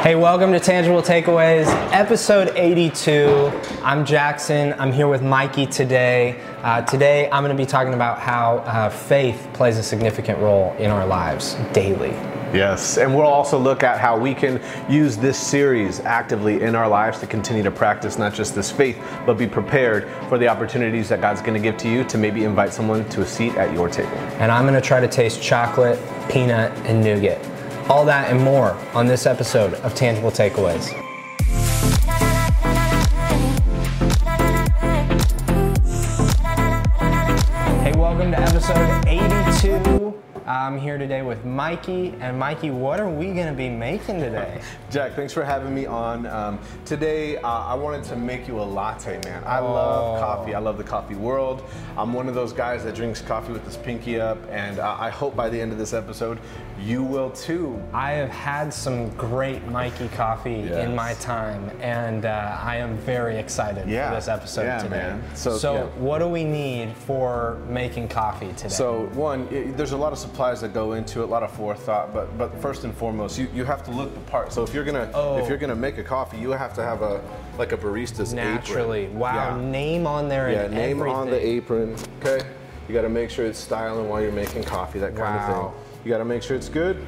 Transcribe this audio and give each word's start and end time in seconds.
Hey, 0.00 0.14
welcome 0.14 0.52
to 0.52 0.60
Tangible 0.60 1.02
Takeaways, 1.02 1.66
episode 1.92 2.52
82. 2.54 3.50
I'm 3.82 4.06
Jackson. 4.06 4.72
I'm 4.78 4.92
here 4.92 5.08
with 5.08 5.22
Mikey 5.22 5.66
today. 5.66 6.40
Uh, 6.62 6.82
today, 6.82 7.28
I'm 7.32 7.42
going 7.42 7.54
to 7.54 7.60
be 7.60 7.66
talking 7.66 7.94
about 7.94 8.20
how 8.20 8.58
uh, 8.58 8.90
faith 8.90 9.48
plays 9.54 9.76
a 9.76 9.82
significant 9.82 10.38
role 10.38 10.72
in 10.78 10.92
our 10.92 11.04
lives 11.04 11.54
daily. 11.72 12.10
Yes, 12.54 12.96
and 12.96 13.12
we'll 13.12 13.26
also 13.26 13.58
look 13.58 13.82
at 13.82 13.98
how 13.98 14.16
we 14.16 14.34
can 14.34 14.62
use 14.88 15.16
this 15.16 15.36
series 15.36 15.98
actively 16.00 16.62
in 16.62 16.76
our 16.76 16.88
lives 16.88 17.18
to 17.18 17.26
continue 17.26 17.64
to 17.64 17.72
practice 17.72 18.18
not 18.18 18.32
just 18.32 18.54
this 18.54 18.70
faith, 18.70 18.96
but 19.26 19.34
be 19.34 19.48
prepared 19.48 20.08
for 20.28 20.38
the 20.38 20.46
opportunities 20.46 21.08
that 21.08 21.20
God's 21.20 21.42
going 21.42 21.54
to 21.54 21.60
give 21.60 21.76
to 21.78 21.88
you 21.88 22.04
to 22.04 22.16
maybe 22.16 22.44
invite 22.44 22.72
someone 22.72 23.06
to 23.08 23.22
a 23.22 23.26
seat 23.26 23.56
at 23.56 23.74
your 23.74 23.88
table. 23.88 24.16
And 24.38 24.52
I'm 24.52 24.62
going 24.62 24.80
to 24.80 24.80
try 24.80 25.00
to 25.00 25.08
taste 25.08 25.42
chocolate, 25.42 25.98
peanut, 26.30 26.70
and 26.86 27.02
nougat. 27.02 27.57
All 27.88 28.04
that 28.04 28.30
and 28.30 28.40
more 28.42 28.72
on 28.94 29.06
this 29.06 29.24
episode 29.26 29.74
of 29.74 29.94
Tangible 29.94 30.30
Takeaways. 30.30 30.92
Hey, 37.82 37.92
welcome 37.96 38.32
to 38.32 38.40
episode 38.40 39.06
82. 39.06 40.20
I'm 40.46 40.78
here 40.78 40.98
today 40.98 41.22
with 41.22 41.44
Mikey. 41.44 42.14
And 42.20 42.38
Mikey, 42.38 42.70
what 42.70 42.98
are 42.98 43.08
we 43.08 43.26
going 43.26 43.46
to 43.46 43.52
be 43.52 43.68
making 43.68 44.18
today? 44.18 44.60
Jack, 44.90 45.12
thanks 45.14 45.32
for 45.32 45.44
having 45.44 45.74
me 45.74 45.86
on. 45.86 46.26
Um, 46.26 46.58
today, 46.84 47.36
uh, 47.36 47.48
I 47.48 47.74
wanted 47.74 48.02
to 48.04 48.16
make 48.16 48.48
you 48.48 48.58
a 48.58 48.62
latte, 48.64 49.20
man. 49.24 49.44
I 49.44 49.60
Oh. 49.60 49.72
love 49.72 50.20
coffee. 50.20 50.54
I 50.54 50.58
love 50.58 50.78
the 50.78 50.84
coffee 50.84 51.14
world. 51.14 51.62
I'm 51.96 52.12
one 52.12 52.28
of 52.28 52.34
those 52.34 52.52
guys 52.52 52.82
that 52.84 52.94
drinks 52.94 53.20
coffee 53.20 53.52
with 53.52 53.64
his 53.64 53.76
pinky 53.76 54.18
up, 54.20 54.38
and 54.50 54.78
uh, 54.78 54.96
I 54.98 55.10
hope 55.10 55.36
by 55.36 55.48
the 55.48 55.60
end 55.60 55.70
of 55.72 55.78
this 55.78 55.92
episode, 55.92 56.38
you 56.78 57.02
will 57.02 57.30
too. 57.30 57.80
I 57.92 58.12
have 58.12 58.28
had 58.30 58.72
some 58.72 59.10
great 59.10 59.64
Mikey 59.66 60.08
coffee 60.08 60.64
Yes. 60.68 60.84
in 60.84 60.94
my 60.94 61.14
time, 61.14 61.70
and 61.80 62.24
uh, 62.24 62.56
I 62.62 62.76
am 62.76 62.96
very 62.98 63.36
excited 63.36 63.88
Yeah. 63.88 64.08
for 64.10 64.14
this 64.16 64.28
episode 64.28 64.62
Yeah, 64.62 64.78
today. 64.78 64.96
man. 64.96 65.22
So, 65.34 65.56
yeah. 65.74 65.82
what 66.02 66.18
do 66.20 66.28
we 66.28 66.44
need 66.44 66.92
for 66.92 67.58
making 67.68 68.08
coffee 68.08 68.52
today? 68.56 68.68
So 68.68 69.08
one, 69.14 69.48
i 69.52 69.70
there's 69.76 69.92
a 69.92 69.96
lot 69.96 70.12
of 70.12 70.18
supplies 70.18 70.60
that 70.60 70.72
go 70.72 70.92
into 70.92 71.20
it, 71.20 71.24
a 71.24 71.26
lot 71.26 71.42
of 71.42 71.50
forethought, 71.52 72.14
but 72.14 72.36
but 72.38 72.56
first 72.60 72.84
and 72.84 72.94
foremost, 72.94 73.38
you, 73.38 73.48
you 73.54 73.64
have 73.64 73.82
to 73.84 73.90
look 73.90 74.12
the 74.14 74.20
part. 74.30 74.52
So 74.52 74.62
if 74.62 74.72
you're 74.72 74.84
gonna 74.84 75.10
Oh. 75.14 75.38
if 75.38 75.48
you're 75.48 75.58
gonna 75.58 75.74
make 75.74 75.98
a 75.98 76.04
coffee, 76.04 76.38
you 76.38 76.50
have 76.52 76.74
to 76.74 76.82
have 76.82 77.02
a 77.02 77.20
like 77.58 77.72
a 77.72 77.76
barista's 77.76 78.32
naturally, 78.32 79.04
apron. 79.04 79.18
wow, 79.18 79.56
name 79.58 80.06
on 80.06 80.28
there 80.28 80.50
Yeah, 80.50 80.68
name 80.68 81.02
on 81.02 81.28
the 81.30 81.44
apron. 81.44 81.96
Okay. 82.20 82.44
You 82.88 82.94
got 82.94 83.02
to 83.02 83.10
make 83.10 83.28
sure 83.28 83.44
it's 83.44 83.58
styling 83.58 84.08
while 84.08 84.22
you're 84.22 84.32
making 84.32 84.64
coffee, 84.64 84.98
that 85.00 85.14
kind 85.14 85.38
of 85.38 85.46
thing. 85.72 85.82
You 86.04 86.10
got 86.10 86.18
to 86.18 86.24
make 86.24 86.42
sure 86.42 86.56
it's 86.56 86.68
good. 86.68 87.04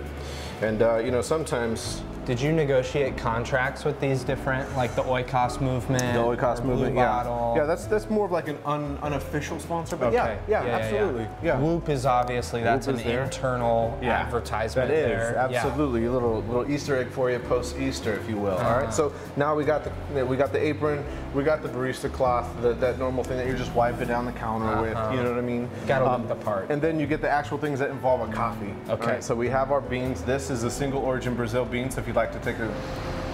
And 0.63 0.83
uh, 0.83 0.97
you 0.99 1.11
know, 1.11 1.23
sometimes 1.23 2.03
Did 2.27 2.41
you 2.41 2.53
negotiate 2.53 3.17
contracts 3.17 3.85
with 3.85 3.99
these 3.99 4.23
different, 4.23 4.77
like 4.77 4.95
the 4.95 5.03
Oikos 5.03 5.61
movement? 5.61 6.03
the 6.03 6.21
Oikos 6.21 6.63
movement, 6.63 6.93
Blue 6.93 7.01
yeah, 7.03 7.25
Bottle? 7.25 7.55
yeah, 7.57 7.65
that's 7.65 7.87
that's 7.87 8.09
more 8.11 8.27
of 8.27 8.31
like 8.31 8.47
an 8.49 8.59
un, 8.67 8.99
unofficial 9.03 9.59
sponsor, 9.59 9.97
but 9.97 10.09
Okay. 10.15 10.39
yeah, 10.47 10.65
yeah, 10.65 10.77
absolutely, 10.77 11.27
yeah. 11.43 11.59
Whoop 11.59 11.89
is 11.89 12.07
obviously 12.07 12.63
that's 12.63 12.87
Whoop 12.87 12.99
an 12.99 13.05
there. 13.05 13.25
internal 13.25 13.99
Yeah, 14.03 14.21
advertisement 14.21 14.89
That 14.89 14.95
is 14.95 15.07
there. 15.07 15.33
Yeah. 15.51 15.59
absolutely 15.65 16.05
a 16.05 16.13
little 16.13 16.43
little 16.43 16.71
Easter 16.71 16.97
egg 16.99 17.09
for 17.09 17.31
you 17.31 17.39
post 17.39 17.79
Easter, 17.79 18.13
if 18.15 18.29
you 18.29 18.37
will. 18.37 18.59
All 18.59 18.81
right. 18.81 18.93
So 18.95 19.13
now 19.37 19.55
we 19.55 19.65
got 19.65 19.83
the 20.15 20.25
we 20.25 20.37
got 20.37 20.53
the 20.53 20.63
apron, 20.63 21.03
we 21.35 21.43
got 21.43 21.63
the 21.63 21.69
barista 21.69 22.13
cloth, 22.13 22.49
the, 22.61 22.75
that 22.75 22.99
normal 22.99 23.25
thing 23.25 23.39
that 23.39 23.47
you're 23.47 23.57
just 23.57 23.75
wiping 23.75 24.09
down 24.09 24.27
the 24.27 24.33
counter 24.33 24.81
with. 24.83 24.91
You 25.17 25.23
know 25.25 25.31
what 25.31 25.39
I 25.39 25.41
mean? 25.41 25.65
Uh-huh. 25.65 25.81
Um, 25.81 25.87
Gotta 25.89 26.05
look 26.23 26.29
the 26.29 26.45
part. 26.45 26.71
And 26.71 26.81
then 26.83 27.01
you 27.01 27.07
get 27.07 27.23
the 27.23 27.31
actual 27.31 27.57
things 27.59 27.79
that 27.79 27.91
involve 27.91 28.29
a 28.29 28.33
coffee. 28.33 28.75
Okay. 28.89 29.07
right, 29.07 29.25
so 29.25 29.35
we 29.35 29.49
have 29.49 29.73
our 29.73 29.81
beans. 29.81 30.23
This 30.23 30.51
is 30.51 30.65
a 30.65 30.71
single 30.71 31.01
origin 31.03 31.35
Brazil 31.35 31.65
bean. 31.65 31.91
So 31.91 32.01
if 32.01 32.07
you'd 32.11 32.17
like 32.17 32.33
to 32.33 32.41
take 32.41 32.59
a 32.59 32.75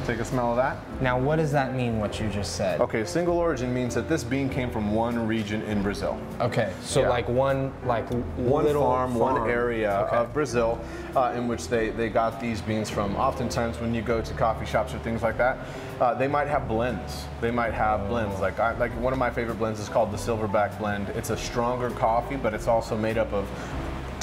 take 0.07 0.19
a 0.21 0.25
smell 0.25 0.51
of 0.51 0.57
that. 0.57 0.77
Now, 1.01 1.19
what 1.19 1.37
does 1.37 1.51
that 1.51 1.75
mean? 1.75 1.99
What 1.99 2.21
you 2.21 2.29
just 2.29 2.55
said? 2.57 2.81
Okay, 2.81 3.05
single 3.07 3.39
origin 3.39 3.75
means 3.75 3.93
that 3.95 4.07
this 4.09 4.23
bean 4.23 4.49
came 4.49 4.71
from 4.71 4.95
one 4.95 5.27
region 5.27 5.63
in 5.63 5.83
Brazil. 5.83 6.17
Okay, 6.41 6.73
so 6.83 7.01
Yeah. 7.01 7.09
like 7.09 7.27
one 7.29 7.73
like 7.87 8.07
one 8.37 8.65
little 8.67 8.83
farm, 8.83 9.15
one 9.15 9.49
area 9.51 10.03
Okay. 10.07 10.17
of 10.17 10.33
Brazil 10.35 10.79
uh, 11.17 11.33
in 11.35 11.49
which 11.49 11.69
they, 11.69 11.89
they 11.89 12.09
got 12.11 12.39
these 12.39 12.61
beans 12.61 12.91
from. 12.91 13.17
Oftentimes, 13.17 13.81
when 13.81 13.95
you 13.95 14.03
go 14.03 14.21
to 14.21 14.35
coffee 14.35 14.67
shops 14.67 14.93
or 14.95 14.99
things 14.99 15.23
like 15.23 15.39
that, 15.39 15.57
uh, 16.01 16.13
they 16.15 16.29
might 16.29 16.49
have 16.49 16.69
blends. 16.69 17.25
They 17.41 17.51
might 17.51 17.73
have 17.73 18.07
blends. 18.09 18.39
Like 18.41 18.61
I, 18.61 18.77
like 18.77 18.93
one 19.01 19.15
of 19.15 19.19
my 19.19 19.31
favorite 19.31 19.59
blends 19.59 19.81
is 19.81 19.89
called 19.89 20.13
the 20.13 20.19
Silverback 20.19 20.79
blend. 20.79 21.09
It's 21.17 21.31
a 21.31 21.37
stronger 21.37 21.89
coffee, 21.91 22.37
but 22.37 22.53
it's 22.53 22.69
also 22.69 22.95
made 22.97 23.17
up 23.17 23.33
of 23.33 23.49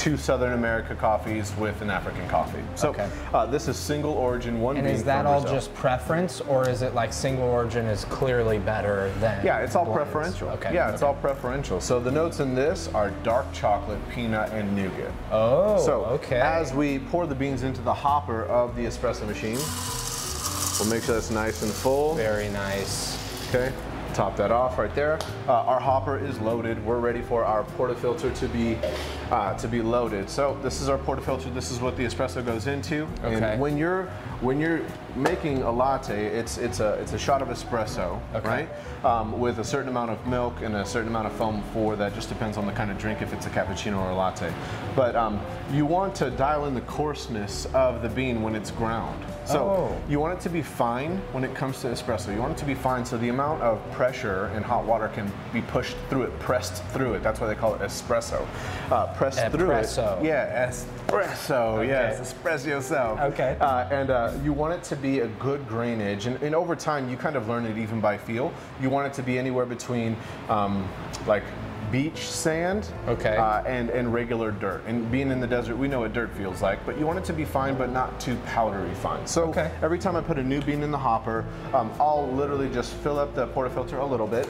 two 0.04 0.18
Southern 0.18 0.52
America 0.52 0.94
coffees 0.96 1.54
with 1.58 1.82
an 1.82 1.90
African 1.90 2.28
coffee. 2.28 2.60
So 2.76 2.90
Okay. 2.90 3.08
uh, 3.34 3.46
this 3.46 3.70
is 3.70 3.78
single 3.78 4.12
origin, 4.12 4.60
one 4.60 4.76
And 4.76 4.86
is 4.86 5.02
that 5.06 5.26
all 5.26 5.40
Brazil. 5.40 5.56
just 5.60 5.74
preference, 5.76 6.42
or 6.42 6.68
is 6.68 6.82
it 6.82 6.94
like 6.94 7.14
single 7.14 7.46
origin 7.48 7.86
is 7.86 8.04
clearly 8.04 8.58
better 8.60 9.10
than? 9.22 9.46
Yeah, 9.46 9.60
it's 9.60 9.78
all 9.78 9.86
blends? 9.86 10.04
preferential. 10.12 10.50
Okay. 10.50 10.74
Yeah, 10.74 10.92
it's 10.92 11.04
all 11.04 11.14
preferential. 11.14 11.80
So 11.80 12.02
the 12.02 12.12
notes 12.12 12.42
in 12.42 12.54
this 12.54 12.90
are 12.94 13.12
dark 13.24 13.46
chocolate, 13.54 13.98
peanut, 14.10 14.52
and 14.52 14.76
nougat. 14.76 15.10
Oh, 15.32 15.78
So 15.80 16.04
okay. 16.20 16.42
as 16.42 16.74
we 16.74 17.00
pour 17.00 17.26
the 17.26 17.36
beans 17.36 17.64
into 17.64 17.82
the 17.82 17.94
hopper 17.94 18.44
of 18.48 18.76
the 18.76 18.84
espresso 18.86 19.26
machine, 19.26 19.58
we'll 20.82 20.94
make 20.94 21.06
sure 21.06 21.16
that's 21.16 21.32
nice 21.32 21.62
and 21.64 21.72
full. 21.72 22.16
Very 22.16 22.50
nice. 22.50 23.18
Okay, 23.56 23.72
top 24.14 24.36
that 24.36 24.52
off 24.52 24.78
right 24.78 24.94
there. 24.96 25.18
Uh, 25.48 25.54
our 25.54 25.80
hopper 25.80 26.18
is 26.18 26.38
loaded. 26.42 26.84
We're 26.86 27.00
ready 27.00 27.22
for 27.22 27.46
our 27.46 27.64
portafilter 27.78 28.38
to 28.38 28.48
be 28.50 28.78
uh, 29.32 29.54
to 29.56 29.68
be 29.68 29.82
loaded. 29.82 30.30
So 30.30 30.58
this 30.62 30.82
is 30.82 30.90
our 30.90 30.98
portafilter. 30.98 31.54
This 31.54 31.72
is 31.72 31.80
what 31.80 31.98
the 31.98 32.04
espresso 32.06 32.46
goes 32.46 32.68
into. 32.68 33.08
Okay. 33.24 33.36
And 33.54 33.62
when 33.62 33.78
you're 33.78 34.06
when 34.42 34.60
you're 34.60 34.82
making 35.16 35.62
a 35.64 35.72
latte, 35.72 36.26
it's 36.28 36.58
it's 36.58 36.80
a 36.80 36.94
it's 36.96 37.14
a 37.14 37.18
shot 37.20 37.42
of 37.42 37.48
espresso, 37.50 38.20
Okay. 38.36 38.48
right? 38.48 38.70
Um, 39.06 39.40
with 39.40 39.60
a 39.60 39.64
certain 39.64 39.90
amount 39.90 40.12
of 40.12 40.26
milk 40.28 40.62
and 40.62 40.76
a 40.76 40.86
certain 40.86 41.10
amount 41.10 41.28
of 41.28 41.34
foam 41.34 41.64
for 41.74 41.96
that. 41.96 42.14
Just 42.16 42.30
depends 42.30 42.58
on 42.58 42.66
the 42.66 42.72
kind 42.74 42.92
of 42.92 42.98
drink 42.98 43.22
if 43.22 43.34
it's 43.34 43.46
a 43.46 43.50
cappuccino 43.50 43.98
or 43.98 44.10
a 44.12 44.16
latte. 44.16 44.52
But 44.96 45.16
um, 45.16 45.40
you 45.72 45.86
want 45.86 46.16
to 46.16 46.30
dial 46.32 46.66
in 46.66 46.74
the 46.74 46.82
coarseness 46.82 47.66
of 47.74 48.02
the 48.02 48.10
bean 48.10 48.42
when 48.42 48.56
it's 48.56 48.72
ground. 48.72 49.24
So 49.46 49.60
Oh. 49.60 50.02
you 50.10 50.20
want 50.22 50.34
it 50.38 50.42
to 50.44 50.50
be 50.50 50.62
fine 50.62 51.18
when 51.34 51.44
it 51.44 51.54
comes 51.54 51.82
to 51.82 51.88
espresso. 51.88 52.34
You 52.34 52.40
want 52.40 52.54
it 52.54 52.58
to 52.60 52.66
be 52.66 52.74
fine 52.76 53.04
so 53.06 53.18
the 53.18 53.28
amount 53.30 53.62
of 53.62 53.80
pressure 53.92 54.50
in 54.56 54.64
hot 54.64 54.86
water 54.86 55.10
can 55.10 55.30
be 55.52 55.62
pushed 55.62 55.98
through 56.10 56.24
it, 56.24 56.40
pressed 56.40 56.82
through 56.94 57.16
it. 57.16 57.24
That's 57.24 57.42
why 57.42 57.48
they 57.48 57.56
call 57.56 57.76
it 57.76 57.82
espresso. 57.82 58.46
Uh, 58.90 59.08
through 59.32 59.68
Espresso. 59.70 60.20
it. 60.20 60.26
Yeah, 60.26 60.70
espresso. 60.70 61.88
Yes, 61.88 62.34
espresso 62.34 62.66
yourself. 62.68 63.20
Okay. 63.20 63.58
Uh, 63.60 63.88
and 63.90 64.10
uh, 64.10 64.34
you 64.44 64.54
want 64.54 64.74
it 64.74 64.84
to 64.84 64.96
be 64.96 65.20
a 65.20 65.28
good 65.40 65.68
grainage. 65.68 66.26
And, 66.26 66.42
and 66.42 66.56
over 66.56 66.76
time, 66.76 67.10
you 67.10 67.18
kind 67.18 67.36
of 67.36 67.48
learn 67.48 67.66
it 67.66 67.78
even 67.78 68.00
by 68.02 68.18
feel. 68.18 68.52
You 68.82 68.90
want 68.90 69.08
it 69.08 69.14
to 69.14 69.24
be 69.24 69.38
anywhere 69.38 69.66
between 69.66 70.16
um, 70.50 70.88
like 71.28 71.44
beach 71.92 72.18
sand 72.28 72.90
Okay. 73.08 73.38
uh, 73.38 73.62
and, 73.64 73.92
and 73.92 74.12
regular 74.12 74.50
dirt. 74.52 74.82
And 74.88 75.12
being 75.12 75.30
in 75.30 75.40
the 75.40 75.46
desert, 75.46 75.78
we 75.78 75.88
know 75.88 76.00
what 76.00 76.14
dirt 76.14 76.32
feels 76.36 76.60
like, 76.60 76.84
but 76.88 76.98
you 76.98 77.06
want 77.06 77.20
it 77.20 77.26
to 77.26 77.34
be 77.34 77.46
fine, 77.46 77.76
but 77.78 77.92
not 77.92 78.20
too 78.20 78.36
powdery 78.48 78.94
fine. 78.96 79.28
So 79.28 79.44
Okay. 79.50 79.70
every 79.84 80.00
time 80.00 80.16
I 80.16 80.22
put 80.22 80.40
a 80.40 80.44
new 80.44 80.60
bean 80.62 80.82
in 80.82 80.90
the 80.90 80.98
hopper, 80.98 81.46
um, 81.72 81.92
I'll 82.00 82.28
literally 82.32 82.68
just 82.70 82.94
fill 82.96 83.20
up 83.20 83.36
the 83.36 83.46
portafilter 83.48 84.00
a 84.02 84.06
little 84.06 84.26
bit, 84.26 84.50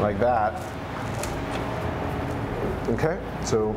like 0.00 0.18
that. 0.20 0.60
Okay, 2.88 3.18
so, 3.44 3.76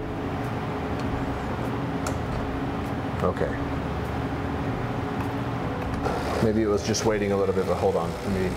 okay. 3.21 3.49
Maybe 6.43 6.61
it 6.63 6.67
was 6.67 6.85
just 6.85 7.05
waiting 7.05 7.31
a 7.31 7.37
little 7.37 7.53
bit, 7.55 7.65
but 7.67 7.75
hold 7.75 7.95
on. 7.95 8.11
Let 8.11 8.29
me. 8.31 8.49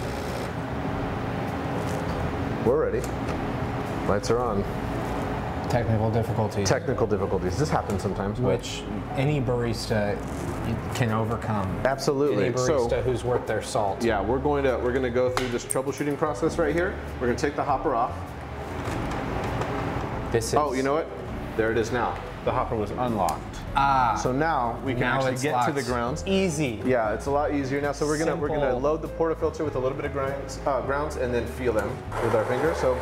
We're 2.65 2.85
ready. 2.91 3.01
Lights 4.09 4.31
are 4.31 4.41
on. 4.41 4.65
Technical 5.69 6.11
difficulties, 6.11 6.69
Technical 6.69 7.07
difficulties. 7.07 7.59
This 7.59 7.69
happens 7.69 8.01
sometimes. 8.03 8.39
but- 8.39 8.59
which 8.59 8.83
any 9.17 9.41
barista 9.41 10.17
can 10.95 11.11
overcome. 11.13 11.69
Absolutely. 11.85 12.47
Any 12.47 12.57
So- 12.57 12.87
barista 12.89 13.03
who's 13.03 13.25
worth 13.25 13.47
their 13.47 13.63
salt. 13.63 14.03
Yeah, 14.03 14.21
we're 14.23 14.39
going 14.39 14.65
to 14.65 14.79
we're 14.79 14.93
going 14.93 15.03
to 15.03 15.11
go 15.11 15.31
through 15.31 15.49
this 15.49 15.65
troubleshooting 15.65 16.17
process 16.17 16.57
right 16.59 16.75
here. 16.75 16.95
We're 17.21 17.27
going 17.27 17.37
to 17.37 17.47
take 17.47 17.57
the 17.57 17.65
hopper 17.65 17.95
off. 17.95 18.13
This 20.33 20.49
is. 20.49 20.55
Oh, 20.55 20.73
you 20.73 20.83
know 20.83 20.95
what? 20.95 21.07
There 21.57 21.71
it 21.73 21.79
is 21.79 21.93
now. 21.93 22.19
The 22.45 22.53
hopper 22.53 22.77
was 22.77 22.91
unlocked. 22.93 23.43
Ah. 23.75 24.19
So 24.23 24.31
now 24.33 24.79
we 24.85 24.93
can 24.93 25.01
now 25.01 25.17
actually 25.17 25.33
it's 25.33 25.43
get 25.43 25.67
to 25.67 25.73
the 25.73 25.83
grounds. 25.83 26.23
Easy. 26.27 26.81
Yeah, 26.85 27.13
it's 27.15 27.27
a 27.27 27.31
lot 27.31 27.53
easier 27.55 27.81
now. 27.81 27.93
So 27.93 28.07
we're 28.07 28.19
gonna 28.19 28.37
we're 28.37 28.49
gonna 28.49 28.77
load 28.77 29.03
the 29.03 29.09
portafilter 29.09 29.65
with 29.65 29.75
a 29.75 29.79
little 29.79 29.97
bit 29.97 30.05
of 30.07 30.13
grounds, 30.13 30.61
uh, 30.67 30.81
grounds, 30.83 31.17
and 31.17 31.33
then 31.35 31.47
feel 31.47 31.73
them 31.73 31.91
with 32.23 32.35
our 32.35 32.45
finger. 32.45 32.75
So 32.75 32.95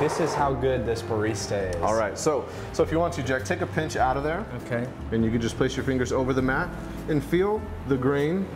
This 0.00 0.20
is 0.20 0.32
how 0.32 0.52
good 0.54 0.86
this 0.86 1.02
barista 1.02 1.74
is. 1.74 1.82
all 1.82 1.94
right. 1.96 2.16
So 2.16 2.44
so 2.72 2.82
if 2.84 2.92
you 2.92 2.98
want 3.00 3.12
to, 3.14 3.22
Jack, 3.22 3.44
take 3.44 3.62
a 3.62 3.66
pinch 3.66 3.96
out 3.96 4.16
of 4.16 4.22
there, 4.22 4.46
Okay. 4.64 4.86
and 5.10 5.24
you 5.24 5.30
can 5.30 5.40
just 5.40 5.56
place 5.56 5.76
your 5.76 5.84
fingers 5.84 6.12
over 6.12 6.32
the 6.32 6.42
mat 6.42 6.68
and 7.08 7.22
feel 7.22 7.60
the 7.88 7.96
grain 7.96 8.46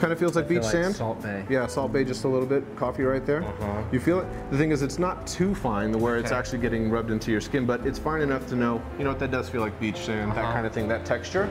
Kind 0.00 0.14
of 0.14 0.18
feels 0.18 0.34
like 0.34 0.48
beach 0.48 0.62
like 0.62 0.72
sand. 0.72 0.96
Salt 0.96 1.20
Bae. 1.22 1.44
Yeah, 1.50 1.66
Salt 1.66 1.92
Bae 1.92 2.02
just 2.04 2.24
a 2.24 2.28
little 2.28 2.46
bit. 2.46 2.64
Coffee 2.74 3.02
right 3.02 3.24
there. 3.26 3.42
Uh-huh. 3.42 3.82
You 3.92 4.00
feel 4.00 4.20
it? 4.20 4.26
The 4.50 4.56
thing 4.56 4.70
is, 4.70 4.80
it's 4.80 4.98
not 4.98 5.26
too 5.26 5.54
fine 5.54 5.92
where 6.00 6.16
it's 6.16 6.32
actually 6.32 6.58
getting 6.60 6.88
rubbed 6.90 7.10
into 7.10 7.30
your 7.30 7.42
skin, 7.42 7.66
but 7.66 7.86
it's 7.86 7.98
fine 7.98 8.22
enough 8.22 8.46
to 8.48 8.56
know, 8.56 8.80
you 8.96 9.04
know 9.04 9.10
what, 9.10 9.18
that 9.18 9.30
does 9.30 9.50
feel 9.50 9.60
like 9.60 9.78
beach 9.78 9.98
sand, 9.98 10.32
that 10.32 10.38
Uh-huh. 10.38 10.52
kind 10.54 10.66
of 10.66 10.72
thing, 10.72 10.88
that 10.88 11.04
texture. 11.04 11.50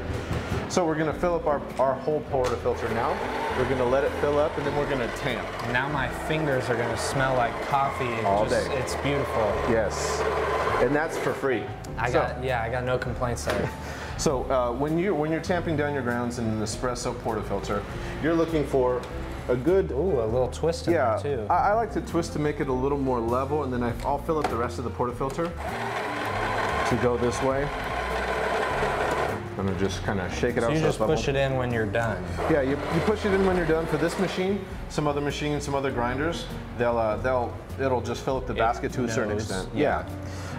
So 0.67 0.83
we're 0.83 0.95
gonna 0.97 1.13
fill 1.13 1.35
up 1.35 1.45
our, 1.45 1.61
our 1.77 1.93
whole 1.93 2.21
portafilter 2.31 2.91
now. 2.95 3.15
We're 3.59 3.69
gonna 3.69 3.85
let 3.85 4.03
it 4.03 4.11
fill 4.13 4.39
up 4.39 4.57
and 4.57 4.65
then 4.65 4.75
we're 4.75 4.89
gonna 4.89 5.11
tamp. 5.17 5.47
Now 5.71 5.87
my 5.89 6.07
fingers 6.27 6.67
are 6.71 6.75
gonna 6.75 6.97
smell 6.97 7.35
like 7.35 7.53
coffee. 7.67 8.05
It 8.05 8.25
All 8.25 8.47
just- 8.47 8.67
day. 8.67 8.77
It's 8.79 8.95
beautiful. 8.95 9.43
Yes. 9.69 10.21
And 10.81 10.95
that's 10.95 11.17
for 11.19 11.33
free. 11.33 11.65
I 11.99 12.07
So- 12.07 12.13
got 12.21 12.43
yeah, 12.43 12.63
I 12.63 12.69
got 12.69 12.83
no 12.83 12.97
complaints 12.97 13.43
there. 13.45 13.69
So 14.19 14.43
uh, 14.51 14.73
when 14.73 14.97
you 14.99 15.15
when 15.15 15.31
you're 15.31 15.39
tamping 15.39 15.77
down 15.77 15.93
your 15.93 16.03
grounds 16.03 16.39
in 16.39 16.45
an 16.45 16.59
espresso 16.61 17.15
portafilter, 17.21 17.81
you're 18.21 18.33
looking 18.33 18.65
for 18.67 19.01
a 19.47 19.55
good. 19.55 19.91
Ooh, 19.91 20.19
a 20.21 20.25
little 20.27 20.49
twist 20.49 20.87
in 20.87 20.93
Yeah, 20.93 21.17
there 21.23 21.37
too. 21.37 21.47
I, 21.49 21.69
I 21.69 21.73
like 21.73 21.93
to 21.93 22.01
twist 22.01 22.33
to 22.33 22.39
make 22.39 22.59
it 22.59 22.67
a 22.67 22.73
little 22.73 22.97
more 22.97 23.21
level, 23.21 23.63
and 23.63 23.71
then 23.71 23.81
I, 23.81 23.93
I'll 24.03 24.17
fill 24.17 24.37
up 24.37 24.49
the 24.49 24.57
rest 24.57 24.77
of 24.77 24.83
the 24.83 24.89
portafilter 24.91 25.45
to 26.89 26.95
go 27.01 27.15
this 27.15 27.41
way. 27.43 27.63
I'm 29.57 29.65
gonna 29.65 29.79
just 29.79 30.03
kind 30.03 30.19
of 30.19 30.33
shake 30.37 30.57
it 30.57 30.61
so 30.61 30.67
out. 30.67 30.73
you 30.73 30.79
so 30.79 30.85
just 30.85 30.99
push 30.99 31.29
it 31.29 31.35
in 31.37 31.55
when 31.55 31.71
you're 31.71 31.85
done. 31.85 32.21
Yeah, 32.51 32.61
you, 32.61 32.71
you 32.71 33.01
push 33.05 33.25
it 33.25 33.33
in 33.33 33.45
when 33.45 33.55
you're 33.55 33.65
done. 33.65 33.85
For 33.85 33.97
this 33.97 34.19
machine, 34.19 34.63
some 34.89 35.07
other 35.07 35.21
machines, 35.21 35.63
some 35.63 35.75
other 35.75 35.91
grinders, 35.91 36.45
they'll 36.77 36.97
uh, 36.97 37.15
they'll 37.17 37.53
it'll 37.79 38.01
just 38.01 38.25
fill 38.25 38.35
up 38.35 38.47
the 38.47 38.53
basket 38.53 38.91
to 38.93 39.05
a 39.05 39.09
certain 39.09 39.33
extent. 39.33 39.69
yeah. 39.73 40.05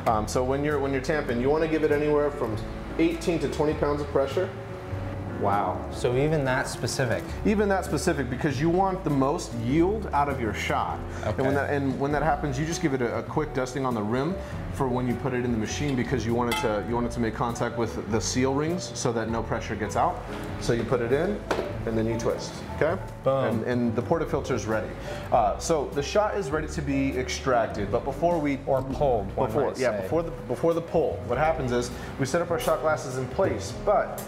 Yeah. 0.06 0.16
Um, 0.16 0.26
so 0.26 0.42
when 0.42 0.64
you're 0.64 0.78
when 0.78 0.92
you're 0.92 1.02
tamping, 1.02 1.42
you 1.42 1.50
want 1.50 1.62
to 1.62 1.68
give 1.68 1.84
it 1.84 1.92
anywhere 1.92 2.30
from 2.30 2.56
18 2.98 3.38
to 3.40 3.48
20 3.48 3.74
pounds 3.74 4.00
of 4.00 4.06
pressure. 4.08 4.48
Wow. 5.40 5.82
So 5.90 6.16
even 6.18 6.44
that 6.44 6.68
specific. 6.68 7.24
Even 7.46 7.66
that 7.70 7.86
specific 7.86 8.28
because 8.28 8.60
you 8.60 8.68
want 8.68 9.04
the 9.04 9.10
most 9.10 9.54
yield 9.54 10.10
out 10.12 10.28
of 10.28 10.38
your 10.38 10.52
shot. 10.52 10.98
And 11.24 11.28
Okay. 11.28 11.42
when 11.42 11.54
that 11.54 11.70
and 11.70 11.98
when 11.98 12.12
that 12.12 12.22
happens, 12.22 12.58
you 12.58 12.66
just 12.66 12.82
give 12.82 12.92
it 12.92 13.00
a, 13.00 13.18
a 13.18 13.22
quick 13.22 13.54
dusting 13.54 13.86
on 13.86 13.94
the 13.94 14.02
rim 14.02 14.34
for 14.74 14.86
when 14.86 15.08
you 15.08 15.14
put 15.14 15.32
it 15.32 15.42
in 15.44 15.50
the 15.50 15.58
machine 15.58 15.96
because 15.96 16.26
you 16.26 16.34
want 16.34 16.52
it 16.54 16.60
to 16.60 16.84
you 16.88 16.94
want 16.94 17.06
it 17.06 17.12
to 17.12 17.20
make 17.20 17.34
contact 17.34 17.78
with 17.78 18.10
the 18.10 18.20
seal 18.20 18.52
rings 18.54 18.90
so 18.94 19.12
that 19.12 19.30
no 19.30 19.42
pressure 19.42 19.74
gets 19.74 19.96
out. 19.96 20.22
So 20.60 20.74
you 20.74 20.82
put 20.82 21.00
it 21.00 21.10
in 21.12 21.40
and 21.86 21.96
then 21.96 22.06
you 22.06 22.18
twist. 22.18 22.52
Okay. 22.80 23.00
Boom. 23.24 23.44
And, 23.44 23.64
and 23.64 23.96
the 23.96 24.02
portafilter 24.02 24.52
is 24.52 24.66
ready. 24.66 24.88
Uh, 25.32 25.58
so 25.58 25.86
the 25.94 26.02
shot 26.02 26.36
is 26.36 26.50
ready 26.50 26.68
to 26.68 26.82
be 26.82 27.16
extracted, 27.18 27.90
but 27.90 28.04
before 28.04 28.38
we 28.38 28.58
Or 28.66 28.82
pulled, 28.82 29.28
before 29.34 29.72
yeah 29.76 29.96
say. 29.96 30.02
before 30.02 30.22
the 30.22 30.30
before 30.48 30.74
the 30.74 30.82
pull, 30.82 31.18
what 31.26 31.38
happens 31.38 31.72
is 31.72 31.90
we 32.18 32.26
set 32.26 32.42
up 32.42 32.50
our 32.50 32.60
shot 32.60 32.80
glasses 32.80 33.16
in 33.18 33.26
place, 33.28 33.72
but 33.84 34.22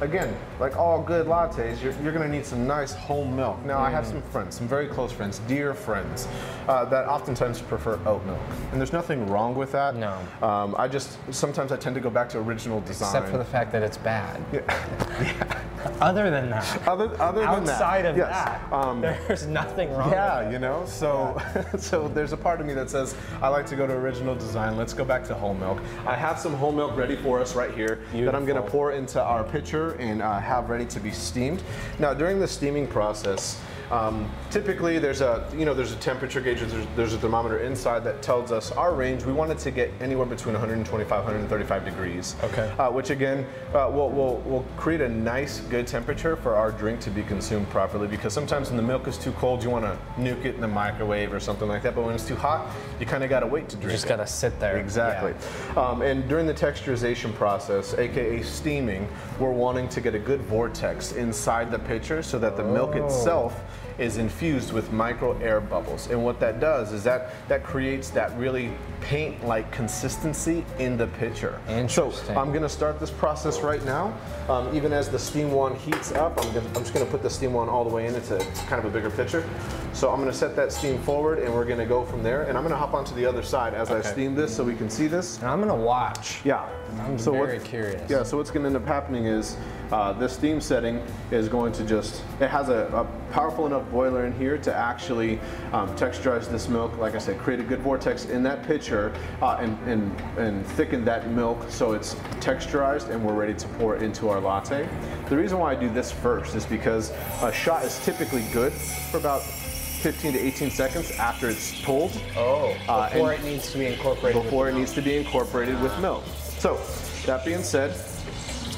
again, 0.00 0.34
like 0.58 0.76
all 0.76 1.00
good 1.00 1.26
lattes, 1.26 1.80
you're, 1.80 1.94
you're 2.02 2.12
gonna 2.12 2.26
need 2.28 2.44
some 2.44 2.66
nice 2.66 2.92
whole 2.92 3.24
milk. 3.24 3.64
Now, 3.64 3.78
I 3.78 3.88
have 3.90 4.04
Mm. 4.04 4.10
some 4.10 4.22
friends, 4.22 4.56
some 4.56 4.66
very 4.66 4.88
close 4.88 5.12
friends, 5.12 5.40
dear 5.46 5.74
friends, 5.74 6.26
uh, 6.68 6.84
that 6.86 7.06
oftentimes 7.06 7.60
prefer 7.60 7.98
oat 8.06 8.24
milk. 8.24 8.40
And 8.70 8.80
there's 8.80 8.92
nothing 8.92 9.26
wrong 9.26 9.54
with 9.54 9.72
that. 9.72 9.96
No. 9.96 10.18
Um, 10.42 10.74
I 10.78 10.88
just, 10.88 11.18
sometimes 11.30 11.72
I 11.72 11.76
tend 11.76 11.94
to 11.94 12.00
go 12.00 12.10
back 12.10 12.28
to 12.30 12.38
original 12.38 12.80
design. 12.80 13.08
Except 13.08 13.28
for 13.28 13.38
the 13.38 13.44
fact 13.44 13.72
that 13.72 13.82
it's 13.82 13.96
bad. 13.96 14.42
Yeah. 14.52 14.60
yeah. 15.22 15.62
Other 16.00 16.30
than 16.30 16.50
that. 16.50 16.88
other, 16.88 17.20
other 17.20 17.40
than 17.40 17.64
that, 17.64 17.72
Outside 17.72 18.06
of 18.06 18.16
yes. 18.16 18.30
that, 18.30 18.72
Um, 18.72 19.00
there's 19.00 19.46
nothing 19.46 19.92
wrong. 19.92 20.10
Yeah, 20.10 20.50
you 20.50 20.58
know. 20.58 20.84
So, 20.86 21.40
so 21.78 22.08
there's 22.08 22.32
a 22.32 22.36
part 22.36 22.60
of 22.60 22.66
me 22.66 22.74
that 22.74 22.88
says 22.90 23.16
I 23.40 23.48
like 23.48 23.66
to 23.66 23.76
go 23.76 23.86
to 23.86 23.92
original 23.92 24.34
design. 24.34 24.76
Let's 24.76 24.92
go 24.92 25.04
back 25.04 25.24
to 25.24 25.34
whole 25.34 25.54
milk. 25.54 25.80
I 26.06 26.14
have 26.14 26.38
some 26.38 26.54
whole 26.54 26.72
milk 26.72 26.96
ready 26.96 27.16
for 27.16 27.40
us 27.40 27.54
right 27.54 27.72
here 27.72 28.00
that 28.12 28.34
I'm 28.34 28.44
going 28.44 28.62
to 28.62 28.68
pour 28.68 28.92
into 28.92 29.20
our 29.22 29.44
pitcher 29.44 29.92
and 29.94 30.22
uh, 30.22 30.38
have 30.38 30.70
ready 30.70 30.86
to 30.86 31.00
be 31.00 31.10
steamed. 31.10 31.62
Now, 31.98 32.14
during 32.14 32.38
the 32.38 32.48
steaming 32.48 32.86
process. 32.86 33.60
Um, 33.92 34.28
typically, 34.50 34.98
there's 34.98 35.20
a 35.20 35.46
you 35.54 35.66
know 35.66 35.74
there's 35.74 35.92
a 35.92 35.96
temperature 35.96 36.40
gauge. 36.40 36.60
There's, 36.60 36.86
there's 36.96 37.12
a 37.12 37.18
thermometer 37.18 37.58
inside 37.58 38.04
that 38.04 38.22
tells 38.22 38.50
us 38.50 38.72
our 38.72 38.94
range. 38.94 39.24
We 39.24 39.34
want 39.34 39.52
it 39.52 39.58
to 39.58 39.70
get 39.70 39.90
anywhere 40.00 40.24
between 40.24 40.54
125 40.54 41.10
135 41.10 41.84
degrees. 41.84 42.34
Okay. 42.42 42.72
Uh, 42.78 42.90
which 42.90 43.10
again 43.10 43.46
uh, 43.74 43.90
will 43.92 44.08
will 44.10 44.38
will 44.38 44.64
create 44.78 45.02
a 45.02 45.08
nice 45.10 45.60
good 45.60 45.86
temperature 45.86 46.36
for 46.36 46.54
our 46.54 46.72
drink 46.72 47.00
to 47.00 47.10
be 47.10 47.22
consumed 47.22 47.68
properly. 47.68 48.08
Because 48.08 48.32
sometimes 48.32 48.68
when 48.68 48.78
the 48.78 48.82
milk 48.82 49.06
is 49.06 49.18
too 49.18 49.32
cold, 49.32 49.62
you 49.62 49.68
want 49.68 49.84
to 49.84 49.98
nuke 50.18 50.46
it 50.46 50.54
in 50.54 50.62
the 50.62 50.68
microwave 50.68 51.30
or 51.30 51.38
something 51.40 51.68
like 51.68 51.82
that. 51.82 51.94
But 51.94 52.04
when 52.04 52.14
it's 52.14 52.26
too 52.26 52.34
hot, 52.36 52.70
you 52.98 53.04
kind 53.04 53.22
of 53.22 53.28
got 53.28 53.40
to 53.40 53.46
wait 53.46 53.68
to 53.68 53.76
drink. 53.76 53.90
You 53.90 53.96
just 53.96 54.08
gotta 54.08 54.26
sit 54.26 54.58
there. 54.58 54.78
Exactly. 54.78 55.34
Um, 55.76 56.00
and 56.00 56.26
during 56.30 56.46
the 56.46 56.54
texturization 56.54 57.34
process, 57.34 57.92
aka 57.92 58.40
steaming, 58.40 59.06
we're 59.38 59.52
wanting 59.52 59.90
to 59.90 60.00
get 60.00 60.14
a 60.14 60.18
good 60.18 60.40
vortex 60.40 61.12
inside 61.12 61.70
the 61.70 61.78
pitcher 61.78 62.22
so 62.22 62.38
that 62.38 62.56
the 62.56 62.64
milk 62.64 62.92
Oh. 62.94 63.04
itself 63.04 63.60
is 64.02 64.18
infused 64.18 64.72
with 64.72 64.92
micro 64.92 65.38
air 65.38 65.60
bubbles. 65.60 66.10
And 66.10 66.22
what 66.22 66.40
that 66.40 66.60
does 66.60 66.92
is 66.92 67.04
that 67.04 67.30
that 67.48 67.62
creates 67.62 68.10
that 68.10 68.36
really 68.36 68.70
paint-like 69.00 69.70
consistency 69.70 70.64
in 70.78 70.96
the 70.96 71.06
pitcher. 71.06 71.60
And 71.68 71.90
so. 71.90 72.12
I'm 72.30 72.50
going 72.50 72.62
to 72.62 72.68
start 72.68 72.98
this 72.98 73.10
process 73.10 73.60
right 73.60 73.84
now. 73.84 74.12
Um, 74.48 74.74
even 74.74 74.92
as 74.92 75.08
the 75.08 75.18
steam 75.18 75.52
wand 75.52 75.76
heats 75.76 76.12
up, 76.12 76.38
I'm, 76.44 76.52
gonna, 76.52 76.66
I'm 76.68 76.82
just 76.82 76.92
going 76.92 77.06
to 77.06 77.10
put 77.10 77.22
the 77.22 77.30
steam 77.30 77.52
wand 77.52 77.70
all 77.70 77.84
the 77.84 77.94
way 77.94 78.06
in. 78.06 78.14
It's 78.14 78.30
a 78.30 78.36
it's 78.36 78.62
kind 78.62 78.84
of 78.84 78.86
a 78.86 78.90
bigger 78.90 79.10
pitcher. 79.10 79.48
So 79.92 80.10
I'm 80.10 80.18
going 80.18 80.30
to 80.30 80.36
set 80.36 80.56
that 80.56 80.72
steam 80.72 80.98
forward, 81.02 81.38
and 81.38 81.52
we're 81.54 81.64
going 81.64 81.78
to 81.78 81.86
go 81.86 82.04
from 82.04 82.22
there. 82.22 82.42
And 82.42 82.58
I'm 82.58 82.64
going 82.64 82.72
to 82.72 82.78
hop 82.78 82.94
onto 82.94 83.14
the 83.14 83.24
other 83.24 83.42
side 83.42 83.74
as 83.74 83.90
I 83.90 84.00
steam 84.02 84.34
this, 84.34 84.54
so 84.54 84.64
we 84.64 84.74
can 84.74 84.90
see 84.90 85.06
this. 85.06 85.38
And 85.38 85.46
I'm 85.48 85.60
gonna 85.60 85.74
watch. 85.74 86.40
Yeah. 86.44 86.68
I'm 87.00 87.18
so 87.18 87.32
very 87.32 87.60
curious. 87.60 88.10
Yeah. 88.10 88.22
So 88.22 88.36
what's 88.36 88.50
going 88.50 88.62
to 88.62 88.66
end 88.66 88.76
up 88.76 88.86
happening 88.86 89.26
is 89.26 89.56
uh, 89.92 90.12
this 90.12 90.32
steam 90.32 90.60
setting 90.60 91.02
is 91.30 91.48
going 91.48 91.72
to 91.72 91.84
just 91.84 92.22
it 92.40 92.48
has 92.48 92.68
a, 92.70 92.86
a 92.92 93.32
powerful 93.32 93.66
enough 93.66 93.88
boiler 93.90 94.24
in 94.24 94.32
here 94.32 94.56
to 94.58 94.74
actually 94.74 95.38
um, 95.72 95.94
texturize 95.96 96.50
this 96.50 96.68
milk. 96.68 96.96
Like 96.96 97.14
I 97.14 97.18
said, 97.18 97.38
create 97.38 97.60
a 97.60 97.62
good 97.62 97.80
vortex 97.80 98.24
in 98.24 98.42
that 98.44 98.62
pitcher 98.64 99.12
uh, 99.42 99.58
and, 99.60 99.78
and 99.86 100.20
and 100.38 100.66
thicken 100.66 101.04
that 101.04 101.28
milk 101.30 101.70
so 101.70 101.92
it's 101.92 102.14
texturized 102.40 103.10
and 103.10 103.22
we're 103.24 103.34
ready 103.34 103.54
to 103.54 103.68
pour 103.78 103.94
it 103.94 104.02
into 104.02 104.28
our 104.28 104.40
latte. 104.40 104.88
The 105.28 105.36
reason 105.36 105.58
why 105.58 105.72
I 105.72 105.74
do 105.74 105.90
this 105.90 106.10
first 106.10 106.54
is 106.54 106.64
because 106.64 107.10
a 107.42 107.52
shot 107.52 107.84
is 107.84 108.02
typically 108.04 108.44
good 108.52 108.72
for 108.72 109.18
about 109.18 109.42
15 109.42 110.32
to 110.32 110.38
18 110.38 110.70
seconds 110.70 111.12
after 111.12 111.48
it's 111.48 111.80
pulled. 111.82 112.20
Oh. 112.36 112.74
Uh, 112.88 113.08
Before 113.10 113.34
it 113.34 113.44
needs 113.44 113.70
to 113.70 113.78
be 113.78 113.86
incorporated. 113.86 114.42
before 114.42 114.68
it 114.68 114.72
milk. 114.72 114.80
needs 114.80 114.92
to 114.94 115.02
be 115.02 115.16
incorporated 115.16 115.80
with 115.80 115.96
milk. 116.00 116.24
So, 116.58 116.80
that 117.24 117.44
being 117.44 117.62
said, 117.62 117.94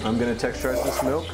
I'm 0.04 0.18
gonna 0.18 0.34
texturize 0.34 0.84
this 0.84 1.02
milk. 1.02 1.24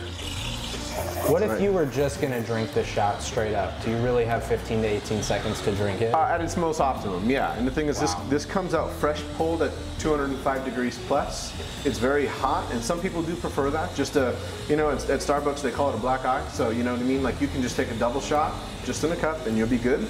What 1.28 1.42
if 1.42 1.50
Right. 1.50 1.60
you 1.60 1.72
were 1.72 1.86
just 1.86 2.20
gonna 2.20 2.40
drink 2.40 2.72
the 2.72 2.84
shot 2.84 3.20
straight 3.20 3.54
up? 3.54 3.84
Do 3.84 3.90
you 3.90 3.96
really 3.98 4.24
have 4.24 4.44
15 4.44 4.82
to 4.82 4.88
18 4.88 5.22
seconds 5.24 5.60
to 5.62 5.72
drink 5.72 6.00
it? 6.00 6.14
Uh, 6.14 6.20
at 6.22 6.40
its 6.40 6.56
most 6.56 6.80
optimum, 6.80 7.28
yeah. 7.28 7.52
And 7.54 7.66
the 7.66 7.70
thing 7.72 7.88
is, 7.88 7.96
Wow. 7.96 8.02
this 8.02 8.14
this 8.30 8.44
comes 8.44 8.72
out 8.74 8.92
fresh 8.92 9.22
pulled 9.36 9.62
at 9.62 9.72
205 9.98 10.64
degrees 10.64 10.98
plus. 11.08 11.52
It's 11.84 11.98
very 11.98 12.26
hot, 12.26 12.64
and 12.72 12.82
some 12.82 13.00
people 13.00 13.22
do 13.22 13.34
prefer 13.34 13.70
that. 13.70 13.94
Just 13.96 14.14
a, 14.16 14.34
you 14.68 14.76
know, 14.76 14.90
it's, 14.90 15.10
at 15.10 15.18
Starbucks 15.20 15.62
they 15.62 15.72
call 15.72 15.90
it 15.90 15.94
a 15.96 15.98
black 15.98 16.24
eye. 16.24 16.42
So 16.52 16.70
you 16.70 16.84
know 16.84 16.92
what 16.92 17.00
I 17.00 17.04
mean? 17.04 17.24
Like 17.24 17.40
you 17.40 17.48
can 17.48 17.62
just 17.62 17.76
take 17.76 17.90
a 17.90 17.94
double 17.94 18.20
shot, 18.20 18.52
just 18.84 19.02
in 19.02 19.10
a 19.10 19.16
cup, 19.16 19.46
and 19.46 19.58
you'll 19.58 19.68
be 19.68 19.78
good. 19.78 20.06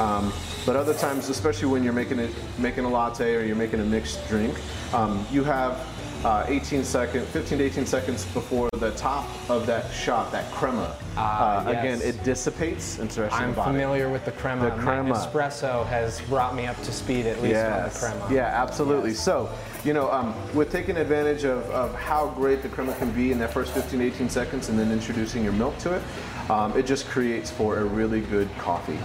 Um, 0.00 0.32
but 0.66 0.74
other 0.74 0.94
times, 0.94 1.28
especially 1.28 1.68
when 1.68 1.84
you're 1.84 1.92
making 1.92 2.18
it, 2.18 2.30
making 2.58 2.84
a 2.84 2.88
latte 2.88 3.36
or 3.36 3.44
you're 3.44 3.56
making 3.56 3.80
a 3.80 3.84
mixed 3.84 4.26
drink, 4.28 4.54
um, 4.92 5.24
you 5.30 5.44
have 5.44 5.78
uh, 6.24 6.44
18 6.48 6.84
seconds, 6.84 7.26
15 7.28 7.58
to 7.58 7.64
18 7.64 7.86
seconds 7.86 8.24
before 8.26 8.68
the 8.78 8.90
top 8.92 9.28
of 9.48 9.66
that 9.66 9.90
shot, 9.92 10.30
that 10.32 10.50
crema. 10.52 10.96
Ah, 11.16 11.64
uh, 11.64 11.70
Again, 11.70 12.00
it 12.02 12.22
dissipates 12.24 12.98
rest 12.98 13.34
I'm 13.34 13.54
familiar 13.54 14.10
with 14.10 14.24
the 14.24 14.32
crema. 14.32 14.70
The 14.70 14.76
My 14.76 14.82
crema. 14.82 15.14
espresso 15.14 15.86
has 15.86 16.20
brought 16.22 16.54
me 16.54 16.66
up 16.66 16.76
to 16.82 16.92
speed 16.92 17.26
at 17.26 17.42
least 17.42 17.56
on 17.56 17.84
the 17.84 17.98
crema. 17.98 18.28
Yeah, 18.32 18.46
absolutely. 18.46 19.10
Yes. 19.10 19.20
So, 19.20 19.50
you 19.84 19.92
know, 19.92 20.10
um, 20.10 20.34
with 20.54 20.70
taking 20.70 20.96
advantage 20.96 21.44
of, 21.44 21.68
of 21.70 21.94
how 21.94 22.28
great 22.28 22.62
the 22.62 22.68
crema 22.68 22.94
can 22.96 23.10
be 23.12 23.32
in 23.32 23.38
that 23.38 23.52
first 23.52 23.72
15 23.72 24.00
to 24.00 24.06
18 24.06 24.28
seconds 24.28 24.68
and 24.68 24.78
then 24.78 24.92
introducing 24.92 25.42
your 25.42 25.52
milk 25.54 25.76
to 25.78 25.94
it, 25.94 26.02
um, 26.50 26.76
it 26.76 26.84
just 26.84 27.06
creates 27.06 27.50
for 27.50 27.78
a 27.78 27.84
really 27.84 28.20
good 28.20 28.48
coffee. 28.58 28.98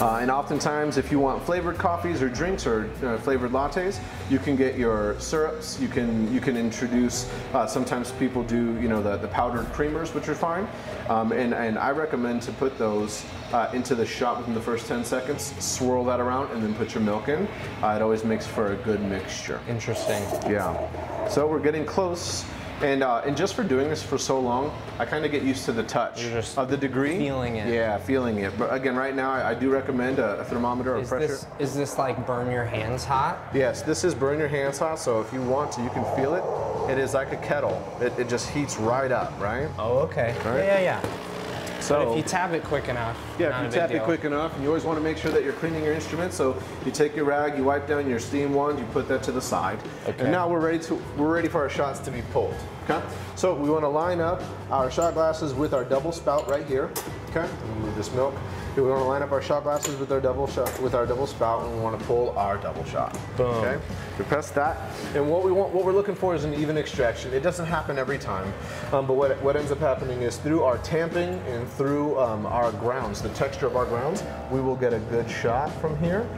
Uh, 0.00 0.18
and 0.20 0.30
oftentimes, 0.30 0.98
if 0.98 1.10
you 1.10 1.18
want 1.18 1.42
flavored 1.44 1.78
coffees 1.78 2.20
or 2.20 2.28
drinks 2.28 2.66
or 2.66 2.90
uh, 3.02 3.16
flavored 3.18 3.52
lattes, 3.52 3.98
you 4.28 4.38
can 4.38 4.54
get 4.54 4.76
your 4.76 5.18
syrups. 5.18 5.80
You 5.80 5.88
can 5.88 6.32
you 6.32 6.40
can 6.40 6.56
introduce. 6.56 7.30
Uh, 7.54 7.66
sometimes 7.66 8.12
people 8.12 8.42
do 8.42 8.78
you 8.80 8.88
know 8.88 9.02
the, 9.02 9.16
the 9.16 9.28
powdered 9.28 9.66
creamers, 9.72 10.12
which 10.12 10.28
are 10.28 10.34
fine. 10.34 10.68
Um, 11.08 11.32
and 11.32 11.54
and 11.54 11.78
I 11.78 11.90
recommend 11.90 12.42
to 12.42 12.52
put 12.52 12.76
those 12.76 13.24
uh, 13.52 13.70
into 13.72 13.94
the 13.94 14.04
shot 14.04 14.38
within 14.38 14.54
the 14.54 14.60
first 14.60 14.86
10 14.86 15.04
seconds. 15.04 15.54
Swirl 15.64 16.04
that 16.04 16.20
around 16.20 16.50
and 16.52 16.62
then 16.62 16.74
put 16.74 16.94
your 16.94 17.02
milk 17.02 17.28
in. 17.28 17.48
Uh, 17.82 17.94
it 17.96 18.02
always 18.02 18.24
makes 18.24 18.46
for 18.46 18.72
a 18.72 18.76
good 18.76 19.00
mixture. 19.00 19.60
Interesting. 19.68 20.22
Yeah. 20.50 21.28
So 21.28 21.46
we're 21.46 21.60
getting 21.60 21.86
close. 21.86 22.44
And, 22.82 23.02
uh, 23.02 23.22
and 23.24 23.34
just 23.36 23.54
for 23.54 23.64
doing 23.64 23.88
this 23.88 24.02
for 24.02 24.18
so 24.18 24.38
long, 24.38 24.70
I 24.98 25.06
kind 25.06 25.24
of 25.24 25.30
get 25.30 25.42
used 25.42 25.64
to 25.64 25.72
the 25.72 25.82
touch 25.82 26.22
You're 26.22 26.32
just 26.32 26.58
of 26.58 26.68
the 26.68 26.76
degree. 26.76 27.16
feeling 27.18 27.56
it. 27.56 27.72
Yeah, 27.72 27.96
feeling 27.96 28.38
it. 28.38 28.56
But 28.58 28.72
again, 28.72 28.94
right 28.96 29.14
now, 29.16 29.30
I, 29.30 29.50
I 29.50 29.54
do 29.54 29.70
recommend 29.70 30.18
a, 30.18 30.40
a 30.40 30.44
thermometer 30.44 30.94
or 30.94 31.00
Is 31.00 31.08
pressure. 31.08 31.26
this 31.28 31.46
is 31.58 31.74
this 31.74 31.96
like 31.98 32.26
burn 32.26 32.50
your 32.50 32.64
hands 32.66 33.04
hot? 33.04 33.38
Yes, 33.54 33.80
this 33.80 34.04
is 34.04 34.14
burn 34.14 34.38
your 34.38 34.48
hands 34.48 34.78
hot, 34.78 34.98
so 34.98 35.20
if 35.22 35.32
you 35.32 35.40
want 35.42 35.72
to, 35.72 35.82
you 35.82 35.88
can 35.90 36.04
feel 36.16 36.34
it. 36.34 36.44
It 36.92 36.98
is 36.98 37.14
like 37.14 37.32
a 37.32 37.36
kettle. 37.38 37.82
It, 38.00 38.12
it 38.18 38.28
just 38.28 38.50
heats 38.50 38.76
right 38.76 39.10
up, 39.10 39.32
right? 39.40 39.68
Oh, 39.78 39.98
okay. 40.00 40.34
Right. 40.44 40.58
Yeah, 40.58 40.80
yeah, 40.80 41.00
yeah. 41.02 41.35
So 41.86 42.10
if 42.10 42.16
you 42.16 42.22
tap 42.24 42.52
it 42.52 42.64
quick 42.64 42.88
enough, 42.88 43.16
yeah, 43.38 43.64
if 43.64 43.72
you 43.72 43.78
tap 43.80 43.92
it 43.92 44.02
quick 44.02 44.24
enough, 44.24 44.52
and 44.54 44.62
you 44.62 44.68
always 44.68 44.82
want 44.82 44.98
to 44.98 45.04
make 45.04 45.16
sure 45.16 45.30
that 45.30 45.44
you're 45.44 45.52
cleaning 45.52 45.84
your 45.84 45.94
instrument. 45.94 46.32
So 46.32 46.60
you 46.84 46.90
take 46.90 47.14
your 47.14 47.24
rag, 47.24 47.56
you 47.56 47.62
wipe 47.62 47.86
down 47.86 48.08
your 48.08 48.18
steam 48.18 48.54
wand, 48.54 48.78
you 48.80 48.84
put 48.86 49.06
that 49.08 49.22
to 49.24 49.32
the 49.32 49.40
side, 49.40 49.78
Okay. 50.08 50.24
and 50.24 50.32
now 50.32 50.48
we're 50.48 50.60
ready 50.60 50.80
to 50.80 50.94
we're 51.16 51.32
ready 51.32 51.48
for 51.48 51.60
our 51.60 51.70
shots 51.70 52.00
to 52.00 52.10
be 52.10 52.22
pulled. 52.32 52.56
Okay, 52.88 53.00
so 53.36 53.54
we 53.54 53.70
want 53.70 53.84
to 53.84 53.88
line 53.88 54.20
up 54.20 54.42
our 54.70 54.90
shot 54.90 55.14
glasses 55.14 55.54
with 55.54 55.74
our 55.74 55.84
double 55.84 56.10
spout 56.10 56.48
right 56.48 56.66
here. 56.66 56.90
Okay, 57.30 57.48
remove 57.76 57.94
this 57.94 58.12
milk. 58.12 58.34
We 58.76 58.82
want 58.82 59.00
to 59.00 59.04
line 59.04 59.22
up 59.22 59.32
our 59.32 59.40
shot 59.40 59.62
glasses 59.62 59.98
with 59.98 60.12
our 60.12 60.20
double 60.20 60.46
shot 60.46 60.80
with 60.80 60.94
our 60.94 61.06
double 61.06 61.26
spout, 61.26 61.64
and 61.64 61.74
we 61.74 61.80
want 61.80 61.98
to 61.98 62.04
pull 62.06 62.38
our 62.38 62.58
double 62.58 62.84
shot. 62.84 63.18
Boom. 63.36 63.46
Okay, 63.46 63.82
we 64.18 64.24
press 64.26 64.50
that, 64.50 64.92
and 65.14 65.30
what 65.30 65.44
we 65.44 65.50
want, 65.50 65.72
what 65.72 65.84
we're 65.84 65.92
looking 65.92 66.14
for 66.14 66.34
is 66.34 66.44
an 66.44 66.52
even 66.54 66.76
extraction. 66.76 67.32
It 67.32 67.40
doesn't 67.40 67.66
happen 67.66 67.98
every 67.98 68.18
time, 68.18 68.52
um, 68.92 69.06
but 69.06 69.14
what 69.14 69.40
what 69.42 69.56
ends 69.56 69.72
up 69.72 69.78
happening 69.78 70.22
is 70.22 70.36
through 70.36 70.62
our 70.62 70.78
tamping 70.78 71.40
and 71.48 71.66
through 71.68 72.18
um, 72.18 72.44
our 72.44 72.70
grounds, 72.72 73.22
the 73.22 73.30
texture 73.30 73.66
of 73.66 73.76
our 73.76 73.86
grounds, 73.86 74.22
we 74.50 74.60
will 74.60 74.76
get 74.76 74.92
a 74.92 74.98
good 74.98 75.30
shot 75.30 75.72
from 75.80 75.98
here. 75.98 76.28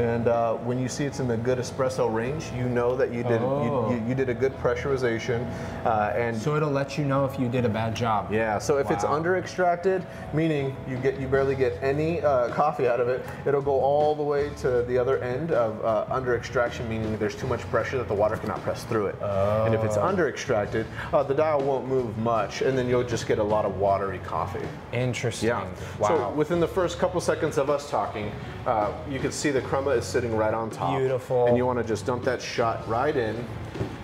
And 0.00 0.28
uh, 0.28 0.54
when 0.54 0.78
you 0.78 0.88
see 0.88 1.04
it's 1.04 1.20
in 1.20 1.28
the 1.28 1.36
good 1.36 1.58
espresso 1.58 2.12
range, 2.12 2.50
you 2.56 2.64
know 2.70 2.96
that 2.96 3.12
you 3.12 3.22
did 3.22 3.40
Oh. 3.42 3.90
you, 3.90 3.96
you, 3.96 4.08
you 4.08 4.14
did 4.14 4.30
a 4.30 4.34
good 4.34 4.56
pressurization, 4.58 5.46
uh, 5.84 6.12
and 6.16 6.34
So 6.36 6.56
it'll 6.56 6.70
let 6.70 6.96
you 6.96 7.04
know 7.04 7.26
if 7.26 7.38
you 7.38 7.48
did 7.48 7.66
a 7.66 7.68
bad 7.68 7.94
job. 7.94 8.32
yeah, 8.32 8.58
so 8.58 8.78
if 8.78 8.90
it's 8.90 9.04
under 9.04 9.36
extracted, 9.36 10.06
meaning 10.32 10.74
you 10.88 10.96
get 10.96 11.20
you 11.20 11.28
barely 11.28 11.54
get 11.54 11.78
any 11.82 12.22
uh, 12.22 12.48
coffee 12.48 12.88
out 12.88 12.98
of 13.00 13.08
it, 13.08 13.24
it'll 13.46 13.60
go 13.60 13.78
all 13.80 14.14
the 14.14 14.22
way 14.22 14.48
to 14.62 14.82
the 14.84 14.96
other 14.96 15.18
end 15.18 15.52
of 15.52 15.84
uh, 15.84 16.06
under 16.10 16.34
extraction, 16.34 16.88
meaning 16.88 17.16
there's 17.18 17.36
too 17.36 17.46
much 17.46 17.60
pressure 17.70 17.98
that 17.98 18.08
the 18.08 18.14
water 18.14 18.36
cannot 18.38 18.62
press 18.62 18.84
through 18.84 19.06
it. 19.06 19.16
Oh. 19.20 19.64
And 19.66 19.74
if 19.74 19.84
it's 19.84 19.98
Oh. 19.98 20.02
under 20.06 20.28
extracted, 20.30 20.86
uh, 21.12 21.22
the 21.22 21.34
dial 21.34 21.60
won't 21.60 21.86
move 21.86 22.16
much, 22.18 22.62
and 22.62 22.76
then 22.76 22.88
you'll 22.88 23.04
just 23.04 23.28
get 23.28 23.38
a 23.38 23.42
lot 23.44 23.64
of 23.66 23.76
watery 23.78 24.18
coffee. 24.24 24.66
Interesting. 24.92 25.48
Yeah. 25.48 25.66
Wow. 25.98 26.08
So 26.08 26.30
within 26.30 26.58
the 26.60 26.68
first 26.68 26.98
couple 26.98 27.20
seconds 27.20 27.58
of 27.58 27.68
us 27.68 27.90
talking, 27.90 28.32
uh, 28.66 28.92
you 29.10 29.18
can 29.18 29.30
see 29.32 29.50
the 29.50 29.60
is 29.98 30.04
sitting 30.04 30.34
right 30.36 30.54
on 30.54 30.70
top. 30.70 30.98
Beautiful. 30.98 31.46
And 31.46 31.56
you 31.56 31.66
want 31.66 31.78
to 31.78 31.84
just 31.84 32.06
dump 32.06 32.24
that 32.24 32.40
shot 32.40 32.86
right 32.88 33.16
in. 33.16 33.44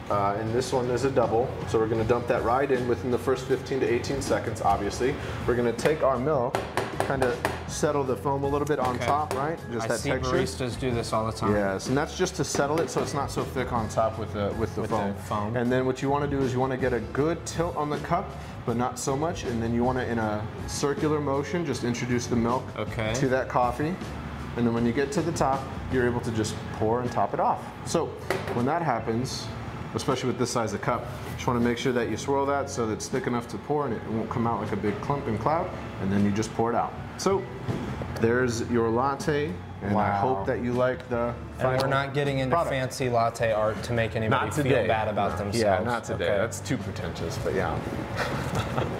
Uh, 0.08 0.36
and 0.38 0.54
this 0.54 0.72
one 0.72 0.88
is 0.90 1.02
a 1.04 1.10
double, 1.10 1.48
so 1.68 1.80
we're 1.80 1.88
going 1.88 2.00
to 2.00 2.06
dump 2.08 2.28
that 2.28 2.44
right 2.44 2.70
in 2.70 2.86
within 2.86 3.10
the 3.10 3.18
first 3.18 3.44
15 3.46 3.80
to 3.80 3.92
18 3.92 4.22
seconds. 4.22 4.62
Obviously, 4.62 5.12
we're 5.48 5.56
going 5.56 5.66
to 5.66 5.76
take 5.76 6.04
our 6.04 6.16
milk, 6.16 6.56
kind 7.00 7.24
of 7.24 7.36
settle 7.66 8.04
the 8.04 8.16
foam 8.16 8.44
a 8.44 8.48
little 8.48 8.64
bit 8.68 8.78
on 8.78 8.94
Okay. 8.94 9.04
top, 9.04 9.34
right? 9.34 9.58
Just 9.72 9.86
I 9.86 9.88
that 9.88 9.98
see 9.98 10.10
texture. 10.10 10.30
baristas 10.36 10.78
do 10.78 10.92
this 10.92 11.12
all 11.12 11.26
the 11.26 11.32
time. 11.32 11.54
Yes, 11.56 11.88
and 11.88 11.96
that's 11.96 12.16
just 12.16 12.36
to 12.36 12.44
settle 12.44 12.80
it 12.80 12.88
so 12.88 13.02
it's 13.02 13.14
not 13.14 13.32
so 13.32 13.42
thick 13.42 13.72
on 13.72 13.88
top 13.88 14.16
with 14.16 14.32
the 14.32 14.54
with 14.56 14.72
the, 14.76 14.82
With 14.82 14.90
the 14.90 14.96
foam. 14.96 15.14
foam. 15.24 15.56
And 15.56 15.72
then 15.72 15.84
what 15.86 16.00
you 16.02 16.08
want 16.08 16.22
to 16.30 16.30
do 16.30 16.40
is 16.44 16.52
you 16.52 16.60
want 16.60 16.70
to 16.70 16.78
get 16.78 16.92
a 16.92 17.00
good 17.12 17.44
tilt 17.44 17.74
on 17.74 17.90
the 17.90 17.98
cup, 17.98 18.30
but 18.64 18.76
not 18.76 19.00
so 19.00 19.16
much. 19.16 19.42
And 19.42 19.60
then 19.60 19.74
you 19.74 19.82
want 19.82 19.98
to, 19.98 20.08
in 20.08 20.20
a 20.20 20.40
circular 20.68 21.20
motion, 21.20 21.66
just 21.66 21.82
introduce 21.82 22.28
the 22.28 22.36
milk 22.36 22.62
Okay. 22.78 23.12
to 23.14 23.26
that 23.30 23.48
coffee. 23.48 23.96
And 24.56 24.66
then 24.66 24.72
when 24.74 24.86
you 24.86 24.92
get 24.92 25.12
to 25.12 25.22
the 25.22 25.32
top, 25.32 25.62
you're 25.92 26.06
able 26.06 26.20
to 26.20 26.30
just 26.30 26.54
pour 26.74 27.00
and 27.00 27.10
top 27.12 27.34
it 27.34 27.40
off. 27.40 27.62
So 27.86 28.06
when 28.54 28.64
that 28.66 28.82
happens, 28.82 29.46
especially 29.94 30.28
with 30.28 30.38
this 30.38 30.50
size 30.50 30.72
of 30.72 30.80
cup, 30.80 31.06
just 31.34 31.46
want 31.46 31.60
to 31.60 31.64
make 31.66 31.78
sure 31.78 31.92
that 31.92 32.08
you 32.10 32.16
swirl 32.16 32.46
that 32.46 32.70
so 32.70 32.86
that 32.86 32.94
it's 32.94 33.08
thick 33.08 33.26
enough 33.26 33.48
to 33.48 33.58
pour 33.58 33.86
and 33.86 33.94
it 33.94 34.02
won't 34.10 34.30
come 34.30 34.46
out 34.46 34.60
like 34.62 34.72
a 34.72 34.76
big 34.76 34.98
clump 35.02 35.26
and 35.26 35.38
cloud. 35.38 35.68
And 36.00 36.10
then 36.10 36.24
you 36.24 36.30
just 36.30 36.52
pour 36.54 36.70
it 36.72 36.76
out. 36.76 36.92
So 37.18 37.42
there's 38.20 38.68
your 38.70 38.88
latte. 38.90 39.52
And 39.82 39.96
I 39.96 40.16
hope 40.18 40.46
that 40.46 40.62
you 40.64 40.72
like 40.72 41.06
the 41.10 41.34
And 41.58 41.80
we're 41.80 41.86
not 41.86 42.14
getting 42.14 42.38
into 42.38 42.56
product. 42.56 42.74
fancy 42.74 43.10
latte 43.10 43.52
art 43.52 43.80
to 43.84 43.92
make 43.92 44.16
anybody 44.16 44.50
feel 44.50 44.86
bad 44.86 45.06
about 45.06 45.32
No. 45.32 45.36
themselves. 45.44 45.58
Yeah, 45.60 45.80
not 45.84 46.02
today. 46.02 46.24
Okay. 46.30 46.38
That's 46.38 46.60
too 46.60 46.78
pretentious, 46.78 47.36
but 47.44 47.54
yeah. 47.54 47.78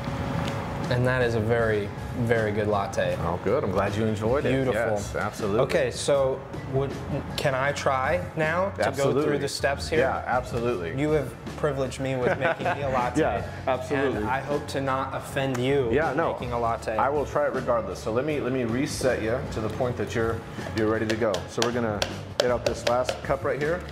and 0.91 1.07
that 1.07 1.23
is 1.23 1.35
a 1.35 1.41
very, 1.41 1.89
very 2.21 2.53
good 2.53 2.69
latte. 2.69 3.17
Oh, 3.21 3.41
good. 3.45 3.65
I'm 3.65 3.73
glad 3.73 3.95
you 3.95 4.05
enjoyed 4.05 4.47
it. 4.47 4.53
Beautiful. 4.53 4.75
Yes, 4.75 5.17
absolutely. 5.17 5.61
Okay, 5.61 5.91
so 5.91 6.41
would, 6.73 6.93
can 7.37 7.55
I 7.55 7.73
try 7.73 8.25
now 8.37 8.71
to 8.71 8.87
Absolutely. 8.87 9.23
go 9.23 9.29
through 9.29 9.39
the 9.39 9.49
steps 9.49 9.89
here? 9.89 10.01
Yeah, 10.01 10.23
absolutely. 10.27 10.99
You 11.01 11.11
have 11.11 11.33
privileged 11.57 12.01
me 12.01 12.17
with 12.17 12.39
making 12.39 12.67
me 12.67 12.83
a 12.83 12.89
latte. 12.95 13.21
Yeah, 13.21 13.51
absolutely. 13.67 14.19
And 14.19 14.27
I 14.27 14.41
hope 14.41 14.67
to 14.69 14.81
not 14.81 15.15
offend 15.15 15.59
you 15.59 15.91
yeah, 15.93 16.13
no. 16.15 16.33
making 16.33 16.53
a 16.53 16.59
latte. 16.59 16.97
I 16.97 17.09
will 17.09 17.27
try 17.27 17.47
it 17.47 17.55
regardless. 17.55 17.99
So 17.99 18.13
let 18.13 18.25
me 18.25 18.41
let 18.41 18.53
me 18.53 18.65
reset 18.65 19.23
you 19.23 19.39
to 19.53 19.61
the 19.61 19.71
point 19.71 19.97
that 19.97 20.15
you're 20.15 20.41
you're 20.77 20.91
ready 20.91 21.07
to 21.07 21.17
go. 21.17 21.33
So 21.49 21.61
we're 21.65 21.73
gonna 21.73 22.01
get 22.39 22.51
out 22.51 22.65
this 22.65 22.87
last 22.89 23.21
cup 23.23 23.45
right 23.45 23.61
here. 23.61 23.83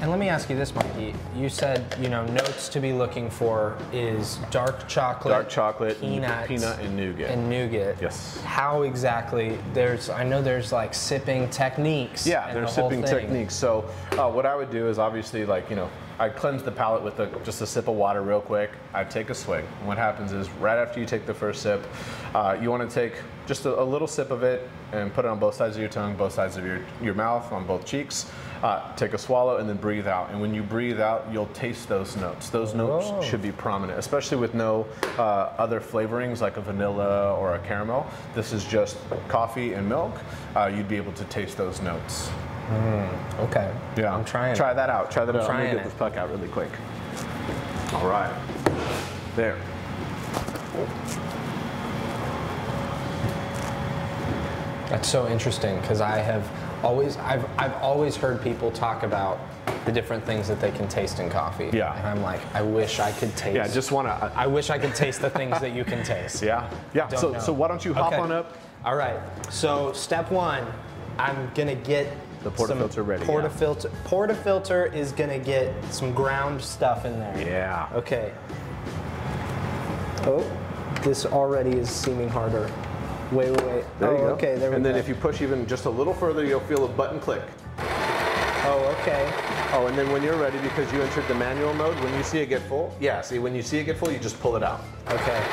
And 0.00 0.10
let 0.10 0.20
me 0.20 0.28
ask 0.28 0.48
you 0.48 0.54
this, 0.54 0.72
Mikey. 0.76 1.12
You 1.34 1.48
said, 1.48 1.84
you 2.00 2.08
know, 2.08 2.24
notes 2.26 2.68
to 2.68 2.78
be 2.78 2.92
looking 2.92 3.28
for 3.28 3.76
is 3.92 4.38
dark 4.52 4.86
chocolate, 4.86 5.32
Dark 5.32 5.48
chocolate, 5.48 6.00
peanuts, 6.00 6.46
peanut, 6.46 6.78
and 6.78 6.96
nougat. 6.96 7.30
and 7.30 7.50
nougat. 7.50 7.96
Yes. 8.00 8.40
How 8.42 8.82
exactly? 8.82 9.58
There's, 9.74 10.08
I 10.08 10.22
know 10.22 10.40
there's 10.40 10.70
like 10.70 10.94
sipping 10.94 11.50
techniques. 11.50 12.24
Yeah, 12.28 12.54
there's 12.54 12.76
the 12.76 12.82
sipping 12.88 13.02
techniques. 13.02 13.56
So 13.56 13.90
uh, 14.12 14.30
what 14.30 14.46
I 14.46 14.54
would 14.54 14.70
do 14.70 14.88
is 14.88 15.00
obviously 15.00 15.44
like 15.44 15.68
you 15.68 15.74
know 15.74 15.90
I 16.20 16.28
cleanse 16.28 16.62
the 16.62 16.70
palate 16.72 17.02
with 17.02 17.18
a, 17.18 17.26
just 17.44 17.60
a 17.60 17.66
sip 17.66 17.88
of 17.88 17.96
water 17.96 18.22
real 18.22 18.40
quick. 18.40 18.70
I 18.94 19.02
take 19.02 19.30
a 19.30 19.34
swig. 19.34 19.64
What 19.84 19.98
happens 19.98 20.30
is 20.30 20.48
right 20.60 20.78
after 20.78 21.00
you 21.00 21.06
take 21.06 21.26
the 21.26 21.34
first 21.34 21.60
sip, 21.62 21.84
uh, 22.36 22.56
you 22.60 22.70
want 22.70 22.88
to 22.88 22.94
take 22.94 23.20
just 23.46 23.66
a, 23.66 23.80
a 23.80 23.82
little 23.82 24.08
sip 24.08 24.30
of 24.30 24.44
it 24.44 24.68
and 24.92 25.12
put 25.12 25.24
it 25.24 25.28
on 25.28 25.40
both 25.40 25.54
sides 25.54 25.74
of 25.74 25.80
your 25.80 25.90
tongue, 25.90 26.14
both 26.16 26.34
sides 26.34 26.56
of 26.56 26.64
your 26.64 26.80
your 27.02 27.14
mouth, 27.14 27.50
on 27.50 27.66
both 27.66 27.84
cheeks. 27.84 28.30
Uh, 28.62 28.94
take 28.96 29.14
a 29.14 29.18
swallow 29.18 29.58
and 29.58 29.68
then 29.68 29.76
breathe 29.76 30.08
out. 30.08 30.30
And 30.30 30.40
when 30.40 30.52
you 30.52 30.62
breathe 30.62 31.00
out, 31.00 31.26
you'll 31.32 31.46
taste 31.46 31.88
those 31.88 32.16
notes. 32.16 32.50
Those 32.50 32.74
notes 32.74 33.06
Whoa. 33.06 33.22
should 33.22 33.40
be 33.40 33.52
prominent, 33.52 33.98
especially 33.98 34.36
with 34.36 34.54
no 34.54 34.86
uh, 35.16 35.52
other 35.58 35.80
flavorings 35.80 36.40
like 36.40 36.56
a 36.56 36.60
vanilla 36.60 37.34
or 37.36 37.54
a 37.54 37.58
caramel. 37.60 38.06
This 38.34 38.52
is 38.52 38.64
just 38.64 38.96
coffee 39.28 39.74
and 39.74 39.88
milk. 39.88 40.12
Uh, 40.56 40.72
you'd 40.74 40.88
be 40.88 40.96
able 40.96 41.12
to 41.12 41.24
taste 41.24 41.56
those 41.56 41.80
notes. 41.80 42.30
Okay. 43.38 43.72
Yeah, 43.96 44.14
I'm 44.14 44.24
trying. 44.24 44.54
Try 44.54 44.74
that 44.74 44.90
out. 44.90 45.10
Try 45.10 45.24
that 45.24 45.34
I'm 45.34 45.40
out. 45.40 45.48
I'm 45.48 45.56
trying 45.56 45.66
gonna 45.68 45.78
get 45.78 45.86
it. 45.86 45.90
this 45.90 45.98
puck 45.98 46.16
out 46.16 46.28
really 46.30 46.48
quick. 46.48 46.70
All 47.94 48.08
right. 48.08 48.34
There. 49.36 49.56
That's 54.90 55.08
so 55.08 55.28
interesting 55.28 55.80
because 55.80 56.00
I 56.00 56.18
have 56.18 56.50
always 56.82 57.16
I've 57.18 57.44
I've 57.58 57.74
always 57.82 58.16
heard 58.16 58.42
people 58.42 58.70
talk 58.70 59.02
about 59.02 59.38
the 59.84 59.92
different 59.92 60.24
things 60.24 60.48
that 60.48 60.60
they 60.60 60.70
can 60.70 60.88
taste 60.88 61.18
in 61.18 61.30
coffee. 61.30 61.70
Yeah. 61.72 61.96
And 61.98 62.06
I'm 62.06 62.22
like, 62.22 62.40
I 62.54 62.62
wish 62.62 63.00
I 63.00 63.12
could 63.12 63.34
taste. 63.36 63.56
Yeah, 63.56 63.68
just 63.68 63.90
wanna. 63.92 64.32
I 64.34 64.46
wish 64.46 64.70
I 64.70 64.78
could 64.78 64.94
taste 64.94 65.20
the 65.20 65.30
things 65.30 65.58
that 65.60 65.72
you 65.72 65.84
can 65.84 66.02
taste. 66.04 66.42
yeah. 66.50 66.70
Yeah. 66.94 67.08
Don't 67.08 67.20
So 67.20 67.32
know. 67.32 67.38
so 67.38 67.52
why 67.52 67.68
don't 67.68 67.84
you 67.84 67.94
hop 67.94 68.12
Okay. 68.12 68.20
on 68.20 68.32
up? 68.32 68.56
All 68.84 68.96
right. 68.96 69.18
So 69.50 69.92
step 69.92 70.30
one, 70.30 70.66
I'm 71.18 71.50
gonna 71.54 71.74
get 71.74 72.06
The 72.44 72.50
portafilter 72.50 73.04
ready, 73.06 73.24
yeah. 73.24 73.30
Portafilter. 73.30 73.90
Portafilter 74.04 74.92
is 74.94 75.12
gonna 75.12 75.38
get 75.38 75.72
some 75.92 76.12
ground 76.12 76.60
stuff 76.60 77.04
in 77.04 77.18
there. 77.18 77.38
Yeah. 77.38 77.88
Okay. 77.94 78.32
Oh, 80.24 80.44
this 81.02 81.24
already 81.26 81.70
is 81.78 81.88
seeming 81.90 82.28
harder. 82.28 82.70
Wait, 83.30 83.50
wait, 83.50 83.66
wait. 83.66 83.84
There 83.98 84.10
oh, 84.10 84.12
you 84.12 84.18
go. 84.18 84.28
okay. 84.34 84.56
There 84.56 84.70
we 84.70 84.72
go. 84.72 84.76
and 84.76 84.84
then 84.84 84.96
if 84.96 85.06
you 85.06 85.14
push 85.14 85.42
even 85.42 85.66
just 85.66 85.84
a 85.84 85.90
little 85.90 86.14
further, 86.14 86.44
you'll 86.44 86.60
feel 86.60 86.84
a 86.84 86.88
button 86.88 87.20
click. 87.20 87.42
Oh, 87.78 88.96
okay. 89.00 89.30
Oh, 89.72 89.86
and 89.86 89.96
then 89.96 90.10
when 90.10 90.22
you're 90.22 90.36
ready, 90.36 90.58
because 90.58 90.90
you 90.92 91.02
entered 91.02 91.28
the 91.28 91.34
manual 91.34 91.74
mode, 91.74 91.98
when 92.00 92.14
you 92.14 92.22
see 92.22 92.38
it 92.38 92.46
get 92.46 92.62
full, 92.62 92.96
yeah. 93.00 93.20
See, 93.20 93.38
when 93.38 93.54
you 93.54 93.62
see 93.62 93.78
it 93.78 93.84
get 93.84 93.98
full, 93.98 94.10
you 94.10 94.18
just 94.18 94.40
pull 94.40 94.56
it 94.56 94.62
out. 94.62 94.80
Okay. 95.10 95.44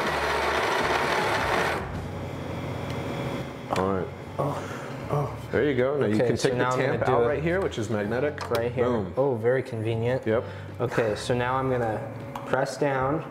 All 3.72 3.94
right. 3.94 4.08
Oh. 4.39 4.63
oh. 5.12 5.38
There 5.51 5.70
you 5.70 5.75
go. 5.75 5.98
Now 5.98 6.05
you 6.05 6.15
Okay, 6.15 6.27
can 6.27 6.38
so 6.38 6.50
take 6.50 6.58
the 6.58 6.65
I'm 6.65 6.72
gonna 6.72 6.98
tamp 6.98 7.10
out 7.10 7.24
it 7.24 7.27
right 7.27 7.44
here, 7.44 7.62
which 7.62 7.77
is 7.77 7.89
magnetic. 7.89 8.50
Right 8.50 8.72
here. 8.72 8.86
Boom. 8.86 9.13
Oh, 9.17 9.36
very 9.36 9.62
convenient. 9.62 10.25
Yep. 10.25 10.46
Okay, 10.79 11.15
so 11.15 11.34
now 11.34 11.55
I'm 11.55 11.70
gonna 11.70 12.00
press 12.46 12.77
down 12.77 13.24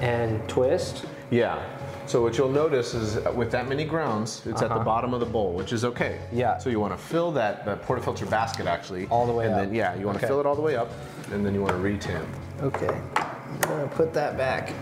and 0.00 0.46
twist. 0.48 1.06
Yeah. 1.30 1.62
So 2.06 2.20
what 2.22 2.36
you'll 2.36 2.50
notice 2.50 2.92
is 2.94 3.16
uh, 3.16 3.32
with 3.34 3.50
that 3.52 3.66
many 3.68 3.84
grounds, 3.84 4.42
it's 4.46 4.60
at 4.62 4.68
the 4.68 4.74
Uh-huh. 4.76 4.84
bottom 4.84 5.14
of 5.14 5.20
the 5.20 5.26
bowl, 5.26 5.52
which 5.54 5.72
is 5.72 5.84
okay. 5.86 6.18
Yeah. 6.32 6.58
So 6.58 6.68
you 6.68 6.78
want 6.78 6.92
to 6.92 6.98
fill 7.02 7.32
that, 7.32 7.64
that 7.64 7.82
portafilter 7.86 8.28
basket 8.28 8.66
actually. 8.66 9.06
All 9.06 9.26
the 9.26 9.32
way 9.32 9.46
and 9.46 9.54
up. 9.54 9.60
then 9.62 9.74
yeah, 9.74 9.94
you 9.94 10.04
want 10.06 10.18
to 10.18 10.24
Okay. 10.24 10.30
fill 10.30 10.40
it 10.40 10.46
all 10.46 10.54
the 10.54 10.62
way 10.62 10.76
up, 10.76 10.90
and 11.32 11.44
then 11.44 11.54
you 11.54 11.62
want 11.62 11.72
to 11.72 11.78
retamp. 11.78 12.26
Okay. 12.62 12.94
I'm 13.16 13.58
gonna 13.60 13.88
put 13.88 14.12
that 14.12 14.36
back. 14.36 14.72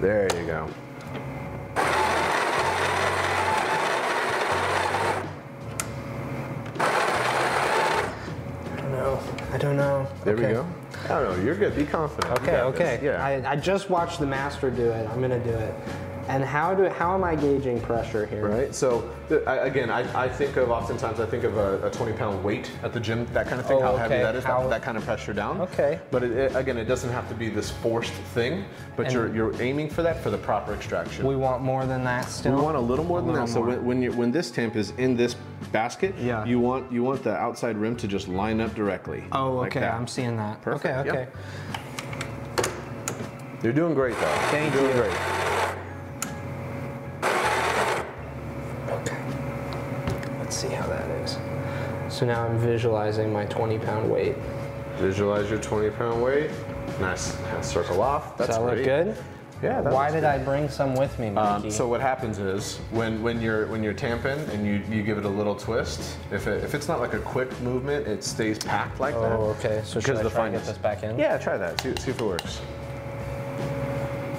There 0.00 0.28
you 0.36 0.46
go. 0.46 0.68
I 8.72 8.76
don't 8.80 8.92
know. 8.92 9.20
I 9.52 9.58
don't 9.58 9.76
know. 9.76 10.06
There 10.24 10.34
okay. 10.34 10.46
we 10.48 10.52
go. 10.54 10.66
I 11.04 11.08
don't 11.08 11.36
know. 11.38 11.44
You're 11.44 11.54
good. 11.56 11.74
Be 11.76 11.84
confident. 11.84 12.32
Okay, 12.40 12.60
okay. 12.60 12.96
this. 12.96 13.02
Yeah. 13.04 13.24
I, 13.24 13.52
I 13.52 13.56
just 13.56 13.88
watched 13.90 14.18
the 14.20 14.26
master 14.26 14.70
do 14.70 14.90
it. 14.90 15.08
I'm 15.10 15.20
gonna 15.20 15.42
do 15.42 15.50
it. 15.50 15.74
And 16.30 16.44
how 16.44 16.74
do 16.76 16.88
how 16.88 17.12
am 17.16 17.24
I 17.24 17.34
gauging 17.34 17.80
pressure 17.80 18.24
here? 18.24 18.46
Right. 18.46 18.72
So 18.72 19.10
again, 19.48 19.90
I, 19.90 20.26
I 20.26 20.28
think 20.28 20.56
of 20.56 20.70
oftentimes 20.70 21.18
I 21.18 21.26
think 21.26 21.42
of 21.42 21.56
a, 21.56 21.88
a 21.88 21.90
20 21.90 22.12
pound 22.12 22.44
weight 22.44 22.70
at 22.84 22.92
the 22.92 23.00
gym, 23.00 23.26
that 23.32 23.48
kind 23.48 23.60
of 23.60 23.66
thing. 23.66 23.78
Oh, 23.78 23.82
how 23.82 23.96
heavy 23.96 24.22
that 24.22 24.36
is, 24.36 24.44
How- 24.44 24.62
that, 24.62 24.70
that 24.70 24.82
kind 24.82 24.96
of 24.96 25.04
pressure 25.04 25.32
down. 25.32 25.60
Okay. 25.60 25.98
But 26.12 26.22
it, 26.22 26.30
it- 26.30 26.54
again, 26.54 26.76
it 26.78 26.84
doesn't 26.84 27.10
have 27.10 27.28
to 27.30 27.34
be 27.34 27.48
this 27.48 27.72
forced 27.72 28.12
thing. 28.32 28.64
But 28.96 29.06
And- 29.06 29.12
you're 29.12 29.34
you're 29.34 29.60
aiming 29.60 29.90
for 29.90 30.02
that 30.02 30.22
for 30.22 30.30
the 30.30 30.38
proper 30.38 30.72
extraction. 30.72 31.26
We 31.26 31.34
want 31.34 31.62
more 31.64 31.84
than 31.84 32.04
that 32.04 32.26
still. 32.26 32.54
We 32.54 32.62
want 32.62 32.76
a 32.76 32.80
little 32.80 33.04
more 33.04 33.18
A 33.18 33.22
than 33.22 33.32
little 33.32 33.46
that. 33.48 33.52
So 33.52 33.64
more. 33.64 33.70
when 33.70 33.84
when, 33.84 34.02
you 34.02 34.12
when 34.12 34.30
this 34.30 34.52
tamp 34.52 34.76
is 34.76 34.92
in 34.98 35.16
this 35.16 35.34
basket, 35.72 36.14
Yeah. 36.16 36.44
you 36.44 36.60
want 36.60 36.92
you 36.92 37.02
want 37.02 37.24
the 37.24 37.34
outside 37.36 37.76
rim 37.76 37.96
to 37.96 38.06
just 38.06 38.28
line 38.28 38.60
up 38.60 38.72
directly. 38.76 39.24
Oh, 39.32 39.54
like 39.54 39.72
okay. 39.72 39.80
that. 39.80 39.94
I'm 39.94 40.06
seeing 40.06 40.36
that. 40.36 40.62
Perfect, 40.62 40.86
Okay, 40.86 41.04
yep. 41.06 41.28
okay. 42.60 42.68
You're 43.64 43.72
doing 43.72 43.94
great 43.94 44.14
though. 44.14 44.38
Thank 44.52 44.72
You're 44.74 44.84
doing 44.84 44.96
you. 44.96 45.02
great. 45.02 45.40
Let's 50.38 50.56
see 50.56 50.68
how 50.74 50.86
that 50.88 51.08
is. 51.22 51.38
So 52.20 52.26
now 52.26 52.44
I'm 52.44 52.58
visualizing 52.58 53.32
my 53.32 53.46
20 53.46 53.78
pound 53.78 54.10
weight. 54.10 54.36
Visualize 54.96 55.48
your 55.48 55.58
20 55.58 55.88
pound 55.88 56.22
weight. 56.22 56.50
Nice. 57.00 57.34
Circle 57.62 58.02
off. 58.02 58.36
That's 58.36 58.48
Does 58.48 58.58
that 58.58 58.62
look 58.62 58.84
good? 58.84 59.16
Yeah. 59.62 59.80
That 59.80 59.90
Why 59.90 60.10
did 60.10 60.20
good. 60.20 60.24
I 60.24 60.36
bring 60.36 60.68
some 60.68 60.94
with 60.94 61.18
me, 61.18 61.30
Mikey? 61.30 61.68
Um, 61.68 61.70
so 61.70 61.88
what 61.88 62.02
happens 62.02 62.38
is 62.38 62.76
when, 62.90 63.22
when 63.22 63.40
you're 63.40 63.68
when 63.68 63.82
you're 63.82 63.94
tamping 63.94 64.38
and 64.50 64.66
you, 64.66 64.82
you 64.94 65.02
give 65.02 65.16
it 65.16 65.24
a 65.24 65.30
little 65.30 65.54
twist, 65.54 66.18
if 66.30 66.46
it, 66.46 66.62
if 66.62 66.74
it's 66.74 66.88
not 66.88 67.00
like 67.00 67.14
a 67.14 67.20
quick 67.20 67.58
movement, 67.62 68.06
it 68.06 68.22
stays 68.22 68.58
packed 68.58 69.00
like 69.00 69.14
that. 69.14 69.32
oh, 69.32 69.56
okay. 69.58 69.80
So 69.82 69.98
should 69.98 70.08
because 70.08 70.20
I 70.20 70.22
the 70.24 70.28
try 70.28 70.48
and 70.48 70.54
get 70.54 70.66
this 70.66 70.76
back 70.76 71.02
in? 71.02 71.18
Yeah, 71.18 71.38
try 71.38 71.56
that. 71.56 71.80
See, 71.80 71.96
see 71.96 72.10
if 72.10 72.20
it 72.20 72.26
works. 72.26 72.60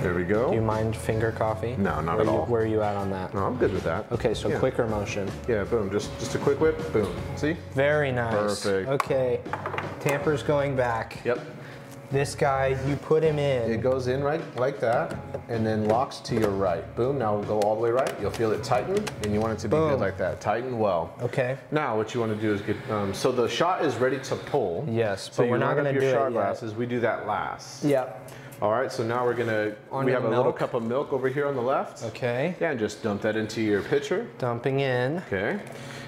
There 0.02 0.16
we 0.16 0.24
go. 0.24 0.50
Do 0.50 0.56
you 0.56 0.62
mind 0.62 0.96
finger 0.96 1.32
coffee? 1.32 1.76
No, 1.78 2.02
not 2.02 2.18
Where 2.18 2.22
at 2.22 2.26
you- 2.26 2.32
all. 2.40 2.46
Where 2.48 2.62
are 2.64 2.66
you 2.66 2.82
at 2.82 2.96
on 2.96 3.12
that? 3.12 3.34
no, 3.36 3.46
I'm 3.46 3.58
good 3.58 3.72
with 3.72 3.84
that. 3.84 4.06
Okay, 4.12 4.34
so 4.34 4.50
Yeah. 4.50 4.58
quicker 4.58 4.88
motion. 4.88 5.30
Yeah, 5.48 5.64
boom. 5.64 5.92
Just 5.92 6.18
just 6.20 6.34
a 6.34 6.40
quick 6.40 6.60
whip. 6.60 6.92
Boom. 6.92 7.14
See? 7.36 7.56
Very 7.74 8.12
nice. 8.12 8.64
Perfect. 8.64 8.90
Okay. 8.90 9.40
Tamper's 10.00 10.42
going 10.42 10.76
back. 10.76 11.20
Yep. 11.24 11.40
This 12.10 12.36
guy, 12.36 12.76
you 12.88 12.96
put 12.98 13.24
him 13.24 13.40
in. 13.40 13.72
It 13.72 13.82
goes 13.82 14.08
in 14.08 14.22
right 14.22 14.42
like 14.58 14.80
that, 14.82 15.16
and 15.48 15.66
then 15.66 15.88
locks 15.88 16.18
to 16.22 16.36
your 16.38 16.50
right. 16.50 16.84
Boom. 16.96 17.18
Now 17.20 17.36
we'll 17.36 17.44
go 17.44 17.60
all 17.62 17.76
the 17.76 17.82
way 17.82 17.92
right. 17.92 18.12
You'll 18.20 18.32
feel 18.32 18.52
it 18.52 18.64
tighten, 18.66 18.98
and 19.24 19.34
you 19.34 19.40
want 19.40 19.54
it 19.54 19.60
to 19.60 19.68
be 19.70 19.78
Boom. 19.78 19.92
good 19.92 20.00
like 20.02 20.18
that. 20.18 20.42
Tighten 20.42 20.78
well. 20.80 21.14
Okay. 21.22 21.56
Now 21.72 21.96
what 21.96 22.14
you 22.14 22.20
want 22.20 22.36
to 22.36 22.42
do 22.42 22.52
is 22.54 22.60
get. 22.62 22.76
Um, 22.90 23.14
so 23.14 23.32
the 23.32 23.48
shot 23.48 23.86
is 23.86 23.96
ready 23.98 24.18
to 24.20 24.36
pull. 24.36 24.84
Yes, 24.90 25.30
So 25.32 25.44
but 25.44 25.50
we're 25.52 25.58
not 25.58 25.78
gonna 25.78 25.92
your 25.92 26.02
do 26.02 26.08
it 26.08 26.12
shot 26.12 26.24
yet. 26.24 26.34
glasses. 26.34 26.74
We 26.76 26.86
do 26.88 27.00
that 27.02 27.28
last. 27.28 27.84
Yep. 27.86 28.30
All 28.62 28.72
right. 28.72 28.92
So 28.92 29.04
now 29.04 29.26
we're 29.26 29.34
gonna. 29.34 29.76
On 29.92 30.06
we 30.06 30.12
have 30.12 30.24
a 30.24 30.30
little 30.30 30.54
cup 30.54 30.76
of 30.76 30.84
milk 30.84 31.14
over 31.14 31.28
here 31.28 31.48
on 31.48 31.56
the 31.56 31.62
left. 31.62 32.04
Okay. 32.04 32.56
Yeah, 32.60 32.72
and 32.72 32.80
just 32.80 33.02
dump 33.02 33.22
that 33.24 33.36
into 33.36 33.60
your 33.62 33.82
pitcher. 33.82 34.28
Dumping 34.38 34.82
in. 34.82 35.18
Okay. 35.28 35.60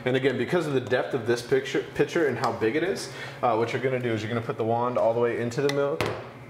And 0.05 0.15
again, 0.15 0.38
because 0.38 0.67
of 0.67 0.74
the 0.74 0.81
depth 0.81 1.13
of 1.15 1.25
this 1.25 1.41
picture, 1.41 1.83
pitcher 1.95 2.27
and 2.27 2.38
how 2.38 2.51
big 2.51 2.75
it 2.75 2.83
is, 2.83 3.10
uh, 3.41 3.55
what 3.55 3.74
you're 3.74 3.81
gonna 3.81 4.00
do 4.00 4.12
is 4.12 4.22
you're 4.22 4.29
gonna 4.29 4.45
put 4.45 4.57
the 4.57 4.63
wand 4.63 4.98
all 5.00 5.13
the 5.13 5.19
way 5.19 5.41
into 5.41 5.62
the 5.62 5.74
milk. 5.74 6.03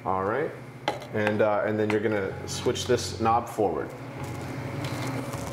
All 0.05 0.25
right. 0.25 0.51
And 1.13 1.41
uh, 1.41 1.63
and 1.65 1.79
then 1.79 1.89
you're 1.89 2.01
gonna 2.01 2.33
switch 2.49 2.85
this 2.85 3.21
knob 3.21 3.47
forward 3.47 3.89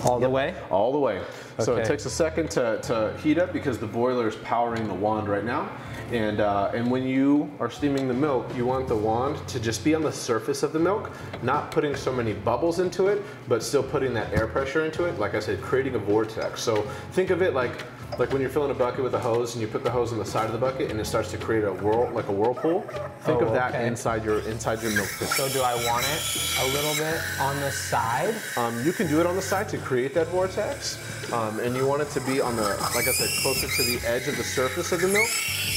All 0.03 0.19
the 0.19 0.29
way. 0.29 0.55
all 0.71 0.91
the 0.91 0.99
way. 0.99 1.19
Okay. 1.19 1.27
So 1.59 1.77
it 1.77 1.85
takes 1.85 2.07
a 2.07 2.11
second 2.11 2.51
to, 2.53 2.81
to 2.83 3.17
heat 3.23 3.39
up 3.39 3.53
because 3.53 3.79
the 3.79 3.87
boiler 3.87 4.27
is 4.27 4.37
powering 4.37 4.89
the 4.89 4.95
wand 4.95 5.29
right 5.29 5.45
now. 5.45 5.71
And, 6.11 6.41
uh, 6.41 6.73
and 6.75 6.91
when 6.91 7.05
you 7.05 7.51
are 7.61 7.71
steaming 7.71 8.09
the 8.09 8.15
milk, 8.15 8.47
you 8.57 8.67
want 8.67 8.89
the 8.89 8.97
wand 8.97 9.47
to 9.49 9.61
just 9.61 9.85
be 9.85 9.95
on 9.95 10.03
the 10.03 10.13
surface 10.13 10.63
of 10.63 10.73
the 10.73 10.79
milk, 10.79 11.13
not 11.43 11.71
putting 11.71 11.95
so 11.95 12.13
many 12.13 12.33
bubbles 12.33 12.81
into 12.81 13.07
it, 13.07 13.23
but 13.49 13.63
still 13.63 13.83
putting 13.83 14.13
that 14.15 14.33
air 14.33 14.49
pressure 14.49 14.85
into 14.85 15.05
it. 15.05 15.19
Like 15.21 15.35
I 15.35 15.41
said, 15.41 15.61
creating 15.61 15.95
a 15.95 15.99
vortex. 15.99 16.63
So 16.63 16.83
think 17.13 17.31
of 17.31 17.43
it 17.43 17.55
like 17.55 17.85
like 18.19 18.33
when 18.33 18.41
you're 18.41 18.51
filling 18.51 18.71
a 18.71 18.75
bucket 18.75 19.03
with 19.03 19.15
a 19.15 19.19
hose 19.19 19.55
and 19.55 19.63
you 19.63 19.69
put 19.69 19.83
the 19.85 19.91
hose 19.91 20.13
on 20.13 20.19
the 20.19 20.25
side 20.25 20.47
of 20.47 20.53
the 20.53 20.59
bucket 20.59 20.91
and 20.91 21.01
it 21.01 21.07
starts 21.07 21.31
to 21.31 21.39
create 21.39 21.65
a 21.65 21.73
whirl 21.73 22.11
like 22.13 22.29
a 22.29 22.33
whirlpool. 22.33 22.83
Think 23.23 23.41
Oh, 23.43 23.47
of 23.47 23.53
that 23.55 23.75
okay. 23.75 23.87
inside 23.87 24.25
your 24.25 24.41
inside 24.41 24.83
your 24.83 24.93
milk. 24.95 25.07
So 25.09 25.49
do 25.49 25.63
I 25.63 25.75
want 25.87 26.05
it 26.07 26.59
a 26.61 26.67
little 26.75 26.95
bit 26.95 27.21
on 27.41 27.59
the 27.61 27.71
side? 27.71 28.35
Um, 28.57 28.85
you 28.85 28.93
can 28.93 29.07
do 29.07 29.21
it 29.21 29.27
on 29.27 29.37
the 29.37 29.43
side 29.43 29.69
to 29.71 29.79
create 29.79 30.13
that 30.15 30.27
vortex, 30.29 30.99
um, 31.33 31.61
and 31.61 31.75
you 31.77 31.87
want 31.87 32.03
it 32.03 32.11
to 32.11 32.21
be 32.23 32.41
on 32.41 32.57
the, 32.57 32.63
like 32.95 33.09
I 33.09 33.13
said, 33.13 33.31
closer 33.43 33.69
to 33.69 33.83
the 33.85 34.07
edge 34.07 34.29
of 34.29 34.37
the 34.37 34.45
surface 34.45 34.93
of 34.93 35.01
the 35.01 35.09
milk, 35.09 35.29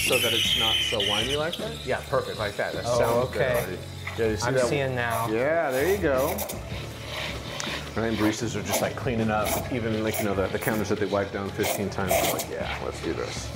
so 0.08 0.18
that 0.20 0.34
it's 0.34 0.60
not 0.60 0.76
so 0.90 1.00
whiny 1.10 1.36
like 1.36 1.56
that. 1.58 1.86
Yeah, 1.86 2.02
perfect, 2.10 2.40
like 2.40 2.58
that. 2.58 2.74
That 2.74 2.84
Oh, 2.86 2.98
sounds 3.00 3.30
good 3.34 3.42
okay. 3.42 3.56
already. 3.62 3.78
Yeah, 4.18 4.28
you 4.28 4.38
see 4.38 4.48
I'm 4.48 4.54
that? 4.56 4.66
seeing 4.66 4.96
now. 4.96 5.28
Yeah, 5.30 5.72
there 5.72 5.90
you 5.90 5.98
go. 5.98 6.36
Right, 7.96 8.08
and 8.08 8.18
baristas 8.18 8.56
are 8.56 8.64
just 8.64 8.82
like 8.82 8.96
cleaning 8.96 9.30
up, 9.30 9.72
even 9.72 10.04
like 10.04 10.18
you 10.18 10.26
know 10.26 10.34
the, 10.34 10.48
the 10.48 10.58
counters 10.58 10.90
that 10.90 11.00
they 11.00 11.06
wipe 11.06 11.32
down 11.32 11.50
15 11.52 11.92
times. 11.92 12.10
They're 12.10 12.34
like, 12.34 12.50
yeah, 12.50 12.80
let's 12.84 13.00
do 13.04 13.14
this. 13.14 13.52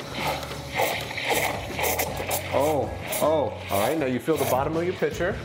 Oh, 2.54 2.88
oh. 3.22 3.58
All 3.72 3.80
right, 3.82 3.98
now 3.98 4.06
you 4.06 4.20
feel 4.20 4.38
the 4.38 4.46
bottom 4.46 4.78
of 4.78 4.84
your 4.84 4.94
pitcher. 4.94 5.36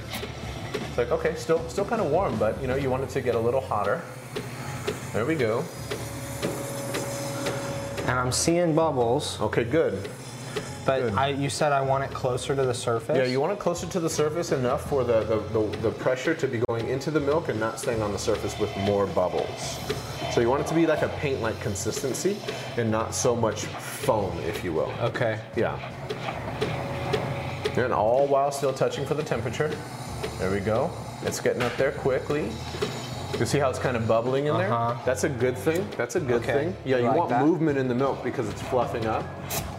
It's 0.75 0.99
like 0.99 1.11
okay, 1.11 1.35
still 1.37 1.67
still 1.71 1.87
kind 1.87 2.03
of 2.03 2.11
warm, 2.11 2.37
but 2.39 2.61
you 2.61 2.67
know 2.67 2.77
you 2.77 2.91
want 2.91 3.03
it 3.03 3.09
to 3.11 3.23
get 3.23 3.35
a 3.35 3.41
little 3.41 3.63
hotter. 3.63 4.03
There 5.15 5.25
we 5.25 5.37
go. 5.37 5.65
And 8.03 8.19
I'm 8.19 8.33
seeing 8.33 8.75
bubbles, 8.75 9.41
Okay, 9.41 9.65
good. 9.65 10.11
But 10.85 11.13
I, 11.15 11.29
you 11.29 11.49
said 11.49 11.73
I 11.73 11.81
want 11.81 12.05
it 12.05 12.11
closer 12.11 12.55
to 12.57 12.65
the 12.65 12.75
surface. 12.75 13.17
Yeah, 13.17 13.25
you 13.25 13.41
want 13.41 13.53
it 13.53 13.59
closer 13.59 13.87
to 13.87 14.01
the 14.01 14.11
surface 14.11 14.53
enough 14.53 14.89
for 14.89 15.05
the, 15.05 15.25
the, 15.25 15.37
the, 15.59 15.77
the 15.79 15.91
pressure 15.91 16.35
to 16.35 16.47
be 16.49 16.59
going 16.69 16.89
into 16.89 17.11
the 17.11 17.21
milk 17.21 17.49
and 17.49 17.59
not 17.61 17.79
staying 17.79 18.03
on 18.03 18.13
the 18.13 18.19
surface 18.19 18.59
with 18.59 18.75
more 18.79 19.07
bubbles. 19.07 19.79
So 20.33 20.41
you 20.41 20.49
want 20.49 20.63
it 20.63 20.67
to 20.69 20.75
be 20.75 20.87
like 20.87 21.03
a 21.03 21.09
paint-like 21.09 21.61
consistency 21.61 22.37
and 22.77 22.91
not 22.91 23.15
so 23.15 23.37
much 23.37 23.65
foam, 23.67 24.37
if 24.41 24.65
you 24.65 24.73
will. 24.73 24.93
Okay. 25.01 25.39
Yeah. 25.57 25.79
And 27.77 27.93
all 27.93 28.27
while 28.27 28.51
still 28.51 28.73
touching 28.73 29.07
for 29.07 29.15
the 29.15 29.23
temperature. 29.23 29.71
There 30.39 30.51
we 30.51 30.61
go. 30.61 30.91
It's 31.23 31.41
getting 31.41 31.63
up 31.63 31.77
there 31.77 31.93
quickly. 31.93 32.51
You 33.39 33.47
see 33.47 33.59
how 33.59 33.71
it's 33.71 33.79
kind 33.79 33.97
of 33.97 34.07
bubbling 34.07 34.47
in 34.47 34.55
Uh-huh. 34.55 34.95
there? 34.95 35.03
That's 35.05 35.25
a 35.25 35.29
good 35.29 35.57
thing. 35.57 35.87
That's 35.97 36.17
a 36.17 36.21
good 36.21 36.43
Okay. 36.43 36.53
thing. 36.53 36.77
Yeah, 36.85 36.97
You 36.99 37.03
you, 37.05 37.09
like 37.09 37.17
want 37.19 37.31
that? 37.31 37.45
movement 37.45 37.79
in 37.79 37.89
the 37.89 37.95
milk 37.95 38.23
because 38.23 38.49
it's 38.49 38.63
fluffing 38.63 39.07
up. 39.07 39.25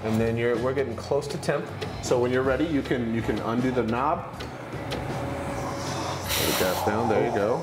And 0.03 0.19
then 0.19 0.35
you're 0.35 0.57
we're 0.57 0.73
getting 0.73 0.95
close 0.95 1.27
to 1.27 1.37
temp. 1.37 1.65
So 2.01 2.19
when 2.19 2.31
you're 2.31 2.43
ready, 2.43 2.65
you 2.65 2.81
can 2.81 3.13
you 3.13 3.21
can 3.21 3.39
undo 3.39 3.71
the 3.71 3.83
knob. 3.83 4.25
Put 4.39 6.47
the 6.47 6.59
gas 6.59 6.85
down. 6.85 7.09
There 7.09 7.25
you 7.25 7.33
go. 7.35 7.61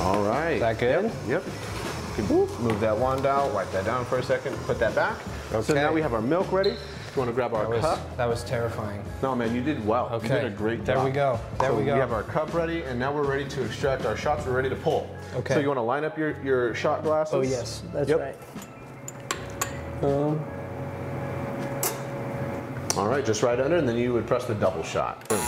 All 0.00 0.22
right. 0.22 0.52
Is 0.54 0.60
that 0.60 0.78
good? 0.78 1.10
Yep. 1.26 1.42
Can 2.16 2.26
move 2.28 2.80
that 2.80 2.96
wand 2.96 3.26
out, 3.26 3.52
wipe 3.52 3.70
that 3.72 3.84
down 3.84 4.04
for 4.04 4.18
a 4.18 4.22
second, 4.22 4.54
put 4.66 4.78
that 4.78 4.94
back. 4.94 5.16
So 5.62 5.74
now 5.74 5.92
we 5.92 6.02
have 6.02 6.12
our 6.14 6.22
milk 6.22 6.50
ready. 6.52 6.76
You 7.14 7.18
want 7.18 7.28
to 7.30 7.34
grab 7.34 7.54
our 7.54 7.62
That 7.64 7.70
was, 7.70 7.80
cup? 7.82 8.16
that 8.16 8.28
was 8.28 8.44
terrifying. 8.44 9.02
No, 9.20 9.34
man, 9.34 9.52
you 9.54 9.60
did 9.62 9.84
well. 9.84 10.08
Okay. 10.12 10.28
You 10.28 10.42
did 10.42 10.52
a 10.52 10.56
great 10.56 10.78
job. 10.84 10.86
There 10.86 11.04
we 11.04 11.10
go. 11.10 11.40
There 11.58 11.70
so 11.70 11.76
we 11.76 11.84
go. 11.84 11.94
We 11.94 12.00
have 12.00 12.12
our 12.12 12.22
cup 12.22 12.54
ready, 12.54 12.82
and 12.84 13.00
now 13.00 13.12
we're 13.12 13.26
ready 13.26 13.48
to 13.48 13.64
extract 13.64 14.06
our 14.06 14.16
shots. 14.16 14.46
We're 14.46 14.52
ready 14.54 14.68
to 14.70 14.76
pull. 14.76 15.10
Okay. 15.34 15.54
So 15.54 15.60
you 15.60 15.66
want 15.66 15.78
to 15.78 15.82
line 15.82 16.04
up 16.04 16.16
your, 16.16 16.40
your 16.42 16.72
shot 16.74 17.02
glasses? 17.02 17.34
Oh 17.34 17.40
yes, 17.42 17.82
that's 17.92 18.08
Yep. 18.08 18.20
right. 18.20 18.36
Um, 20.04 20.40
All 22.96 23.08
right, 23.08 23.24
just 23.24 23.42
right 23.42 23.58
under, 23.58 23.76
and 23.76 23.88
then 23.88 23.96
you 23.96 24.12
would 24.12 24.26
press 24.26 24.44
the 24.46 24.54
double 24.54 24.82
shot. 24.84 25.28
Boom. 25.28 25.38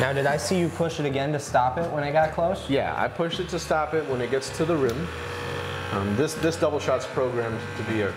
now, 0.00 0.12
did 0.12 0.26
I 0.26 0.36
see 0.36 0.58
you 0.58 0.68
push 0.68 1.00
it 1.00 1.06
again 1.06 1.32
to 1.32 1.38
stop 1.38 1.78
it 1.78 1.90
when 1.92 2.02
I 2.04 2.12
got 2.12 2.32
close? 2.32 2.68
Yeah, 2.68 2.94
I 2.96 3.08
pushed 3.08 3.40
it 3.40 3.48
to 3.50 3.58
stop 3.58 3.94
it 3.94 4.06
when 4.08 4.20
it 4.20 4.30
gets 4.30 4.54
to 4.58 4.64
the 4.66 4.76
rim. 4.76 5.08
Um, 5.92 6.14
this 6.16 6.34
this 6.34 6.56
double 6.56 6.78
shot's 6.78 7.06
programmed 7.06 7.58
to 7.78 7.82
be 7.84 8.02
a. 8.02 8.12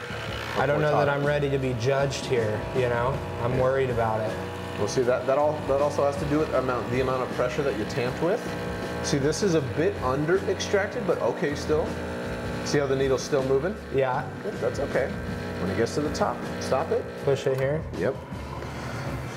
I 0.58 0.66
don't 0.66 0.82
know 0.82 0.92
that. 0.92 1.10
I'm 1.10 1.26
ready 1.26 1.50
to 1.50 1.58
be 1.58 1.74
judged 1.80 2.26
here. 2.26 2.60
You 2.76 2.90
know, 2.90 3.18
I'm 3.42 3.60
worried 3.60 3.90
about 3.90 4.22
it. 4.22 4.36
Well, 4.78 4.88
see 4.88 5.02
that 5.04 5.26
that 5.28 5.38
all 5.38 5.54
that 5.68 5.82
also 5.82 6.04
has 6.06 6.16
to 6.18 6.26
do 6.26 6.40
with 6.40 6.54
amount 6.54 6.90
the 6.92 7.02
amount 7.02 7.24
of 7.24 7.30
pressure 7.36 7.62
that 7.64 7.78
you're 7.78 7.90
tamped 7.90 8.22
with. 8.22 8.42
See, 9.04 9.18
this 9.18 9.44
is 9.44 9.54
a 9.54 9.62
bit 9.62 9.96
under 10.02 10.38
extracted, 10.50 11.06
but 11.06 11.22
okay 11.22 11.56
still. 11.56 11.88
See 12.66 12.80
how 12.80 12.88
the 12.88 12.96
needle's 12.96 13.22
still 13.22 13.44
moving? 13.46 13.76
Yeah, 13.94 14.28
Good, 14.42 14.54
that's 14.56 14.80
okay. 14.80 15.12
When 15.62 15.70
it 15.70 15.78
gets 15.78 15.94
to 15.96 16.02
the 16.02 16.14
top, 16.16 16.36
stop 16.60 16.90
it. 16.92 17.06
push 17.24 17.46
it 17.46 17.60
here. 17.60 17.84
Yep. 18.00 18.16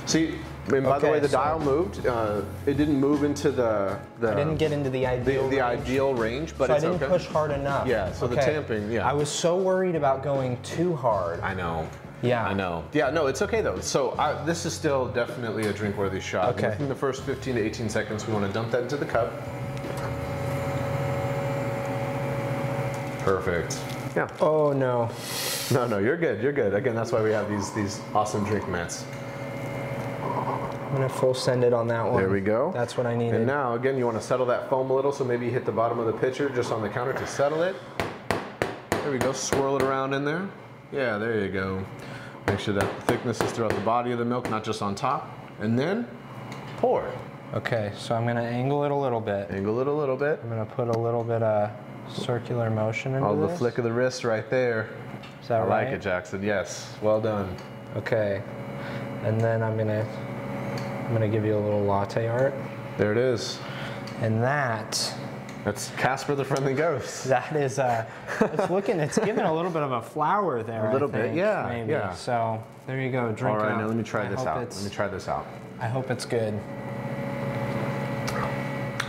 See, 0.07 0.39
and 0.73 0.85
by 0.85 0.99
the 0.99 1.09
way, 1.09 1.21
the 1.21 1.29
so- 1.29 1.37
dial 1.39 1.61
moved. 1.61 2.07
Uh, 2.07 2.43
it 2.67 2.77
didn't 2.77 2.99
move 2.99 3.25
into 3.25 3.51
the 3.51 3.99
the, 4.21 4.33
I 4.33 4.35
didn't 4.35 4.57
get 4.57 4.73
into 4.73 4.91
the 4.91 5.01
the, 5.01 5.07
ideal. 5.07 5.49
the 5.49 5.61
range. 5.61 5.81
ideal 5.81 6.15
range, 6.15 6.55
but 6.59 6.69
so 6.69 6.75
I 6.75 6.81
didn't 6.81 6.97
okay. 6.97 7.07
push 7.07 7.27
hard 7.27 7.51
enough. 7.51 7.87
Yeah, 7.87 8.13
so 8.13 8.27
the 8.27 8.37
tamping, 8.37 8.91
yeah. 8.91 9.09
I 9.09 9.13
was 9.13 9.31
so 9.31 9.57
worried 9.57 9.95
about 9.95 10.23
going 10.23 10.61
too 10.63 10.95
hard. 10.95 11.41
I 11.41 11.55
know. 11.55 11.89
Yeah. 12.23 12.45
I 12.45 12.53
know. 12.53 12.85
Yeah, 12.93 13.11
no, 13.11 13.27
it's 13.27 13.43
okay 13.43 13.61
though. 13.61 13.81
So 13.81 14.17
I, 14.19 14.45
this 14.45 14.67
is 14.67 14.73
still 14.73 15.09
definitely 15.09 15.69
a 15.69 15.73
drink-worthy 15.73 16.21
shot. 16.21 16.55
Okay. 16.57 16.71
Within 16.71 16.89
the 16.89 16.95
first 16.95 17.23
15 17.23 17.55
to 17.55 17.65
18 17.65 17.89
seconds, 17.89 18.27
we 18.27 18.33
want 18.33 18.47
to 18.47 18.53
dump 18.53 18.73
that 18.73 18.83
into 18.83 18.97
the 18.97 19.07
cup. 19.07 19.33
Perfect. 23.21 23.79
Yeah. 24.17 24.29
Oh 24.41 24.73
no. 24.73 25.11
No, 25.71 25.87
no, 25.87 25.99
you're 25.99 26.17
good. 26.17 26.43
You're 26.43 26.53
good. 26.53 26.75
Again, 26.75 26.95
that's 26.95 27.13
why 27.13 27.23
we 27.23 27.31
have 27.31 27.49
these 27.49 27.73
these 27.73 28.01
awesome 28.15 28.45
drink 28.45 28.69
mats. 28.69 29.05
Gonna 30.99 31.09
full 31.09 31.35
send 31.35 31.65
it 31.65 31.73
on 31.73 31.87
that 31.89 32.05
one. 32.05 32.17
There 32.17 32.29
we 32.31 32.41
go. 32.41 32.71
That's 32.75 32.97
what 32.97 33.07
I 33.07 33.15
needed. 33.17 33.35
And 33.37 33.47
now, 33.47 33.75
again, 33.75 33.97
you 33.97 34.05
want 34.05 34.19
to 34.19 34.23
settle 34.23 34.47
that 34.47 34.69
foam 34.69 34.91
a 34.91 34.95
little, 34.95 35.13
so 35.13 35.25
maybe 35.25 35.47
you 35.47 35.53
hit 35.53 35.65
the 35.65 35.73
bottom 35.73 35.99
of 35.99 36.07
the 36.07 36.13
pitcher 36.13 36.49
just 36.51 36.73
on 36.73 36.83
the 36.83 36.89
counter 36.89 37.13
to 37.13 37.27
settle 37.27 37.63
it. 37.63 37.77
There 38.91 39.11
we 39.13 39.19
go. 39.19 39.33
Swirl 39.33 39.77
it 39.77 39.83
around 39.83 40.13
in 40.15 40.25
there. 40.25 40.49
Yeah, 40.93 41.19
there 41.19 41.39
you 41.41 41.49
go. 41.49 41.85
Make 42.47 42.61
sure 42.61 42.75
that 42.75 42.97
the 42.97 43.03
thickness 43.13 43.41
is 43.41 43.53
throughout 43.53 43.75
the 43.75 43.81
body 43.81 44.13
of 44.13 44.19
the 44.19 44.25
milk, 44.25 44.51
not 44.51 44.65
just 44.65 44.83
on 44.83 44.95
top. 44.95 45.31
And 45.61 45.79
then 45.79 46.07
pour. 46.79 47.11
Okay, 47.55 47.93
so 47.97 48.15
I'm 48.15 48.27
gonna 48.27 48.43
angle 48.43 48.85
it 48.85 48.91
a 48.91 48.95
little 48.95 49.21
bit. 49.21 49.51
Angle 49.51 49.81
it 49.81 49.87
a 49.87 49.93
little 49.93 50.17
bit. 50.17 50.41
I'm 50.43 50.49
gonna 50.49 50.67
put 50.67 50.89
a 50.89 50.99
little 50.99 51.25
bit 51.25 51.43
of 51.43 51.71
circular 52.09 52.71
motion 52.71 53.15
into 53.15 53.27
Oh, 53.27 53.39
the 53.39 53.47
this. 53.49 53.59
flick 53.59 53.79
of 53.79 53.85
the 53.85 53.93
wrist 53.93 54.25
right 54.25 54.49
there. 54.51 54.89
Is 55.43 55.49
that 55.49 55.61
I 55.61 55.65
right? 55.65 55.85
like 55.87 55.95
it, 55.95 56.01
Jackson. 56.03 56.43
Yes, 56.43 56.95
well 57.03 57.21
done. 57.21 57.55
Okay, 57.97 58.43
and 59.25 59.41
then 59.41 59.63
I'm 59.63 59.77
gonna 59.79 60.07
I'm 61.09 61.15
gonna 61.15 61.27
give 61.29 61.47
you 61.47 61.57
a 61.57 61.59
little 61.59 61.83
latte 61.83 62.29
art, 62.29 62.53
There 62.99 63.13
it 63.13 63.17
is. 63.19 63.59
and 64.21 64.43
that 64.43 65.15
That's 65.65 65.89
Casper 65.97 66.35
the 66.35 66.45
Friendly 66.45 66.75
Ghost. 66.75 67.25
that 67.29 67.57
is 67.57 67.79
uh, 67.79 68.05
it's 68.43 68.69
looking 68.71 69.01
it's 69.01 69.17
giving 69.17 69.45
a 69.47 69.55
little 69.55 69.71
bit 69.71 69.83
of 69.83 69.93
a 69.93 70.03
flower 70.03 70.63
there. 70.63 70.91
A 70.91 70.93
little 70.93 71.09
I 71.09 71.13
bit, 71.13 71.35
yeah, 71.35 71.67
maybe. 71.67 71.93
yeah. 71.93 72.13
So 72.13 72.63
there 72.87 73.01
you 73.01 73.11
go. 73.11 73.33
Drink 73.33 73.57
All 73.59 73.65
it 73.65 73.73
up. 73.73 73.79
now 73.81 73.87
let 73.87 73.97
me 73.97 74.03
try 74.03 74.27
I 74.27 74.29
this 74.29 74.41
out. 74.41 74.59
Let 74.59 74.85
me 74.85 74.91
try 74.91 75.09
this 75.09 75.29
out. 75.29 75.47
I 75.81 75.87
hope 75.89 76.11
it's 76.11 76.27
good. 76.27 76.53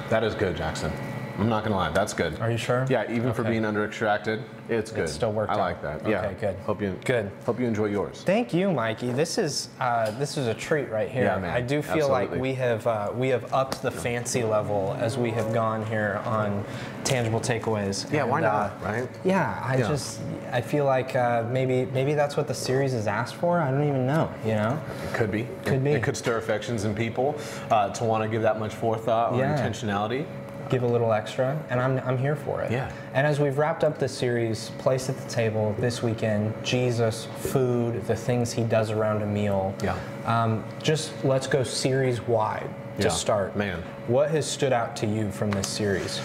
That 0.09 0.23
is 0.23 0.35
good, 0.35 0.55
Jackson. 0.55 0.91
I'm 1.39 1.49
not 1.49 1.63
gonna 1.63 1.75
lie, 1.75 1.91
that's 1.91 2.13
good. 2.13 2.39
Are 2.39 2.52
you 2.52 2.58
sure? 2.58 2.86
Yeah, 2.89 3.10
even 3.12 3.34
for 3.34 3.43
being 3.43 3.63
under 3.63 3.86
extracted, 3.86 4.43
it's 4.67 4.91
good. 4.91 5.06
It 5.06 5.08
still 5.10 5.32
worked 5.32 5.52
I 5.52 5.56
out. 5.56 5.60
like 5.60 5.82
that. 5.82 6.08
Yeah. 6.08 6.25
Okay, 6.25 6.36
good. 6.39 6.56
Hope 6.65 6.82
you 6.82 6.99
Good. 7.06 7.32
Hope 7.45 7.60
you 7.60 7.65
enjoy 7.65 7.86
yours. 7.86 8.23
Thank 8.25 8.54
you, 8.54 8.71
Mikey. 8.71 9.12
This 9.12 9.38
is 9.38 9.69
uh, 9.80 10.12
this 10.12 10.38
is 10.38 10.47
a 10.47 10.54
treat 10.54 10.89
right 10.89 11.10
here. 11.10 11.23
Yeah, 11.23 11.39
man. 11.39 11.52
I 11.52 11.62
do 11.62 11.82
feel 11.82 12.10
like 12.10 12.32
we 12.36 12.54
have 12.56 12.86
uh, 12.86 13.12
we 13.15 13.30
have 13.30 13.52
upped 13.54 13.82
the 13.82 13.91
fancy 13.91 14.43
level 14.43 14.95
as 14.99 15.17
we 15.17 15.32
have 15.32 15.54
gone 15.54 15.86
here 15.86 16.21
on 16.25 16.63
tangible 17.04 17.39
takeaways. 17.39 18.12
Yeah, 18.12 18.23
why 18.25 18.38
And, 18.39 18.45
uh, 18.45 18.52
not, 18.52 18.84
right? 18.84 19.10
Yeah, 19.23 19.60
I 19.63 19.78
Yeah. 19.78 19.88
just 19.88 20.19
I 20.52 20.62
feel 20.62 20.86
like 20.86 21.15
uh, 21.15 21.45
maybe 21.49 21.86
maybe 21.93 22.13
that's 22.13 22.36
what 22.38 22.47
the 22.47 22.54
series 22.54 22.93
is 22.93 23.08
asked 23.08 23.36
for. 23.36 23.60
I 23.60 23.71
don't 23.71 23.88
even 23.88 24.06
know. 24.06 24.30
You 24.45 24.56
know? 24.56 24.80
It 25.06 25.13
could 25.13 25.32
be. 25.32 25.47
Could 25.63 25.75
it, 25.75 25.84
be. 25.84 25.91
It 25.91 26.04
could 26.04 26.17
stir 26.17 26.38
affections 26.38 26.84
in 26.84 26.93
people 26.93 27.36
uh, 27.71 27.89
to 27.93 28.04
want 28.04 28.23
to 28.23 28.30
give 28.30 28.41
that 28.41 28.60
much 28.60 28.75
forethought 28.75 29.34
or 29.34 29.39
Yeah. 29.39 29.58
intentionality. 29.58 30.25
Give 30.69 30.84
a 30.84 30.88
little 30.88 31.12
extra, 31.12 31.62
and 31.69 31.79
I'm, 31.79 31.97
I'm 31.99 32.17
here 32.17 32.36
for 32.36 32.62
it. 32.62 32.71
Yeah. 32.71 32.91
And 33.13 33.25
as 33.25 33.39
we've 33.39 33.58
wrapped 33.58 33.84
up 33.84 33.97
this 33.97 34.15
series, 34.15 34.71
Place 34.77 35.10
at 35.10 35.17
the 35.17 35.29
Table 35.29 35.75
this 35.79 36.01
weekend, 36.03 36.53
Jesus, 36.63 37.25
food, 37.38 38.05
the 38.05 38.15
things 38.15 38.53
he 38.53 38.63
does 38.63 38.91
around 38.91 39.21
a 39.23 39.25
meal. 39.25 39.73
Yeah. 39.84 39.97
Um, 40.25 40.63
just 40.82 41.12
let's 41.25 41.47
go 41.47 41.63
series 41.63 42.21
wide 42.21 42.69
to 42.99 43.03
Yeah. 43.08 43.10
start. 43.10 43.55
Man. 43.55 43.84
What 44.08 44.29
has 44.32 44.45
stood 44.45 44.73
out 44.73 44.95
to 44.97 45.08
you 45.08 45.32
from 45.32 45.51
this 45.51 45.67
series? 45.67 46.21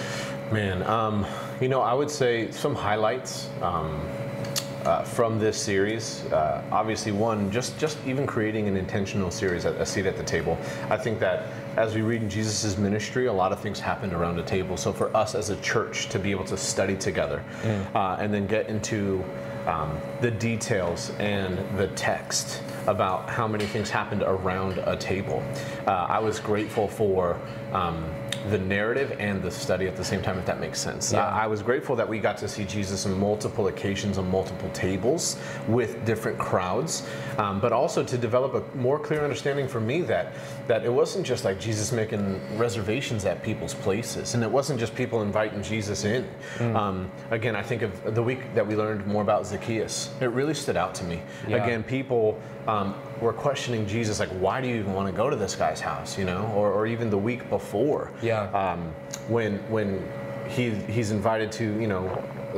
Man, 0.52 0.82
um, 0.82 1.26
you 1.60 1.68
know, 1.68 1.80
I 1.80 1.94
would 1.94 2.10
say 2.10 2.50
some 2.50 2.74
highlights 2.74 3.48
um, 3.62 4.00
uh, 4.84 5.02
from 5.02 5.38
this 5.38 5.56
series. 5.56 6.24
Uh, 6.26 6.62
obviously, 6.70 7.12
one 7.12 7.50
just 7.50 7.78
just 7.78 7.96
even 8.06 8.26
creating 8.26 8.68
an 8.68 8.76
intentional 8.76 9.30
series, 9.30 9.64
a, 9.64 9.72
a 9.74 9.86
seat 9.86 10.04
at 10.04 10.16
the 10.18 10.22
table. 10.22 10.58
I 10.90 10.98
think 10.98 11.18
that 11.20 11.46
as 11.76 11.94
we 11.94 12.02
read 12.02 12.22
in 12.22 12.30
Jesus' 12.30 12.76
ministry, 12.78 13.26
a 13.26 13.32
lot 13.32 13.52
of 13.52 13.60
things 13.60 13.80
happened 13.80 14.12
around 14.12 14.38
a 14.38 14.42
table. 14.42 14.76
So 14.76 14.92
for 14.92 15.14
us 15.16 15.34
as 15.34 15.50
a 15.50 15.56
church 15.56 16.08
to 16.10 16.18
be 16.18 16.30
able 16.30 16.44
to 16.44 16.56
study 16.56 16.96
together 16.96 17.42
uh, 17.94 18.16
and 18.20 18.32
then 18.32 18.46
get 18.46 18.68
into 18.68 19.24
um, 19.66 19.98
the 20.20 20.30
details 20.30 21.10
and 21.18 21.58
the 21.78 21.88
text 21.88 22.62
about 22.86 23.30
how 23.30 23.48
many 23.48 23.64
things 23.64 23.90
happened 23.90 24.22
around 24.22 24.78
a 24.78 24.96
table. 24.96 25.42
Uh, 25.86 25.90
I 25.90 26.18
was 26.18 26.38
grateful 26.38 26.86
for 26.86 27.40
um, 27.74 28.04
the 28.50 28.58
narrative 28.58 29.16
and 29.18 29.42
the 29.42 29.50
study 29.50 29.86
at 29.86 29.96
the 29.96 30.04
same 30.04 30.20
time, 30.20 30.38
if 30.38 30.44
that 30.46 30.60
makes 30.60 30.78
sense. 30.78 31.12
Yeah. 31.12 31.26
I, 31.26 31.44
I 31.44 31.46
was 31.46 31.62
grateful 31.62 31.96
that 31.96 32.08
we 32.08 32.18
got 32.18 32.36
to 32.38 32.48
see 32.48 32.64
Jesus 32.64 33.06
on 33.06 33.18
multiple 33.18 33.68
occasions 33.68 34.18
on 34.18 34.30
multiple 34.30 34.70
tables 34.70 35.38
with 35.66 36.04
different 36.04 36.38
crowds, 36.38 37.08
um, 37.38 37.58
but 37.60 37.72
also 37.72 38.04
to 38.04 38.18
develop 38.18 38.54
a 38.54 38.76
more 38.76 38.98
clear 38.98 39.22
understanding 39.22 39.66
for 39.66 39.80
me 39.80 40.02
that 40.02 40.34
that 40.66 40.84
it 40.84 40.92
wasn't 40.92 41.26
just 41.26 41.44
like 41.44 41.58
Jesus 41.58 41.92
making 41.92 42.40
reservations 42.56 43.24
at 43.24 43.42
people's 43.42 43.74
places, 43.74 44.34
and 44.34 44.42
it 44.42 44.50
wasn't 44.50 44.78
just 44.78 44.94
people 44.94 45.22
inviting 45.22 45.62
Jesus 45.62 46.04
in. 46.04 46.28
Mm. 46.58 46.76
Um, 46.76 47.10
again, 47.30 47.56
I 47.56 47.62
think 47.62 47.82
of 47.82 48.14
the 48.14 48.22
week 48.22 48.54
that 48.54 48.66
we 48.66 48.76
learned 48.76 49.06
more 49.06 49.22
about 49.22 49.46
Zacchaeus. 49.46 50.10
It 50.20 50.30
really 50.30 50.54
stood 50.54 50.76
out 50.76 50.94
to 50.96 51.04
me. 51.04 51.22
Yeah. 51.48 51.64
Again, 51.64 51.82
people 51.82 52.40
um, 52.66 52.94
were 53.20 53.32
questioning 53.32 53.86
Jesus, 53.86 54.18
like, 54.20 54.28
why 54.30 54.60
do 54.60 54.68
you 54.68 54.76
even 54.76 54.92
want 54.92 55.08
to 55.08 55.16
go 55.16 55.30
to 55.30 55.36
this 55.36 55.54
guy's 55.54 55.80
house, 55.80 56.18
you 56.18 56.24
know? 56.24 56.50
Or, 56.54 56.72
or 56.72 56.86
even 56.86 57.10
the 57.10 57.18
week 57.18 57.48
before, 57.48 58.10
Yeah. 58.22 58.42
um, 58.52 58.92
when 59.28 59.58
when 59.70 60.06
he 60.48 60.70
he's 60.70 61.10
invited 61.10 61.50
to, 61.52 61.64
you 61.80 61.86
know, 61.86 62.04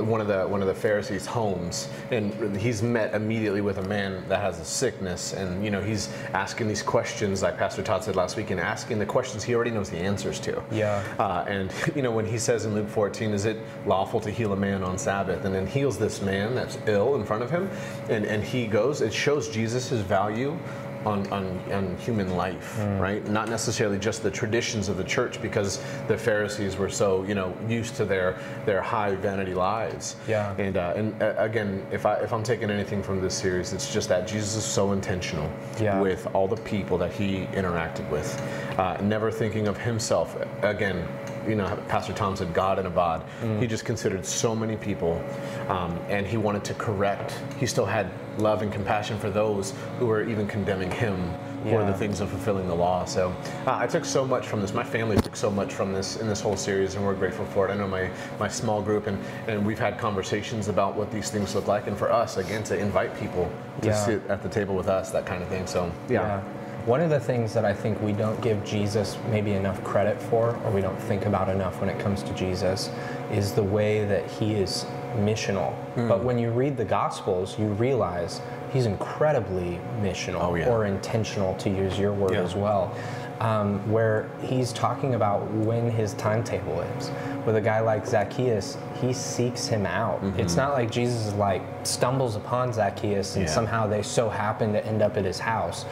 one 0.05 0.21
of 0.21 0.29
the 0.29 0.47
one 0.47 0.61
of 0.61 0.69
the 0.69 0.75
Pharisees' 0.75 1.27
homes, 1.27 1.89
and 2.11 2.57
he's 2.57 2.83
met 2.83 3.15
immediately 3.15 3.61
with 3.61 3.79
a 3.79 3.83
man 3.83 4.25
that 4.29 4.41
has 4.41 4.61
a 4.61 4.65
sickness, 4.65 5.33
and 5.33 5.65
you 5.65 5.71
know 5.71 5.81
he's 5.81 6.09
asking 6.33 6.69
these 6.69 6.83
questions, 6.83 7.43
like 7.43 7.57
Pastor 7.57 7.83
Todd 7.83 8.05
said 8.05 8.17
last 8.17 8.37
week, 8.37 8.51
and 8.51 8.61
asking 8.61 8.99
the 8.99 9.07
questions 9.07 9.43
he 9.43 9.55
already 9.55 9.71
knows 9.71 9.91
the 9.91 9.99
answers 9.99 10.39
to. 10.41 10.63
Yeah. 10.71 11.03
Uh, 11.19 11.45
and 11.49 11.73
you 11.95 12.03
know 12.03 12.11
when 12.11 12.27
he 12.27 12.39
says 12.39 12.65
in 12.67 12.75
Luke 12.75 12.89
14, 12.89 13.33
"Is 13.33 13.45
it 13.45 13.59
lawful 13.87 14.21
to 14.21 14.31
heal 14.31 14.53
a 14.53 14.57
man 14.57 14.83
on 14.83 14.99
Sabbath?" 14.99 15.45
and 15.45 15.55
then 15.55 15.67
heals 15.67 15.99
this 15.99 16.21
man 16.21 16.55
that's 16.55 16.79
ill 16.87 17.15
in 17.15 17.25
front 17.25 17.43
of 17.43 17.51
him, 17.51 17.71
and 18.09 18.25
and 18.27 18.43
he 18.43 18.67
goes. 18.67 19.01
It 19.01 19.13
shows 19.13 19.49
Jesus 19.49 19.89
his 19.89 20.01
value. 20.01 20.59
On, 21.07 21.25
on, 21.33 21.45
on 21.73 21.97
human 21.99 22.37
life, 22.37 22.77
Mm. 22.81 22.99
right? 23.01 23.29
Not 23.29 23.49
necessarily 23.49 23.97
just 23.97 24.25
the 24.25 24.31
traditions 24.31 24.89
of 24.89 24.97
the 24.97 25.05
church, 25.05 25.41
because 25.41 25.79
the 26.09 26.19
Pharisees 26.19 26.77
were 26.77 26.89
so, 26.91 27.23
you 27.23 27.35
know, 27.37 27.55
used 27.69 27.95
to 27.97 28.05
their 28.05 28.35
their 28.65 28.83
high 28.83 29.15
vanity 29.15 29.55
lives. 29.55 30.17
Yeah. 30.27 30.53
And 30.59 30.77
uh, 30.77 30.95
and 30.97 31.23
uh, 31.23 31.35
again, 31.39 31.87
if 31.93 32.07
I 32.07 32.15
if 32.17 32.33
I'm 32.33 32.43
taking 32.43 32.71
anything 32.71 33.05
from 33.05 33.21
this 33.21 33.35
series, 33.37 33.73
it's 33.73 33.95
just 33.95 34.09
that 34.09 34.27
Jesus 34.27 34.57
is 34.57 34.65
so 34.65 34.91
intentional 34.93 35.49
Yeah. 35.81 36.01
with 36.01 36.27
all 36.35 36.49
the 36.49 36.61
people 36.63 36.99
that 36.99 37.13
he 37.13 37.47
interacted 37.55 38.11
with, 38.11 38.29
uh, 38.77 38.97
never 39.01 39.31
thinking 39.31 39.69
of 39.69 39.79
himself. 39.79 40.37
Again, 40.63 41.07
you 41.47 41.55
know, 41.55 41.69
Pastor 41.87 42.15
Tom 42.15 42.35
said 42.35 42.53
God 42.53 42.81
in 42.81 42.87
a 42.87 42.91
bod. 42.91 43.23
Mm. 43.43 43.61
He 43.61 43.69
just 43.69 43.85
considered 43.85 44.27
so 44.27 44.57
many 44.57 44.77
people, 44.77 45.23
um, 45.69 45.97
and 46.09 46.27
he 46.27 46.37
wanted 46.37 46.65
to 46.65 46.75
correct. 46.75 47.39
He 47.61 47.67
still 47.67 47.87
had 47.87 48.11
love 48.39 48.63
and 48.63 48.73
compassion 48.73 49.19
for 49.19 49.31
those 49.31 49.73
who 49.99 50.11
are 50.11 50.23
even 50.23 50.47
condemning 50.47 50.91
him 50.91 51.17
for 51.63 51.81
Yeah. 51.81 51.87
the 51.91 51.95
things 51.95 52.21
of 52.21 52.29
fulfilling 52.31 52.69
the 52.69 52.75
law. 52.75 53.05
So 53.05 53.35
uh, 53.67 53.77
I 53.77 53.87
took 53.87 54.05
so 54.05 54.25
much 54.25 54.47
from 54.47 54.61
this. 54.61 54.73
My 54.73 54.85
family 54.85 55.17
took 55.17 55.35
so 55.35 55.51
much 55.51 55.73
from 55.73 55.93
this 55.93 56.17
in 56.17 56.29
this 56.29 56.41
whole 56.41 56.57
series, 56.57 56.95
and 56.95 57.05
we're 57.05 57.15
grateful 57.15 57.45
for 57.47 57.67
it. 57.69 57.73
I 57.73 57.75
know 57.77 57.89
my 57.89 58.11
my 58.39 58.49
small 58.49 58.81
group, 58.83 59.07
and 59.07 59.19
and 59.49 59.67
we've 59.67 59.79
had 59.79 59.99
conversations 59.99 60.69
about 60.69 60.95
what 60.97 61.11
these 61.11 61.31
things 61.31 61.55
look 61.55 61.67
like, 61.67 61.87
and 61.89 61.97
for 61.97 62.13
us 62.13 62.37
again 62.37 62.63
to 62.65 62.79
invite 62.79 63.19
people 63.19 63.51
to 63.83 63.89
Yeah. 63.89 63.95
sit 63.95 64.23
at 64.29 64.43
the 64.43 64.49
table 64.49 64.75
with 64.77 64.89
us, 64.89 65.11
that 65.11 65.27
kind 65.27 65.43
of 65.43 65.49
thing. 65.49 65.67
So 65.67 65.91
yeah. 66.09 66.41
One 66.87 67.01
of 67.01 67.11
the 67.11 67.19
things 67.19 67.53
that 67.55 67.65
I 67.65 67.75
think 67.75 68.01
we 68.01 68.13
don't 68.13 68.41
give 68.41 68.65
Jesus 68.65 69.19
maybe 69.29 69.55
enough 69.55 69.83
credit 69.83 70.23
for, 70.23 70.57
or 70.65 70.71
we 70.71 70.81
don't 70.81 70.99
think 71.03 71.27
about 71.27 71.49
enough 71.49 71.81
when 71.81 71.91
it 71.91 71.99
comes 71.99 72.23
to 72.23 72.33
Jesus, 72.35 72.91
is 73.33 73.53
the 73.53 73.63
way 73.63 74.05
that 74.05 74.31
he 74.31 74.55
is 74.55 74.87
missional. 75.17 75.75
Hmm. 75.95 76.07
But 76.07 76.23
when 76.23 76.39
you 76.39 76.51
read 76.53 76.77
the 76.77 76.85
Gospels, 76.85 77.59
you 77.59 77.67
realize 77.71 78.41
he's 78.73 78.87
incredibly 78.87 79.81
missional 80.01 80.43
Oh, 80.43 80.55
yeah. 80.55 80.69
or 80.69 80.85
intentional, 80.85 81.55
to 81.57 81.69
use 81.71 81.99
your 81.99 82.13
word 82.13 82.33
Yeah. 82.35 82.43
as 82.43 82.55
well. 82.55 82.95
Um, 83.41 83.81
where 83.91 84.29
he's 84.41 84.73
talking 84.73 85.15
about 85.17 85.51
when 85.51 85.91
his 85.91 86.15
timetable 86.15 86.81
is. 86.99 87.11
With 87.45 87.57
a 87.57 87.61
guy 87.61 87.81
like 87.81 88.07
Zacchaeus, 88.07 88.79
he 89.01 89.13
seeks 89.13 89.67
him 89.67 89.87
out. 89.87 90.21
It's 90.39 90.55
not 90.57 90.73
like 90.73 90.91
Jesus 90.91 91.35
like 91.35 91.63
stumbles 91.83 92.37
upon 92.37 92.73
Zacchaeus 92.73 93.35
and 93.35 93.45
Mm-hmm. 93.45 93.49
Yeah. 93.51 93.55
somehow 93.55 93.87
they 93.89 94.03
so 94.03 94.29
happen 94.31 94.73
to 94.73 94.87
end 94.87 95.03
up 95.03 95.17
at 95.17 95.25
his 95.25 95.39
house. 95.41 95.85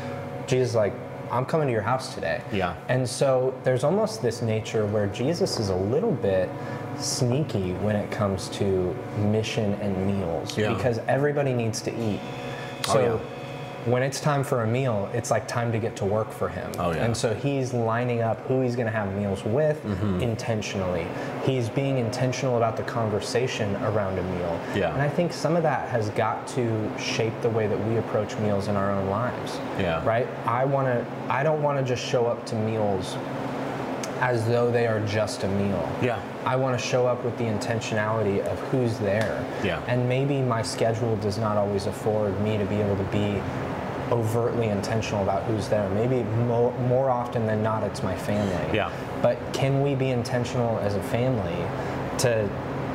Jesus 0.46 0.70
is 0.70 0.74
like, 0.74 0.92
I'm 1.30 1.44
coming 1.46 1.66
to 1.68 1.72
your 1.72 1.82
house 1.82 2.14
today. 2.14 2.42
Yeah. 2.52 2.76
And 2.88 3.08
so 3.08 3.54
there's 3.64 3.82
almost 3.82 4.22
this 4.22 4.42
nature 4.42 4.86
where 4.86 5.06
Jesus 5.08 5.58
is 5.58 5.70
a 5.70 5.74
little 5.76 6.12
bit 6.12 6.48
sneaky 6.98 7.72
when 7.74 7.96
it 7.96 8.10
comes 8.10 8.48
to 8.50 8.94
mission 9.18 9.74
and 9.80 10.06
meals 10.06 10.56
Yeah. 10.56 10.72
because 10.74 10.98
everybody 11.08 11.52
needs 11.52 11.80
to 11.82 11.90
eat. 11.98 12.20
Oh, 12.88 12.92
So 12.92 13.00
yeah. 13.00 13.33
When 13.86 14.02
it's 14.02 14.20
time 14.20 14.42
for 14.42 14.62
a 14.62 14.66
meal, 14.66 15.10
it's 15.12 15.30
like 15.30 15.46
time 15.46 15.70
to 15.72 15.78
get 15.78 15.94
to 15.96 16.04
work 16.04 16.30
for 16.30 16.48
him. 16.48 16.70
Oh, 16.78 16.92
yeah. 16.92 17.04
And 17.04 17.16
so 17.16 17.34
he's 17.34 17.74
lining 17.74 18.22
up 18.22 18.40
who 18.46 18.60
he's 18.62 18.76
going 18.76 18.86
to 18.86 18.92
have 18.92 19.14
meals 19.14 19.44
with 19.44 19.82
Mm-hmm. 19.84 20.20
intentionally. 20.20 21.06
He's 21.44 21.68
being 21.68 21.98
intentional 21.98 22.56
about 22.56 22.76
the 22.76 22.82
conversation 22.84 23.76
around 23.76 24.18
a 24.18 24.22
meal. 24.22 24.60
Yeah. 24.74 24.92
And 24.92 25.02
I 25.02 25.08
think 25.08 25.32
some 25.32 25.56
of 25.56 25.62
that 25.64 25.88
has 25.90 26.08
got 26.10 26.46
to 26.48 26.90
shape 26.98 27.34
the 27.42 27.50
way 27.50 27.66
that 27.66 27.78
we 27.86 27.96
approach 27.98 28.36
meals 28.38 28.68
in 28.68 28.76
our 28.76 28.90
own 28.92 29.08
lives. 29.10 29.58
Yeah. 29.78 30.04
Right? 30.06 30.26
I 30.46 30.64
want 30.64 30.86
to 30.88 31.06
I 31.32 31.42
don't 31.42 31.62
want 31.62 31.78
to 31.78 31.84
just 31.84 32.04
show 32.04 32.26
up 32.26 32.46
to 32.46 32.54
meals 32.54 33.16
as 34.20 34.46
though 34.46 34.70
they 34.70 34.86
are 34.86 35.00
just 35.06 35.42
a 35.44 35.48
meal. 35.48 35.86
Yeah. 36.00 36.22
I 36.46 36.56
want 36.56 36.78
to 36.78 36.86
show 36.86 37.06
up 37.06 37.22
with 37.24 37.36
the 37.36 37.44
intentionality 37.44 38.40
of 38.46 38.58
who's 38.70 38.96
there. 38.98 39.44
Yeah. 39.62 39.82
And 39.86 40.08
maybe 40.08 40.40
my 40.40 40.62
schedule 40.62 41.16
does 41.16 41.36
not 41.36 41.56
always 41.56 41.86
afford 41.86 42.40
me 42.40 42.56
to 42.56 42.64
be 42.64 42.76
able 42.76 42.96
to 42.96 43.04
be 43.04 43.42
overtly 44.10 44.68
intentional 44.68 45.22
about 45.22 45.42
who's 45.44 45.68
there. 45.68 45.88
Maybe 45.90 46.22
more, 46.46 46.72
more 46.80 47.10
often 47.10 47.46
than 47.46 47.62
not, 47.62 47.82
it's 47.82 48.02
my 48.02 48.16
family. 48.16 48.76
Yeah. 48.76 48.90
But 49.22 49.38
can 49.52 49.82
we 49.82 49.94
be 49.94 50.10
intentional 50.10 50.78
as 50.78 50.94
a 50.94 51.02
family 51.04 51.56
to 52.18 52.48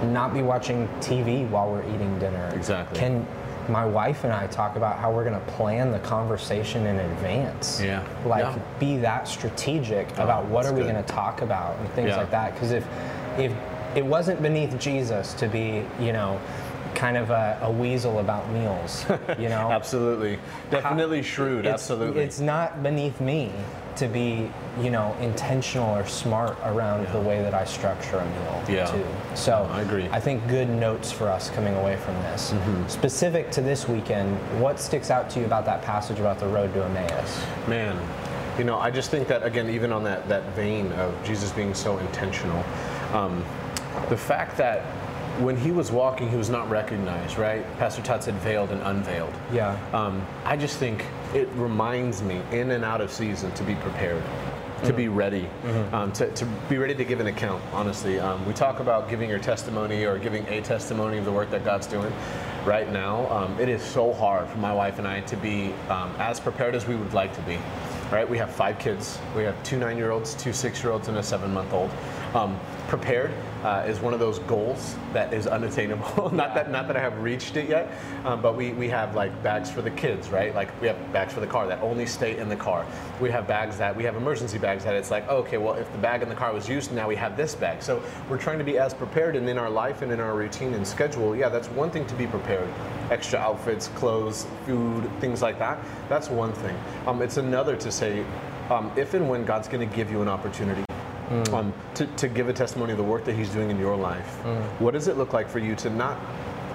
not 0.06 0.34
be 0.34 0.41
watching 0.41 0.88
TV 1.00 1.48
while 1.50 1.69
we're 1.72 1.84
eating 1.93 2.17
dinner? 2.19 2.52
Exactly. 2.56 3.00
Can 3.00 3.26
my 3.67 3.86
wife 3.86 4.24
and 4.24 4.34
I 4.34 4.48
talk 4.48 4.78
about 4.78 4.98
how 4.98 5.12
we're 5.12 5.24
going 5.24 5.39
to 5.39 5.52
plan 5.52 5.91
the 5.91 6.00
conversation 6.00 6.88
in 6.88 7.00
advance? 7.00 7.82
Yeah. 7.82 8.04
Like 8.26 8.43
Yeah. 8.43 8.58
be 8.80 8.98
that 8.98 9.28
strategic 9.28 10.08
Oh, 10.17 10.24
about 10.24 10.45
what 10.45 10.65
are 10.65 10.74
we 10.74 10.82
going 10.82 10.95
to 10.95 11.04
talk 11.04 11.41
about 11.41 11.78
and 11.78 11.89
things 11.89 12.10
Yeah. 12.10 12.17
like 12.17 12.32
that. 12.32 12.54
Because 12.54 12.72
if 12.72 12.86
if 13.38 13.54
it 13.95 14.06
wasn't 14.06 14.41
beneath 14.41 14.78
Jesus 14.80 15.34
to 15.36 15.48
be, 15.48 15.84
you 16.00 16.13
know, 16.13 16.39
kind 17.00 17.16
of 17.16 17.30
a, 17.30 17.58
a 17.62 17.72
weasel 17.72 18.20
about 18.20 18.50
meals, 18.52 19.06
you 19.40 19.48
know, 19.48 19.72
Absolutely. 19.72 20.38
Definitely 20.70 21.24
shrewd. 21.24 21.66
it's, 21.66 21.74
Absolutely. 21.74 22.22
It's 22.22 22.42
not 22.42 22.84
beneath 22.84 23.22
me 23.22 23.54
to 23.96 24.08
be, 24.10 24.52
you 24.82 24.90
know, 24.92 25.16
intentional 25.22 25.96
or 25.96 26.06
smart 26.06 26.58
around 26.66 27.08
the 27.14 27.20
way 27.22 27.42
that 27.42 27.54
I 27.54 27.64
structure 27.64 28.18
a 28.18 28.26
meal 28.26 28.64
Yeah. 28.68 28.86
too. 28.86 29.06
So 29.34 29.70
I 29.72 29.82
agree. 29.82 30.10
I 30.12 30.20
think 30.20 30.46
good 30.50 30.70
notes 30.70 31.10
for 31.10 31.30
us 31.30 31.50
coming 31.50 31.74
away 31.76 31.96
from 31.96 32.16
this. 32.16 32.52
Mm-hmm. 32.52 32.88
Specific 32.90 33.50
to 33.52 33.62
this 33.62 33.88
weekend, 33.88 34.38
what 34.62 34.78
sticks 34.78 35.10
out 35.10 35.30
to 35.32 35.40
you 35.40 35.46
about 35.46 35.64
that 35.68 35.82
passage 35.82 36.20
about 36.20 36.38
the 36.38 36.48
road 36.48 36.74
to 36.74 36.84
Emmaus? 36.84 37.42
Man, 37.70 37.98
you 38.58 38.66
know, 38.66 38.78
I 38.78 38.92
just 38.92 39.10
think 39.10 39.30
that 39.30 39.42
again, 39.44 39.70
even 39.70 39.94
on 39.94 40.04
that 40.04 40.28
that 40.28 40.44
vein 40.54 40.92
of 40.94 41.16
Jesus 41.24 41.50
being 41.54 41.74
so 41.74 41.98
intentional, 42.00 42.62
um, 43.14 43.42
the 44.10 44.18
fact 44.18 44.58
that 44.58 44.84
when 45.39 45.56
he 45.56 45.71
was 45.71 45.91
walking, 45.91 46.30
he 46.30 46.36
was 46.36 46.49
not 46.49 46.69
recognized, 46.69 47.38
right? 47.38 47.65
Pastor 47.78 48.02
Todd 48.02 48.23
said 48.23 48.36
veiled 48.36 48.71
and 48.71 48.82
unveiled. 48.82 49.34
Yeah. 49.54 49.78
Um, 49.93 50.25
I 50.43 50.58
just 50.58 50.78
think 50.78 51.06
it 51.34 51.47
reminds 51.56 52.21
me, 52.21 52.41
in 52.52 52.71
and 52.71 52.84
out 52.84 52.99
of 52.99 53.12
season, 53.12 53.52
to 53.54 53.63
be 53.63 53.75
prepared, 53.75 54.21
to 54.84 54.93
be 54.93 55.08
ready, 55.08 55.47
um, 55.91 56.12
to, 56.13 56.30
to 56.32 56.45
be 56.69 56.78
ready 56.78 56.95
to 56.95 57.06
give 57.06 57.19
an 57.19 57.28
account. 57.28 57.63
Honestly, 57.71 58.19
um, 58.19 58.45
we 58.45 58.54
talk 58.54 58.80
about 58.80 59.10
giving 59.10 59.30
your 59.30 59.39
testimony 59.39 60.06
or 60.06 60.17
giving 60.17 60.45
a 60.47 60.62
testimony 60.62 61.17
of 61.17 61.25
the 61.25 61.32
work 61.32 61.49
that 61.52 61.63
God's 61.63 61.88
doing. 61.88 62.12
Right 62.65 62.91
now, 62.91 63.30
um, 63.32 63.58
it 63.60 63.69
is 63.69 63.82
so 63.82 64.12
hard 64.12 64.47
for 64.49 64.58
my 64.58 64.73
wife 64.73 64.99
and 64.99 65.08
I 65.08 65.21
to 65.21 65.38
be 65.38 65.73
um, 65.89 66.13
as 66.19 66.39
prepared 66.39 66.75
as 66.75 66.86
we 66.86 66.95
would 66.95 67.13
like 67.13 67.34
to 67.36 67.41
be. 67.43 67.58
Right? 68.12 68.28
We 68.28 68.38
have 68.39 68.49
five 68.49 68.80
kids. 68.80 69.19
We 69.36 69.43
have 69.43 69.62
two 69.63 69.78
nine-year-olds, 69.78 70.34
two 70.34 70.52
six-year-olds, 70.52 71.08
and 71.10 71.17
a 71.17 71.23
seven-month-old. 71.23 71.91
Um, 72.34 72.60
prepared 72.88 73.32
uh, 73.63 73.84
is 73.88 74.00
one 74.00 74.13
of 74.13 74.19
those 74.19 74.39
goals 74.39 74.95
that 75.13 75.34
is 75.34 75.48
unattainable. 75.48 76.30
not 76.34 76.54
that 76.56 76.72
not 76.72 76.88
that 76.88 76.95
I 76.95 77.02
have 77.02 77.17
reached 77.22 77.58
it 77.58 77.69
yet, 77.69 77.91
um, 78.26 78.41
but 78.41 78.56
we, 78.56 78.72
we 78.74 78.88
have 78.89 79.15
like 79.15 79.43
bags 79.43 79.69
for 79.69 79.82
the 79.82 79.91
kids, 79.91 80.30
right? 80.30 80.54
Like 80.56 80.69
we 80.82 80.88
have 80.88 81.13
bags 81.13 81.34
for 81.34 81.39
the 81.39 81.48
car 81.48 81.67
that 81.67 81.82
only 81.82 82.06
stay 82.06 82.38
in 82.38 82.50
the 82.50 82.56
car. 82.56 82.86
We 83.19 83.30
have 83.32 83.48
bags 83.48 83.78
that 83.78 83.95
we 83.95 84.04
have 84.04 84.15
emergency 84.15 84.58
bags 84.58 84.84
that 84.86 84.95
it's 84.95 85.12
like, 85.12 85.28
okay, 85.28 85.58
well 85.58 85.76
if 85.76 85.91
the 85.91 85.98
bag 85.98 86.22
in 86.22 86.30
the 86.30 86.36
car 86.36 86.54
was 86.54 86.69
used, 86.69 86.93
now 86.93 87.08
we 87.08 87.15
have 87.15 87.36
this 87.36 87.56
bag. 87.56 87.82
So 87.82 88.02
we're 88.30 88.38
trying 88.38 88.60
to 88.60 88.63
be 88.63 88.78
as 88.78 88.93
prepared 88.93 89.36
and 89.36 89.50
in 89.50 89.58
our 89.58 89.69
life 89.69 90.02
and 90.02 90.12
in 90.12 90.19
our 90.19 90.36
routine 90.36 90.74
and 90.74 90.88
schedule. 90.88 91.36
Yeah, 91.36 91.50
that's 91.50 91.67
one 91.69 91.91
thing 91.91 92.06
to 92.08 92.15
be 92.15 92.28
prepared. 92.28 92.69
Extra 93.12 93.39
outfits, 93.39 93.89
clothes, 93.89 94.48
food, 94.65 95.10
things 95.19 95.41
like 95.41 95.60
that. 95.60 95.80
That's 96.08 96.30
one 96.30 96.54
thing. 96.54 96.78
Um, 97.08 97.22
it's 97.22 97.38
another 97.38 97.76
to 97.78 97.91
say, 97.91 98.24
um, 98.69 98.91
if 98.95 99.13
and 99.15 99.28
when 99.28 99.45
God's 99.45 99.67
going 99.67 99.88
to 99.88 99.95
give 99.95 100.12
you 100.12 100.22
an 100.22 100.28
opportunity 100.28 100.84
um, 101.54 101.74
to, 101.96 102.06
to 102.08 102.28
give 102.28 102.50
a 102.50 102.54
testimony 102.54 102.92
of 102.92 102.98
the 102.98 103.04
work 103.04 103.24
that 103.26 103.36
he's 103.36 103.50
doing 103.50 103.70
in 103.70 103.80
your 103.80 103.96
life. 103.96 104.28
What 104.80 104.94
does 104.94 105.08
it 105.08 105.18
look 105.18 105.34
like 105.34 105.50
for 105.50 105.60
you 105.60 105.76
to 105.76 105.89
not 105.89 106.18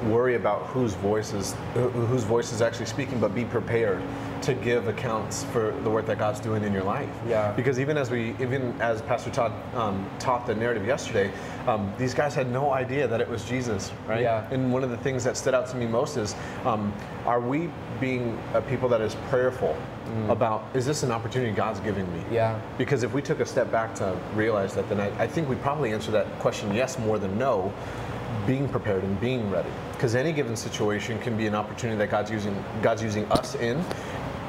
worry 0.07 0.35
about 0.35 0.67
whose 0.67 0.93
voice 0.95 1.33
is 1.33 1.55
who- 1.73 1.89
whose 1.89 2.25
voice 2.25 2.53
is 2.53 2.61
actually 2.61 2.85
speaking, 2.87 3.19
but 3.21 3.35
be 3.35 3.45
prepared 3.45 4.03
to 4.43 4.53
give 4.53 4.87
accounts 4.89 5.45
for 5.45 5.73
the 5.83 5.89
work 5.89 6.05
that 6.07 6.19
God's 6.19 6.41
doing 6.41 6.63
in 6.65 6.73
your 6.75 6.83
life? 6.83 7.09
Yeah. 7.27 7.53
Because 7.53 7.79
even 7.81 7.97
as 7.97 8.11
we, 8.11 8.35
even 8.41 8.75
as 8.83 9.01
Pastor 9.03 9.31
Todd 9.31 9.53
um, 9.75 10.05
taught 10.19 10.47
the 10.47 10.55
narrative 10.55 10.87
yesterday, 10.87 11.31
um, 11.67 11.91
these 11.97 12.13
guys 12.13 12.35
had 12.35 12.51
no 12.51 12.73
idea 12.73 13.09
that 13.09 13.21
it 13.23 13.29
was 13.29 13.45
Jesus, 13.47 13.93
right? 14.07 14.21
Yeah. 14.21 14.47
And 14.51 14.71
one 14.73 14.85
of 14.85 14.91
the 14.91 14.99
things 14.99 15.25
that 15.25 15.39
stood 15.39 15.55
out 15.55 15.67
to 15.69 15.77
me 15.77 15.87
most 15.87 16.19
is, 16.19 16.35
um, 16.67 16.93
are 17.25 17.41
we 17.41 17.71
being 18.01 18.39
a 18.53 18.61
people 18.61 18.89
that 18.91 19.01
is 19.01 19.15
prayerful 19.31 19.75
about 20.29 20.65
is 20.75 20.87
this 20.87 21.03
an 21.03 21.11
opportunity 21.11 21.53
God's 21.53 21.81
giving 21.81 22.11
me? 22.13 22.23
Yeah. 22.31 22.61
Because 22.79 23.03
if 23.03 23.13
we 23.13 23.23
took 23.23 23.41
a 23.41 23.47
step 23.47 23.71
back 23.71 23.95
to 23.97 24.17
realize 24.35 24.75
that, 24.75 24.89
then 24.89 25.01
I, 25.01 25.09
I 25.23 25.27
think 25.27 25.49
we 25.49 25.57
probably 25.57 25.93
answer 25.93 26.11
that 26.13 26.27
question 26.39 26.73
yes 26.75 26.99
more 26.99 27.19
than 27.19 27.37
no, 27.39 27.73
being 28.47 28.69
prepared 28.69 29.03
and 29.05 29.21
being 29.21 29.51
ready. 29.51 29.71
Because 29.93 30.15
any 30.15 30.33
given 30.33 30.57
situation 30.57 31.19
can 31.21 31.37
be 31.37 31.47
an 31.47 31.55
opportunity 31.55 31.99
that 31.99 32.11
God's 32.11 32.31
using 32.31 32.65
God's 32.83 33.03
using 33.03 33.31
us 33.33 33.55
in 33.57 33.85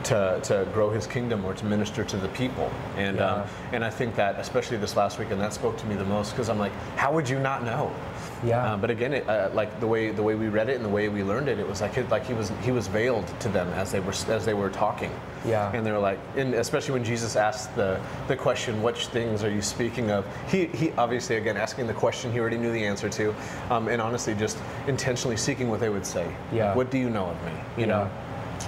to, 0.05 0.39
to 0.43 0.67
grow 0.71 0.91
His 0.91 1.07
kingdom 1.07 1.43
or 1.43 1.53
to 1.53 1.65
minister 1.65 2.03
to 2.03 2.17
the 2.17 2.27
people. 2.29 2.71
And 2.95 3.19
um, 3.19 3.47
and 3.73 3.83
I 3.83 3.89
think 3.89 4.15
that 4.15 4.39
especially 4.39 4.77
this 4.77 4.95
last 4.95 5.19
weekend 5.19 5.41
that 5.41 5.53
spoke 5.53 5.77
to 5.77 5.85
me 5.87 5.95
the 5.95 6.05
most 6.05 6.31
because 6.31 6.49
I'm 6.49 6.59
like, 6.59 6.73
how 6.95 7.13
would 7.13 7.27
you 7.27 7.39
not 7.39 7.63
know? 7.63 7.93
Yeah. 8.43 8.73
Uh, 8.73 8.77
but 8.77 8.89
again, 8.89 9.13
it, 9.13 9.27
uh, 9.29 9.49
like 9.53 9.79
the 9.79 9.87
way 9.87 10.11
the 10.11 10.21
way 10.23 10.35
we 10.35 10.47
read 10.47 10.69
it 10.69 10.75
and 10.75 10.83
the 10.85 10.89
way 10.89 11.09
we 11.09 11.23
learned 11.23 11.47
it, 11.47 11.59
it 11.59 11.67
was 11.67 11.81
like 11.81 11.97
it, 11.97 12.09
like 12.09 12.25
he 12.25 12.33
was 12.33 12.51
he 12.61 12.71
was 12.71 12.87
veiled 12.87 13.27
to 13.39 13.49
them 13.49 13.67
as 13.69 13.91
they 13.91 13.99
were 13.99 14.13
as 14.29 14.45
they 14.45 14.53
were 14.53 14.69
talking. 14.69 15.11
Yeah. 15.45 15.71
And 15.73 15.85
they 15.85 15.91
were 15.91 15.99
like, 15.99 16.19
and 16.35 16.53
especially 16.55 16.93
when 16.93 17.03
Jesus 17.03 17.35
asked 17.35 17.75
the 17.75 17.99
the 18.27 18.35
question, 18.35 18.81
which 18.83 19.07
things 19.07 19.43
are 19.43 19.49
you 19.51 19.61
speaking 19.61 20.11
of? 20.11 20.25
He 20.49 20.65
he 20.67 20.91
obviously 20.93 21.37
again 21.37 21.57
asking 21.57 21.87
the 21.87 21.93
question 21.93 22.31
he 22.31 22.39
already 22.39 22.57
knew 22.57 22.71
the 22.71 22.83
answer 22.85 23.09
to, 23.09 23.33
um, 23.69 23.87
and 23.87 24.01
honestly 24.01 24.33
just 24.35 24.57
intentionally 24.87 25.37
seeking 25.37 25.69
what 25.69 25.79
they 25.79 25.89
would 25.89 26.05
say. 26.05 26.27
Yeah. 26.53 26.75
What 26.75 26.91
do 26.91 26.97
you 26.97 27.09
know 27.09 27.25
of 27.27 27.43
me? 27.45 27.51
You 27.77 27.81
Yeah. 27.81 27.85
know. 27.85 28.11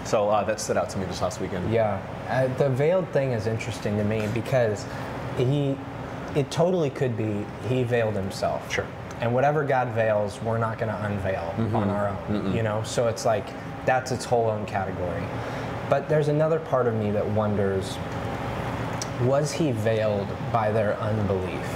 So 0.06 0.30
uh, 0.30 0.44
that 0.44 0.60
stood 0.60 0.78
out 0.78 0.90
to 0.92 0.98
me 0.98 1.06
this 1.06 1.22
last 1.22 1.42
weekend. 1.42 1.72
Yeah, 1.74 2.02
uh, 2.30 2.48
the 2.58 2.70
veiled 2.70 3.08
thing 3.10 3.32
is 3.32 3.48
interesting 3.48 3.98
to 3.98 4.04
me 4.04 4.28
because 4.34 4.86
he, 5.38 5.78
it 6.36 6.50
totally 6.52 6.90
could 6.90 7.18
be 7.18 7.46
he 7.68 7.84
veiled 7.84 8.16
himself. 8.16 8.72
Sure. 8.72 8.86
And 9.22 9.34
whatever 9.34 9.64
God 9.64 9.90
veils, 9.90 10.40
we're 10.42 10.58
not 10.58 10.78
going 10.78 10.92
to 10.92 11.06
unveil 11.06 11.54
mm-hmm. 11.58 11.76
on 11.76 11.90
our 11.90 12.10
own. 12.10 12.56
You 12.56 12.64
know, 12.64 12.84
so 12.84 13.08
it's 13.08 13.26
like 13.26 13.48
that's 13.86 14.12
its 14.12 14.26
whole 14.26 14.50
own 14.50 14.66
category. 14.66 15.24
But 15.90 16.10
there's 16.10 16.28
another 16.28 16.60
part 16.60 16.88
of 16.88 16.94
me 16.96 17.12
that 17.12 17.26
wonders: 17.26 17.98
Was 19.24 19.52
he 19.52 19.72
veiled 19.72 20.28
by 20.52 20.72
their 20.72 20.98
unbelief? 21.00 21.68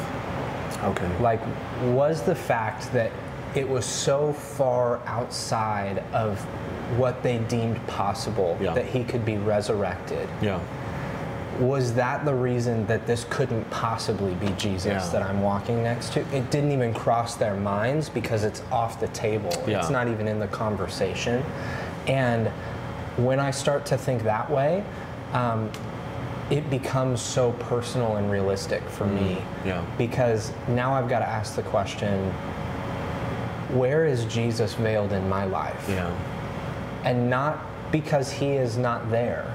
Okay. 0.84 1.18
Like, 1.20 1.42
was 1.84 2.24
the 2.24 2.36
fact 2.36 2.92
that 2.94 3.12
it 3.56 3.68
was 3.68 3.86
so 3.86 4.34
far 4.34 5.00
outside 5.06 6.04
of 6.14 6.40
what 6.98 7.22
they 7.24 7.38
deemed 7.40 7.86
possible 7.88 8.58
Yeah. 8.60 8.74
that 8.74 8.86
he 8.86 9.04
could 9.04 9.24
be 9.26 9.38
resurrected? 9.38 10.28
Yeah. 10.42 10.60
Was 11.60 11.94
that 11.94 12.26
the 12.26 12.34
reason 12.34 12.86
that 12.88 13.06
this 13.06 13.26
couldn't 13.30 13.70
possibly 13.70 14.34
be 14.36 14.48
Jesus 14.58 14.86
Yeah. 15.06 15.10
that 15.12 15.22
I'm 15.24 15.42
walking 15.42 15.84
next 15.84 16.14
to? 16.14 16.22
It 16.36 16.50
didn't 16.50 16.72
even 16.72 16.94
cross 16.94 17.36
their 17.36 17.56
minds 17.56 18.10
because 18.10 18.44
it's 18.44 18.62
off 18.72 19.00
the 19.00 19.08
table. 19.10 19.52
Yeah. 19.68 19.80
It's 19.80 19.90
not 19.90 20.08
even 20.08 20.28
in 20.28 20.40
the 20.40 20.48
conversation. 20.48 21.44
And 22.08 22.48
when 23.18 23.40
I 23.40 23.52
start 23.52 23.86
to 23.88 23.98
think 23.98 24.24
that 24.24 24.50
way, 24.50 24.84
um, 25.34 25.70
it 26.50 26.70
becomes 26.70 27.22
so 27.22 27.52
personal 27.54 28.16
and 28.18 28.30
realistic 28.32 28.82
for 28.90 29.06
me. 29.06 29.36
Mm-hmm. 29.36 29.68
yeah. 29.68 29.86
Because 29.98 30.52
now 30.70 30.94
I've 30.94 31.08
got 31.10 31.20
to 31.20 31.28
ask 31.30 31.56
the 31.56 31.64
question 31.64 32.32
where 33.74 34.06
is 34.06 34.26
Jesus 34.26 34.74
veiled 34.74 35.14
in 35.14 35.28
my 35.30 35.46
life? 35.46 35.86
Yeah. 35.88 36.10
and 37.04 37.30
not 37.30 37.60
because 37.92 38.32
he 38.32 38.52
is 38.52 38.78
not 38.78 39.10
there, 39.10 39.52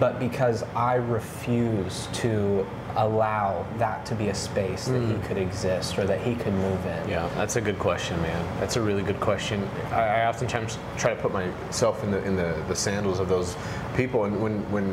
but 0.00 0.18
because 0.18 0.62
I 0.74 0.94
refuse 0.94 2.08
to 2.14 2.66
allow 2.96 3.66
that 3.78 4.06
to 4.06 4.14
be 4.14 4.28
a 4.28 4.34
space 4.34 4.86
that 4.86 5.00
he 5.00 5.14
could 5.26 5.36
exist 5.36 5.98
or 5.98 6.04
that 6.06 6.20
he 6.20 6.34
could 6.34 6.52
move 6.52 6.86
in. 6.86 7.08
Yeah, 7.08 7.28
that's 7.34 7.56
a 7.56 7.60
good 7.60 7.78
question, 7.78 8.20
man. 8.22 8.60
That's 8.60 8.76
a 8.76 8.80
really 8.80 9.02
good 9.02 9.20
question. 9.20 9.68
I, 9.90 10.00
I 10.22 10.26
oftentimes 10.26 10.78
try 10.96 11.14
to 11.14 11.20
put 11.20 11.32
myself 11.32 12.02
in 12.04 12.10
the 12.10 12.22
in 12.24 12.36
the, 12.36 12.62
the 12.68 12.76
sandals 12.76 13.18
of 13.20 13.28
those 13.28 13.56
people, 13.96 14.24
and 14.24 14.40
when 14.40 14.70
when 14.70 14.88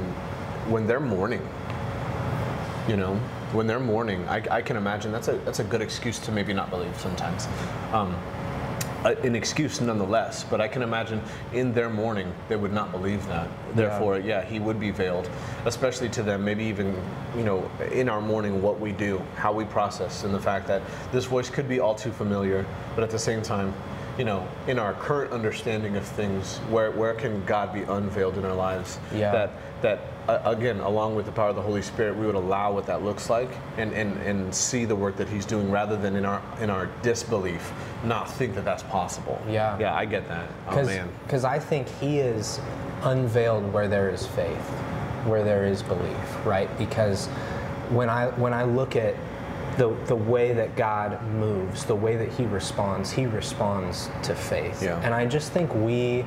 when 0.70 0.88
they're 0.88 1.00
mourning, 1.00 1.48
you 2.88 2.98
know, 2.98 3.16
when 3.54 3.68
they're 3.68 3.80
mourning, 3.80 4.28
I, 4.28 4.44
I 4.50 4.62
can 4.62 4.78
imagine 4.78 5.12
that's 5.12 5.28
a 5.28 5.34
that's 5.46 5.60
a 5.60 5.64
good 5.64 5.82
excuse 5.82 6.20
to 6.20 6.32
maybe 6.32 6.54
not 6.54 6.70
believe 6.70 7.00
sometimes. 7.00 7.48
Um, 7.92 8.16
a- 9.04 9.18
an 9.24 9.36
excuse 9.36 9.82
nonetheless, 9.82 10.44
but 10.44 10.62
I 10.62 10.68
can 10.68 10.82
imagine 10.82 11.22
in 11.54 11.74
their 11.74 11.90
mourning 11.90 12.34
they 12.50 12.56
would 12.56 12.74
not 12.74 12.92
believe 12.92 13.26
that. 13.28 13.48
Therefore, 13.76 14.20
yeah, 14.20 14.44
he 14.44 14.60
would 14.60 14.80
be 14.80 14.92
veiled, 14.92 15.30
especially 15.66 16.10
to 16.10 16.24
them. 16.24 16.44
Maybe 16.44 16.64
even, 16.66 16.96
you 17.36 17.44
know, 17.44 17.70
in 17.92 18.10
our 18.10 18.22
mourning, 18.22 18.62
what 18.62 18.80
we 18.80 18.92
do, 18.92 19.22
how 19.36 19.52
we 19.54 19.66
process, 19.66 20.24
and 20.24 20.34
the 20.34 20.40
fact 20.40 20.68
that 20.68 20.82
this 21.12 21.26
voice 21.26 21.50
could 21.50 21.68
be 21.68 21.80
all 21.80 21.96
too 21.96 22.12
familiar, 22.12 22.66
but 22.96 23.04
at 23.04 23.10
the 23.10 23.20
same 23.20 23.42
time, 23.42 23.74
you 24.18 24.26
know, 24.26 24.46
in 24.68 24.78
our 24.78 24.94
current 24.94 25.32
understanding 25.32 25.96
of 25.96 26.04
things, 26.04 26.58
where, 26.70 26.92
where 26.92 27.14
can 27.14 27.44
God 27.46 27.74
be 27.74 27.84
unveiled 27.84 28.38
in 28.38 28.46
our 28.46 28.54
lives? 28.54 29.00
Yeah. 29.14 29.32
That, 29.32 29.52
that 29.82 30.00
uh, 30.28 30.40
again, 30.46 30.80
along 30.80 31.16
with 31.16 31.26
the 31.26 31.32
power 31.32 31.50
of 31.50 31.56
the 31.56 31.62
Holy 31.62 31.82
Spirit, 31.82 32.16
we 32.16 32.26
would 32.26 32.36
allow 32.36 32.72
what 32.72 32.86
that 32.86 33.04
looks 33.04 33.30
like 33.30 33.50
and, 33.78 33.92
and, 33.94 34.16
and 34.22 34.54
see 34.54 34.86
the 34.86 34.96
work 34.96 35.18
that 35.18 35.28
He's 35.28 35.46
doing 35.46 35.72
rather 35.72 35.98
than 35.98 36.16
in 36.16 36.26
our, 36.26 36.42
in 36.60 36.70
our 36.70 36.86
disbelief, 37.02 37.72
not 38.04 38.30
think 38.30 38.56
that 38.56 38.66
that's 38.66 38.84
possible. 38.84 39.42
Yeah. 39.48 39.78
Yeah, 39.80 39.96
I 39.96 40.06
get 40.06 40.28
that. 40.28 40.50
Oh, 40.70 40.84
man. 40.86 41.10
Because 41.24 41.44
I 41.44 41.60
think 41.60 41.88
he 42.00 42.20
is 42.20 42.60
unveiled 43.04 43.72
where 43.74 43.88
there 43.88 44.10
is 44.10 44.28
faith, 44.28 44.70
where 45.26 45.44
there 45.44 45.66
is 45.66 45.82
belief, 45.82 46.46
right? 46.46 46.70
Because 46.78 47.28
when 47.90 48.10
I 48.10 48.28
when 48.32 48.54
I 48.54 48.64
look 48.64 48.96
at 48.96 49.16
the 49.78 49.96
the 50.06 50.16
way 50.16 50.54
that 50.54 50.76
God 50.76 51.22
moves, 51.34 51.86
the 51.86 51.96
way 51.96 52.16
that 52.16 52.30
he 52.30 52.46
responds, 52.46 53.12
he 53.12 53.26
responds 53.26 54.10
to 54.24 54.36
faith. 54.36 54.84
Yeah. 54.84 55.02
And 55.04 55.14
I 55.14 55.26
just 55.26 55.52
think 55.52 55.74
we 55.74 56.26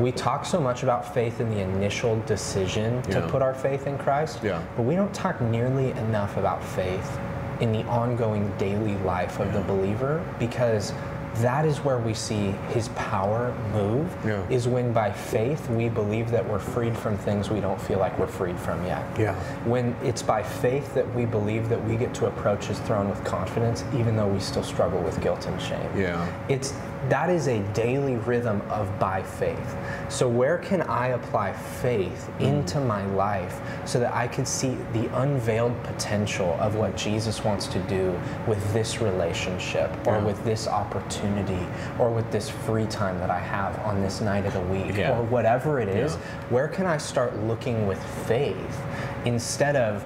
we 0.00 0.10
talk 0.12 0.44
so 0.44 0.60
much 0.60 0.82
about 0.82 1.14
faith 1.14 1.40
in 1.40 1.50
the 1.50 1.60
initial 1.60 2.18
decision 2.20 3.00
to 3.02 3.26
put 3.28 3.42
our 3.42 3.54
faith 3.54 3.86
in 3.86 3.96
Christ, 3.98 4.40
Yeah. 4.42 4.60
but 4.76 4.82
we 4.82 4.96
don't 4.96 5.12
talk 5.14 5.40
nearly 5.40 5.90
enough 5.92 6.36
about 6.36 6.62
faith 6.62 7.18
in 7.60 7.72
the 7.72 7.84
ongoing 7.84 8.52
daily 8.58 8.96
life 8.98 9.38
of 9.38 9.52
the 9.52 9.60
believer 9.60 10.22
because 10.38 10.92
that 11.36 11.64
is 11.64 11.78
where 11.84 11.98
we 11.98 12.14
see 12.14 12.52
his 12.70 12.88
power 12.90 13.52
move 13.72 14.06
Yeah. 14.24 14.42
is 14.50 14.68
when 14.68 14.92
by 14.92 15.10
faith 15.10 15.68
we 15.68 15.88
believe 15.88 16.30
that 16.30 16.48
we're 16.48 16.60
freed 16.60 16.96
from 16.96 17.16
things 17.16 17.50
we 17.50 17.60
don't 17.60 17.80
feel 17.80 17.98
like 17.98 18.16
we're 18.18 18.28
freed 18.28 18.56
from 18.58 18.84
yet. 18.86 19.02
Yeah. 19.18 19.34
When 19.64 19.96
it's 20.02 20.22
by 20.22 20.42
faith 20.44 20.94
that 20.94 21.12
we 21.14 21.24
believe 21.24 21.68
that 21.70 21.84
we 21.86 21.96
get 21.96 22.14
to 22.14 22.26
approach 22.26 22.66
his 22.66 22.78
throne 22.80 23.08
with 23.08 23.22
confidence 23.24 23.84
even 23.96 24.16
though 24.16 24.28
we 24.28 24.38
still 24.40 24.62
struggle 24.62 25.00
with 25.00 25.20
guilt 25.20 25.46
and 25.46 25.60
shame. 25.60 25.88
Yeah. 25.96 26.24
It's 26.48 26.72
that 27.08 27.28
is 27.30 27.48
a 27.48 27.60
daily 27.72 28.16
rhythm 28.16 28.62
of 28.70 28.98
by 28.98 29.22
faith. 29.22 29.76
So 30.08 30.28
where 30.28 30.58
can 30.58 30.82
I 30.82 31.08
apply 31.08 31.52
faith 31.52 32.30
into 32.40 32.80
my 32.80 33.04
life 33.14 33.60
so 33.84 34.00
that 34.00 34.14
I 34.14 34.26
can 34.28 34.46
see 34.46 34.76
the 34.92 35.06
unveiled 35.20 35.80
potential 35.82 36.56
of 36.60 36.76
what 36.76 36.96
Jesus 36.96 37.44
wants 37.44 37.66
to 37.68 37.78
do 37.80 38.18
with 38.46 38.72
this 38.72 39.00
relationship 39.00 39.90
or 40.06 40.14
Yeah. 40.16 40.24
with 40.24 40.42
this 40.44 40.66
opportunity 40.68 41.66
or 41.98 42.10
with 42.10 42.30
this 42.30 42.48
free 42.48 42.86
time 42.86 43.18
that 43.20 43.30
I 43.30 43.38
have 43.38 43.78
on 43.84 44.00
this 44.00 44.20
night 44.20 44.46
of 44.46 44.52
the 44.54 44.60
week 44.60 44.96
Yeah. 44.96 45.16
or 45.18 45.22
whatever 45.22 45.80
it 45.80 45.88
is, 45.88 46.14
Yeah. 46.14 46.20
where 46.50 46.68
can 46.68 46.86
I 46.86 46.96
start 46.96 47.36
looking 47.44 47.86
with 47.86 48.02
faith 48.26 48.80
instead 49.24 49.76
of 49.76 50.04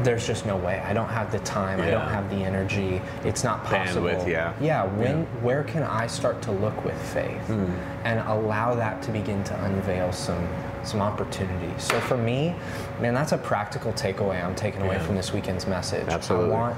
there's 0.00 0.26
just 0.26 0.46
no 0.46 0.56
way. 0.56 0.80
I 0.86 0.92
don't 0.92 1.08
have 1.08 1.32
the 1.32 1.40
time. 1.40 1.80
I 1.80 1.90
don't 1.90 2.08
have 2.08 2.30
the 2.30 2.36
energy. 2.36 3.00
It's 3.24 3.42
not 3.42 3.64
possible. 3.64 4.08
Bandwidth, 4.08 4.28
yeah. 4.28 4.54
Yeah, 4.60 4.84
when 4.84 5.24
where 5.42 5.64
can 5.64 5.82
I 5.82 6.06
start 6.06 6.40
to 6.42 6.52
look 6.52 6.84
with 6.84 6.96
faith 7.12 7.40
Hmm. 7.46 7.66
and 8.04 8.20
allow 8.28 8.74
that 8.74 9.02
to 9.02 9.10
begin 9.10 9.42
to 9.44 9.64
unveil 9.64 10.12
some 10.12 10.46
some 10.84 11.00
opportunity. 11.02 11.72
So 11.78 12.00
for 12.00 12.16
me, 12.16 12.54
man, 13.00 13.12
that's 13.12 13.32
a 13.32 13.38
practical 13.38 13.92
takeaway 13.92 14.42
I'm 14.42 14.54
taking 14.54 14.80
away 14.82 14.98
from 15.00 15.16
this 15.16 15.32
weekend's 15.32 15.66
message. 15.66 16.06
Absolutely. 16.08 16.50
I 16.54 16.58
want 16.58 16.76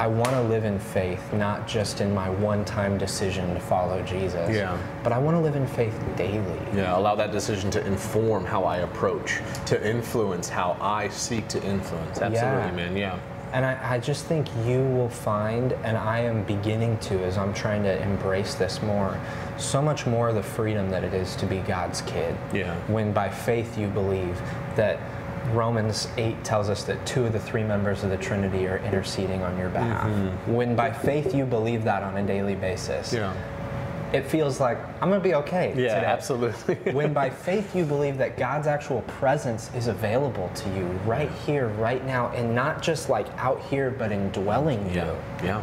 I 0.00 0.06
want 0.06 0.30
to 0.30 0.40
live 0.40 0.64
in 0.64 0.78
faith, 0.78 1.30
not 1.34 1.68
just 1.68 2.00
in 2.00 2.14
my 2.14 2.30
one-time 2.30 2.96
decision 2.96 3.52
to 3.52 3.60
follow 3.60 4.02
Jesus. 4.02 4.48
Yeah. 4.48 4.78
But 5.02 5.12
I 5.12 5.18
want 5.18 5.36
to 5.36 5.40
live 5.40 5.56
in 5.56 5.66
faith 5.66 5.94
daily. 6.16 6.58
Yeah, 6.74 6.96
allow 6.96 7.14
that 7.16 7.32
decision 7.32 7.70
to 7.72 7.86
inform 7.86 8.46
how 8.46 8.64
I 8.64 8.78
approach, 8.78 9.40
to 9.66 9.86
influence 9.86 10.48
how 10.48 10.78
I 10.80 11.08
seek 11.10 11.48
to 11.48 11.62
influence. 11.62 12.18
Absolutely, 12.18 12.38
Yeah. 12.38 12.70
man. 12.70 12.96
Yeah. 12.96 13.18
And 13.52 13.62
I, 13.66 13.96
I 13.96 13.98
just 13.98 14.24
think 14.24 14.46
you 14.64 14.78
will 14.78 15.10
find, 15.10 15.72
and 15.84 15.98
I 15.98 16.20
am 16.20 16.44
beginning 16.44 16.96
to 17.00 17.22
as 17.24 17.36
I'm 17.36 17.52
trying 17.52 17.82
to 17.82 18.00
embrace 18.02 18.54
this 18.54 18.80
more, 18.80 19.20
so 19.58 19.82
much 19.82 20.06
more 20.06 20.30
of 20.30 20.34
the 20.34 20.42
freedom 20.42 20.88
that 20.90 21.04
it 21.04 21.12
is 21.12 21.36
to 21.36 21.46
be 21.46 21.58
God's 21.58 22.00
kid. 22.02 22.34
Yeah. 22.54 22.74
When 22.86 23.12
by 23.12 23.28
faith 23.28 23.76
you 23.76 23.88
believe 23.88 24.40
that 24.76 24.98
Romans 25.52 26.08
8 26.16 26.42
tells 26.44 26.68
us 26.68 26.84
that 26.84 27.04
two 27.06 27.24
of 27.24 27.32
the 27.32 27.40
three 27.40 27.64
members 27.64 28.02
of 28.04 28.10
the 28.10 28.16
Trinity 28.16 28.66
are 28.66 28.78
interceding 28.78 29.42
on 29.42 29.58
your 29.58 29.68
behalf. 29.70 30.06
Mm-hmm. 30.06 30.54
When 30.54 30.76
by 30.76 30.92
faith 30.92 31.34
you 31.34 31.44
believe 31.44 31.84
that 31.84 32.02
on 32.02 32.16
a 32.16 32.22
daily 32.26 32.54
basis, 32.54 33.12
Yeah. 33.12 33.32
it 34.12 34.26
feels 34.26 34.60
like 34.60 34.78
I'm 35.02 35.08
going 35.08 35.20
to 35.20 35.28
be 35.28 35.34
okay 35.36 35.68
Yeah, 35.76 35.94
today. 35.94 36.04
absolutely. 36.06 36.74
when 36.92 37.12
by 37.12 37.30
faith 37.30 37.74
you 37.74 37.84
believe 37.84 38.18
that 38.18 38.36
God's 38.36 38.66
actual 38.66 39.02
presence 39.02 39.70
is 39.74 39.86
available 39.86 40.50
to 40.54 40.68
you 40.70 40.84
right 41.06 41.30
here, 41.46 41.68
right 41.68 42.04
now, 42.06 42.28
and 42.30 42.54
not 42.54 42.82
just 42.82 43.08
like 43.08 43.26
out 43.38 43.60
here, 43.62 43.90
but 43.90 44.12
indwelling 44.12 44.84
you 44.90 44.96
yeah. 44.96 45.14
Yeah. 45.42 45.62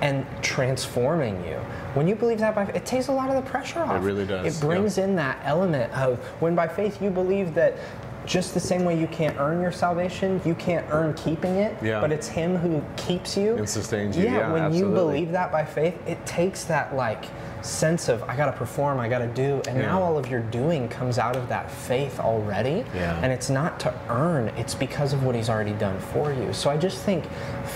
and 0.00 0.24
transforming 0.42 1.44
you. 1.44 1.58
When 1.94 2.06
you 2.06 2.14
believe 2.14 2.38
that 2.38 2.54
by 2.54 2.66
faith, 2.66 2.76
it 2.76 2.86
takes 2.86 3.08
a 3.08 3.12
lot 3.12 3.30
of 3.30 3.42
the 3.42 3.50
pressure 3.50 3.80
off. 3.80 3.96
It 3.96 4.04
really 4.06 4.26
does, 4.26 4.56
It 4.56 4.60
brings 4.64 4.98
in 4.98 5.16
that 5.16 5.40
element 5.42 5.92
of 5.94 6.18
when 6.40 6.54
by 6.54 6.68
faith 6.68 7.02
you 7.02 7.10
believe 7.10 7.54
that 7.54 7.74
just 8.28 8.52
the 8.52 8.60
same 8.60 8.84
way 8.84 8.98
you 8.98 9.06
can't 9.06 9.36
earn 9.40 9.60
your 9.62 9.72
salvation, 9.72 10.40
you 10.44 10.54
can't 10.54 10.86
earn 10.90 11.14
keeping 11.14 11.56
it, 11.56 11.74
Yeah. 11.82 12.00
but 12.00 12.12
it's 12.12 12.28
him 12.28 12.56
who 12.56 12.82
keeps 12.96 13.36
you. 13.36 13.56
And 13.56 13.68
sustains 13.68 14.16
you, 14.16 14.24
yeah, 14.24 14.52
when 14.52 14.74
you 14.74 14.90
believe 14.90 15.32
that 15.32 15.50
by 15.50 15.64
faith, 15.64 15.96
it 16.06 16.24
takes 16.26 16.64
that 16.64 16.94
like 16.94 17.24
sense 17.62 18.08
of 18.08 18.22
I 18.24 18.36
got 18.36 18.46
to 18.46 18.52
perform, 18.52 19.00
I 19.00 19.08
got 19.08 19.18
to 19.18 19.26
do, 19.26 19.62
and 19.66 19.78
now 19.78 20.00
all 20.02 20.18
of 20.18 20.28
your 20.28 20.40
doing 20.40 20.88
comes 20.88 21.18
out 21.18 21.36
of 21.36 21.48
that 21.48 21.70
faith 21.70 22.20
already. 22.20 22.84
Yeah. 22.94 23.18
And 23.22 23.32
it's 23.32 23.50
not 23.50 23.80
to 23.80 23.94
earn, 24.10 24.48
it's 24.56 24.74
because 24.74 25.12
of 25.12 25.24
what 25.24 25.34
he's 25.34 25.48
already 25.48 25.72
done 25.72 25.98
for 25.98 26.32
you. 26.32 26.52
So 26.52 26.70
I 26.70 26.76
just 26.76 26.98
think 27.02 27.24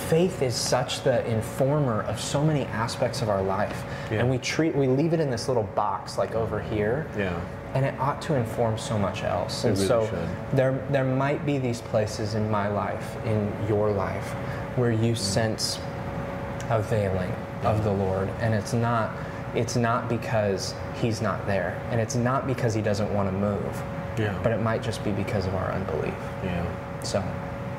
faith 0.08 0.42
is 0.42 0.54
such 0.54 1.02
the 1.02 1.26
informer 1.26 2.02
of 2.02 2.20
so 2.20 2.44
many 2.44 2.64
aspects 2.66 3.22
of 3.22 3.28
our 3.30 3.42
life. 3.42 3.84
Yeah. 4.10 4.18
And 4.20 4.30
we 4.30 4.38
treat 4.38 4.74
we 4.76 4.86
leave 4.86 5.14
it 5.14 5.20
in 5.20 5.30
this 5.30 5.48
little 5.48 5.64
box 5.74 6.18
like 6.18 6.34
over 6.34 6.60
here. 6.60 7.06
Yeah. 7.16 7.40
And 7.74 7.86
it 7.86 7.98
ought 7.98 8.20
to 8.22 8.34
inform 8.34 8.76
so 8.78 8.98
much 8.98 9.22
else. 9.22 9.64
It 9.64 9.68
and 9.68 9.76
really 9.76 9.88
so 9.88 10.06
should. 10.08 10.56
there 10.56 10.86
there 10.90 11.04
might 11.04 11.46
be 11.46 11.58
these 11.58 11.80
places 11.80 12.34
in 12.34 12.50
my 12.50 12.68
life, 12.68 13.16
in 13.24 13.52
your 13.68 13.90
life, 13.90 14.28
where 14.76 14.92
you 14.92 15.14
sense 15.14 15.78
a 16.68 16.82
veiling 16.82 17.34
of 17.62 17.82
the 17.84 17.92
Lord. 17.92 18.28
And 18.40 18.54
it's 18.54 18.72
not 18.72 19.10
it's 19.54 19.76
not 19.76 20.08
because 20.08 20.74
he's 21.00 21.20
not 21.20 21.46
there. 21.46 21.80
And 21.90 22.00
it's 22.00 22.14
not 22.14 22.46
because 22.46 22.74
he 22.74 22.82
doesn't 22.82 23.12
want 23.12 23.28
to 23.28 23.32
move. 23.32 23.82
Yeah. 24.18 24.38
But 24.42 24.52
it 24.52 24.60
might 24.60 24.82
just 24.82 25.02
be 25.02 25.10
because 25.12 25.46
of 25.46 25.54
our 25.54 25.72
unbelief. 25.72 26.14
Yeah. 26.42 27.02
So 27.02 27.22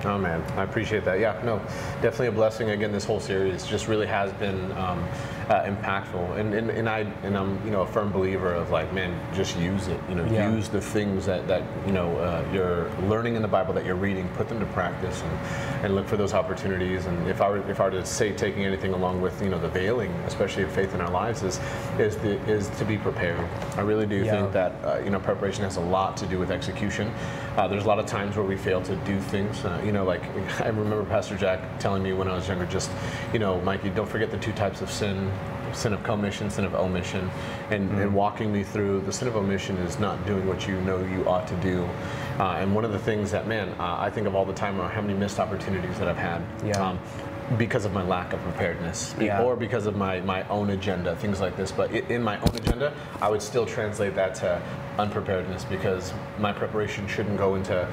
Oh 0.06 0.18
man, 0.18 0.42
I 0.58 0.64
appreciate 0.64 1.06
that. 1.06 1.20
Yeah, 1.20 1.40
no, 1.46 1.60
definitely 2.02 2.28
a 2.28 2.32
blessing. 2.34 2.72
Again, 2.72 2.92
this 2.92 3.06
whole 3.06 3.22
series 3.22 3.66
just 3.66 3.88
really 3.88 4.08
has 4.08 4.34
been 4.34 4.72
um, 4.74 5.08
uh, 5.50 5.64
impactful, 5.64 6.38
and, 6.38 6.54
and 6.54 6.70
and 6.70 6.90
I 6.90 7.00
and 7.24 7.38
I'm 7.38 7.64
you 7.66 7.72
know 7.72 7.82
a 7.82 7.88
firm 7.88 8.12
believer 8.12 8.54
of 8.54 8.72
like, 8.72 8.92
man, 8.94 9.14
just 9.34 9.58
use 9.58 9.88
it. 9.88 10.00
You 10.10 10.16
know, 10.16 10.26
Yeah. 10.26 10.52
use 10.54 10.70
the 10.70 10.82
things 10.82 11.26
that 11.26 11.48
that 11.48 11.64
you 11.86 11.92
know 11.92 12.16
uh, 12.18 12.44
you're 12.54 12.90
learning 13.10 13.36
in 13.36 13.42
the 13.42 13.48
Bible 13.48 13.74
that 13.74 13.86
you're 13.86 13.96
reading, 13.96 14.28
put 14.36 14.48
them 14.50 14.60
to 14.60 14.66
practice, 14.68 15.22
and, 15.22 15.86
and 15.86 15.96
look 15.96 16.08
for 16.08 16.18
those 16.18 16.34
opportunities. 16.34 17.06
And 17.06 17.28
if 17.28 17.42
I 17.42 17.50
were 17.50 17.70
if 17.70 17.80
I 17.80 17.86
were 17.86 17.92
to 17.92 18.06
say 18.06 18.32
taking 18.32 18.66
anything 18.66 18.94
along 18.94 19.22
with 19.22 19.42
you 19.42 19.50
know 19.50 19.60
the 19.60 19.70
veiling, 19.70 20.12
especially 20.26 20.64
of 20.64 20.72
faith 20.72 20.94
in 20.94 21.02
our 21.02 21.12
lives, 21.12 21.44
is 21.44 21.60
is 22.00 22.16
the 22.18 22.40
is 22.50 22.70
to 22.80 22.86
be 22.86 22.98
prepared. 22.98 23.40
I 23.78 23.82
really 23.82 24.06
do 24.06 24.18
Yeah. 24.24 24.32
think 24.32 24.54
that 24.54 24.72
uh, 24.84 25.02
you 25.04 25.10
know 25.10 25.20
preparation 25.20 25.64
has 25.64 25.78
a 25.78 25.82
lot 25.82 26.16
to 26.18 26.26
do 26.26 26.40
with 26.40 26.52
execution. 26.52 27.12
Uh, 27.58 27.68
there's 27.68 27.84
a 27.84 27.88
lot 27.88 28.00
of 28.00 28.06
times 28.06 28.36
where 28.36 28.46
we 28.46 28.58
fail 28.58 28.82
to 28.82 28.96
do 28.98 29.20
things. 29.20 29.64
Uh, 29.66 29.82
you 29.86 29.92
know, 29.92 30.04
like 30.06 30.24
I 30.62 30.68
remember 30.68 31.04
Pastor 31.06 31.36
Jack 31.36 31.60
telling 31.80 32.02
me 32.02 32.14
when 32.14 32.28
I 32.28 32.36
was 32.36 32.48
younger, 32.48 32.66
just 32.66 32.90
you 33.34 33.40
know, 33.40 33.60
Mikey, 33.62 33.90
don't 33.90 34.10
forget 34.10 34.32
the 34.32 34.38
two 34.38 34.54
types 34.54 34.82
of 34.82 34.90
sin: 34.90 35.32
sin 35.74 35.94
of 35.94 36.04
commission, 36.04 36.50
sin 36.50 36.66
of 36.66 36.76
omission, 36.76 37.30
and, 37.70 37.90
and 38.00 38.14
walking 38.14 38.52
me 38.52 38.64
through 38.64 39.02
the 39.02 39.12
sin 39.12 39.28
of 39.28 39.36
omission 39.36 39.78
is 39.78 40.00
not 40.00 40.26
doing 40.26 40.46
what 40.48 40.68
you 40.68 40.80
know 40.82 41.04
you 41.04 41.28
ought 41.28 41.48
to 41.48 41.56
do. 41.58 41.88
Uh, 42.40 42.58
and 42.60 42.74
one 42.74 42.86
of 42.86 42.92
the 42.92 43.00
things 43.00 43.32
that, 43.32 43.48
man, 43.48 43.70
uh, 43.80 43.98
I 44.00 44.10
think 44.10 44.28
of 44.28 44.36
all 44.36 44.46
the 44.46 44.54
time 44.54 44.80
are 44.80 44.90
how 44.90 45.02
many 45.02 45.14
missed 45.14 45.40
opportunities 45.40 45.98
that 46.00 46.08
I've 46.08 46.18
had. 46.18 46.42
Yeah. 46.66 46.90
Um, 46.90 47.00
because 47.58 47.86
of 47.86 47.94
my 47.94 48.02
lack 48.02 48.34
of 48.34 48.40
preparedness, 48.42 49.14
Yeah. 49.20 49.44
or 49.44 49.56
because 49.56 49.86
of 49.86 49.96
my, 49.98 50.22
my 50.22 50.48
own 50.48 50.70
agenda, 50.72 51.16
things 51.18 51.42
like 51.42 51.58
this. 51.58 51.72
But 51.72 51.92
in 51.92 52.24
my 52.24 52.38
own 52.40 52.56
agenda, 52.56 52.94
I 53.22 53.30
would 53.30 53.42
still 53.42 53.66
translate 53.66 54.16
that 54.16 54.34
to 54.36 54.62
unpreparedness 54.98 55.66
because 55.66 56.14
my 56.40 56.54
preparation 56.54 57.08
shouldn't 57.08 57.38
go 57.38 57.56
into 57.56 57.88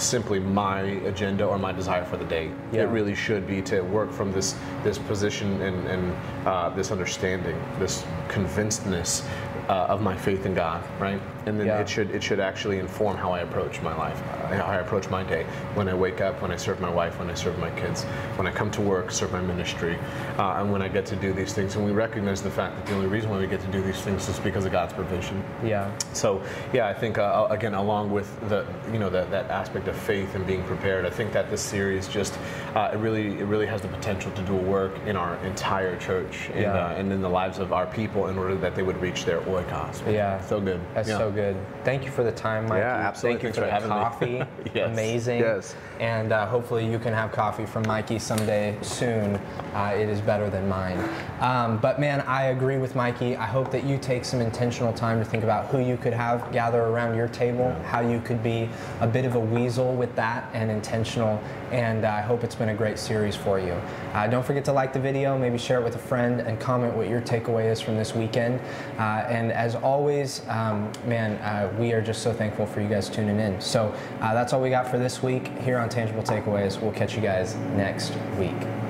simply 0.00 0.38
my 0.38 0.80
agenda 0.80 1.44
or 1.44 1.58
my 1.58 1.72
desire 1.72 2.04
for 2.04 2.16
the 2.16 2.24
day. 2.24 2.50
Yeah. 2.72 2.82
It 2.82 2.86
really 2.86 3.14
should 3.14 3.46
be 3.46 3.62
to 3.62 3.80
work 3.80 4.12
from 4.12 4.32
this 4.32 4.54
this 4.84 4.98
position 4.98 5.60
and, 5.62 5.86
and 5.86 6.46
uh, 6.46 6.70
this 6.70 6.90
understanding, 6.90 7.56
this 7.78 8.04
convincedness 8.28 9.22
uh, 9.68 9.86
of 9.88 10.00
my 10.00 10.16
faith 10.16 10.46
in 10.46 10.54
God, 10.54 10.82
right? 10.98 11.20
And 11.46 11.58
then 11.58 11.66
Yeah. 11.66 11.78
it 11.80 11.88
should 11.88 12.10
it 12.10 12.22
should 12.22 12.40
actually 12.40 12.78
inform 12.78 13.16
how 13.16 13.32
I 13.32 13.40
approach 13.40 13.80
my 13.82 13.94
life, 13.96 14.20
uh, 14.44 14.56
how 14.56 14.64
I 14.72 14.76
approach 14.76 15.08
my 15.10 15.22
day. 15.22 15.44
When 15.74 15.88
I 15.88 15.94
wake 15.94 16.20
up, 16.20 16.40
when 16.42 16.50
I 16.50 16.56
serve 16.56 16.80
my 16.80 16.90
wife, 16.90 17.18
when 17.18 17.30
I 17.30 17.34
serve 17.34 17.58
my 17.58 17.70
kids, 17.70 18.04
when 18.36 18.46
I 18.46 18.50
come 18.50 18.70
to 18.72 18.80
work, 18.80 19.10
serve 19.10 19.32
my 19.32 19.40
ministry, 19.40 19.98
uh, 20.38 20.56
and 20.58 20.72
when 20.72 20.82
I 20.82 20.88
get 20.88 21.06
to 21.06 21.16
do 21.16 21.32
these 21.32 21.52
things. 21.52 21.76
And 21.76 21.84
we 21.84 21.92
recognize 21.92 22.42
the 22.42 22.50
fact 22.50 22.76
that 22.76 22.86
the 22.86 22.94
only 22.94 23.06
reason 23.08 23.30
why 23.30 23.38
we 23.38 23.46
get 23.46 23.60
to 23.60 23.66
do 23.68 23.82
these 23.82 24.00
things 24.00 24.28
is 24.28 24.38
because 24.40 24.64
of 24.64 24.72
God's 24.72 24.92
provision. 24.92 25.42
Yeah. 25.64 25.90
So 26.12 26.42
yeah, 26.72 26.88
I 26.88 26.94
think 26.94 27.18
uh, 27.18 27.46
again, 27.50 27.74
along 27.74 28.10
with 28.10 28.28
the 28.48 28.66
you 28.92 28.98
know 28.98 29.10
that, 29.10 29.30
that 29.30 29.50
aspect 29.50 29.88
of 29.88 29.96
faith 29.96 30.34
and 30.34 30.46
being 30.46 30.62
prepared, 30.64 31.04
I 31.04 31.10
think 31.10 31.32
that 31.32 31.50
this 31.50 31.60
series 31.62 32.08
just 32.08 32.38
uh, 32.74 32.90
it 32.92 32.96
really 32.98 33.38
it 33.38 33.44
really 33.44 33.66
has 33.66 33.82
the 33.82 33.88
potential 33.88 34.30
to 34.32 34.42
do 34.42 34.54
a 34.54 34.62
work 34.62 34.92
in 35.06 35.16
our 35.16 35.36
entire 35.44 35.96
church 35.98 36.48
and, 36.54 36.62
Yeah. 36.62 36.72
uh, 36.86 36.92
and 36.98 37.12
in 37.12 37.20
the 37.20 37.28
lives 37.28 37.58
of 37.58 37.72
our 37.72 37.86
people 37.86 38.28
in 38.28 38.38
order 38.38 38.54
that 38.56 38.74
they 38.74 38.82
would 38.82 39.00
reach 39.00 39.24
their 39.24 39.40
oikos. 39.62 40.12
Yeah. 40.12 40.40
so 40.40 40.60
good. 40.60 40.80
That's 40.94 41.08
Yeah. 41.08 41.18
so 41.18 41.30
good. 41.30 41.56
Thank 41.84 42.04
you 42.04 42.10
for 42.10 42.22
the 42.22 42.32
time, 42.32 42.64
Mikey. 42.66 42.80
Yeah, 42.80 42.94
absolutely. 43.08 43.40
Thank 43.40 43.42
you 43.42 43.48
Thanks 43.48 43.56
for, 43.58 43.62
for 43.62 43.66
the 43.66 43.72
having 43.72 44.38
me. 44.38 44.40
coffee. 44.44 44.52
Yes. 44.74 44.90
Amazing. 44.92 45.40
Yes. 45.40 45.74
And 45.98 46.30
uh, 46.32 46.46
hopefully 46.46 46.86
you 46.88 46.98
can 46.98 47.12
have 47.14 47.32
coffee 47.32 47.64
from 47.64 47.84
Mikey 47.86 48.18
someday 48.18 48.76
soon. 48.82 49.36
Uh, 49.74 49.94
it 49.96 50.08
is 50.08 50.20
better 50.20 50.50
than 50.50 50.68
mine. 50.68 50.98
Um, 51.40 51.78
but 51.78 51.98
man, 51.98 52.20
I 52.22 52.46
agree 52.46 52.76
with 52.76 52.94
Mikey. 52.94 53.34
I 53.36 53.46
hope 53.46 53.70
that 53.72 53.84
you 53.84 53.96
take 53.98 54.24
some 54.24 54.40
intentional 54.40 54.92
time 54.92 55.18
to 55.18 55.24
think 55.24 55.42
about 55.42 55.66
who 55.68 55.78
you 55.80 55.96
could 55.96 56.12
have 56.12 56.52
gather 56.52 56.82
around 56.82 57.16
your 57.16 57.28
table, 57.28 57.72
how 57.86 58.00
you 58.00 58.20
could 58.20 58.42
be 58.42 58.68
a 59.00 59.06
bit 59.06 59.24
of 59.24 59.34
a 59.36 59.40
weasel 59.40 59.94
with 59.94 60.14
that 60.16 60.48
and 60.52 60.70
intentional. 60.70 61.40
And 61.72 62.04
uh, 62.04 62.10
I 62.10 62.20
hope 62.20 62.44
it's 62.44 62.54
been 62.54 62.68
a 62.68 62.74
great 62.74 62.98
series 62.98 63.34
for 63.34 63.58
you. 63.58 63.72
Uh, 64.12 64.26
don't 64.28 64.44
forget 64.44 64.64
to 64.66 64.72
like 64.72 64.92
the 64.92 65.00
video, 65.00 65.36
maybe 65.38 65.58
share 65.58 65.80
it 65.80 65.84
with 65.84 65.94
a 65.96 65.98
friend, 65.98 66.40
and 66.40 66.60
comment 66.60 66.94
what 66.94 67.08
your 67.08 67.20
takeaway 67.22 67.70
is 67.72 67.80
from 67.80 67.96
this 67.96 68.14
weekend. 68.14 68.60
Uh, 68.98 69.24
and 69.48 69.56
as 69.56 69.74
always, 69.76 70.46
um, 70.48 70.92
man, 71.06 71.32
uh, 71.38 71.74
we 71.78 71.92
are 71.94 72.02
just 72.02 72.22
so 72.22 72.34
thankful 72.34 72.66
for 72.66 72.82
you 72.82 72.88
guys 72.88 73.08
tuning 73.08 73.40
in. 73.40 73.58
So 73.62 73.94
uh, 74.20 74.34
that's 74.34 74.52
all 74.52 74.60
we 74.60 74.68
got 74.68 74.90
for 74.90 74.98
this 74.98 75.22
week 75.22 75.48
here 75.60 75.78
on 75.78 75.88
Tangible 75.88 76.22
Takeaways. 76.22 76.78
We'll 76.80 76.92
catch 76.92 77.14
you 77.14 77.22
guys 77.22 77.54
next 77.74 78.12
week. 78.38 78.87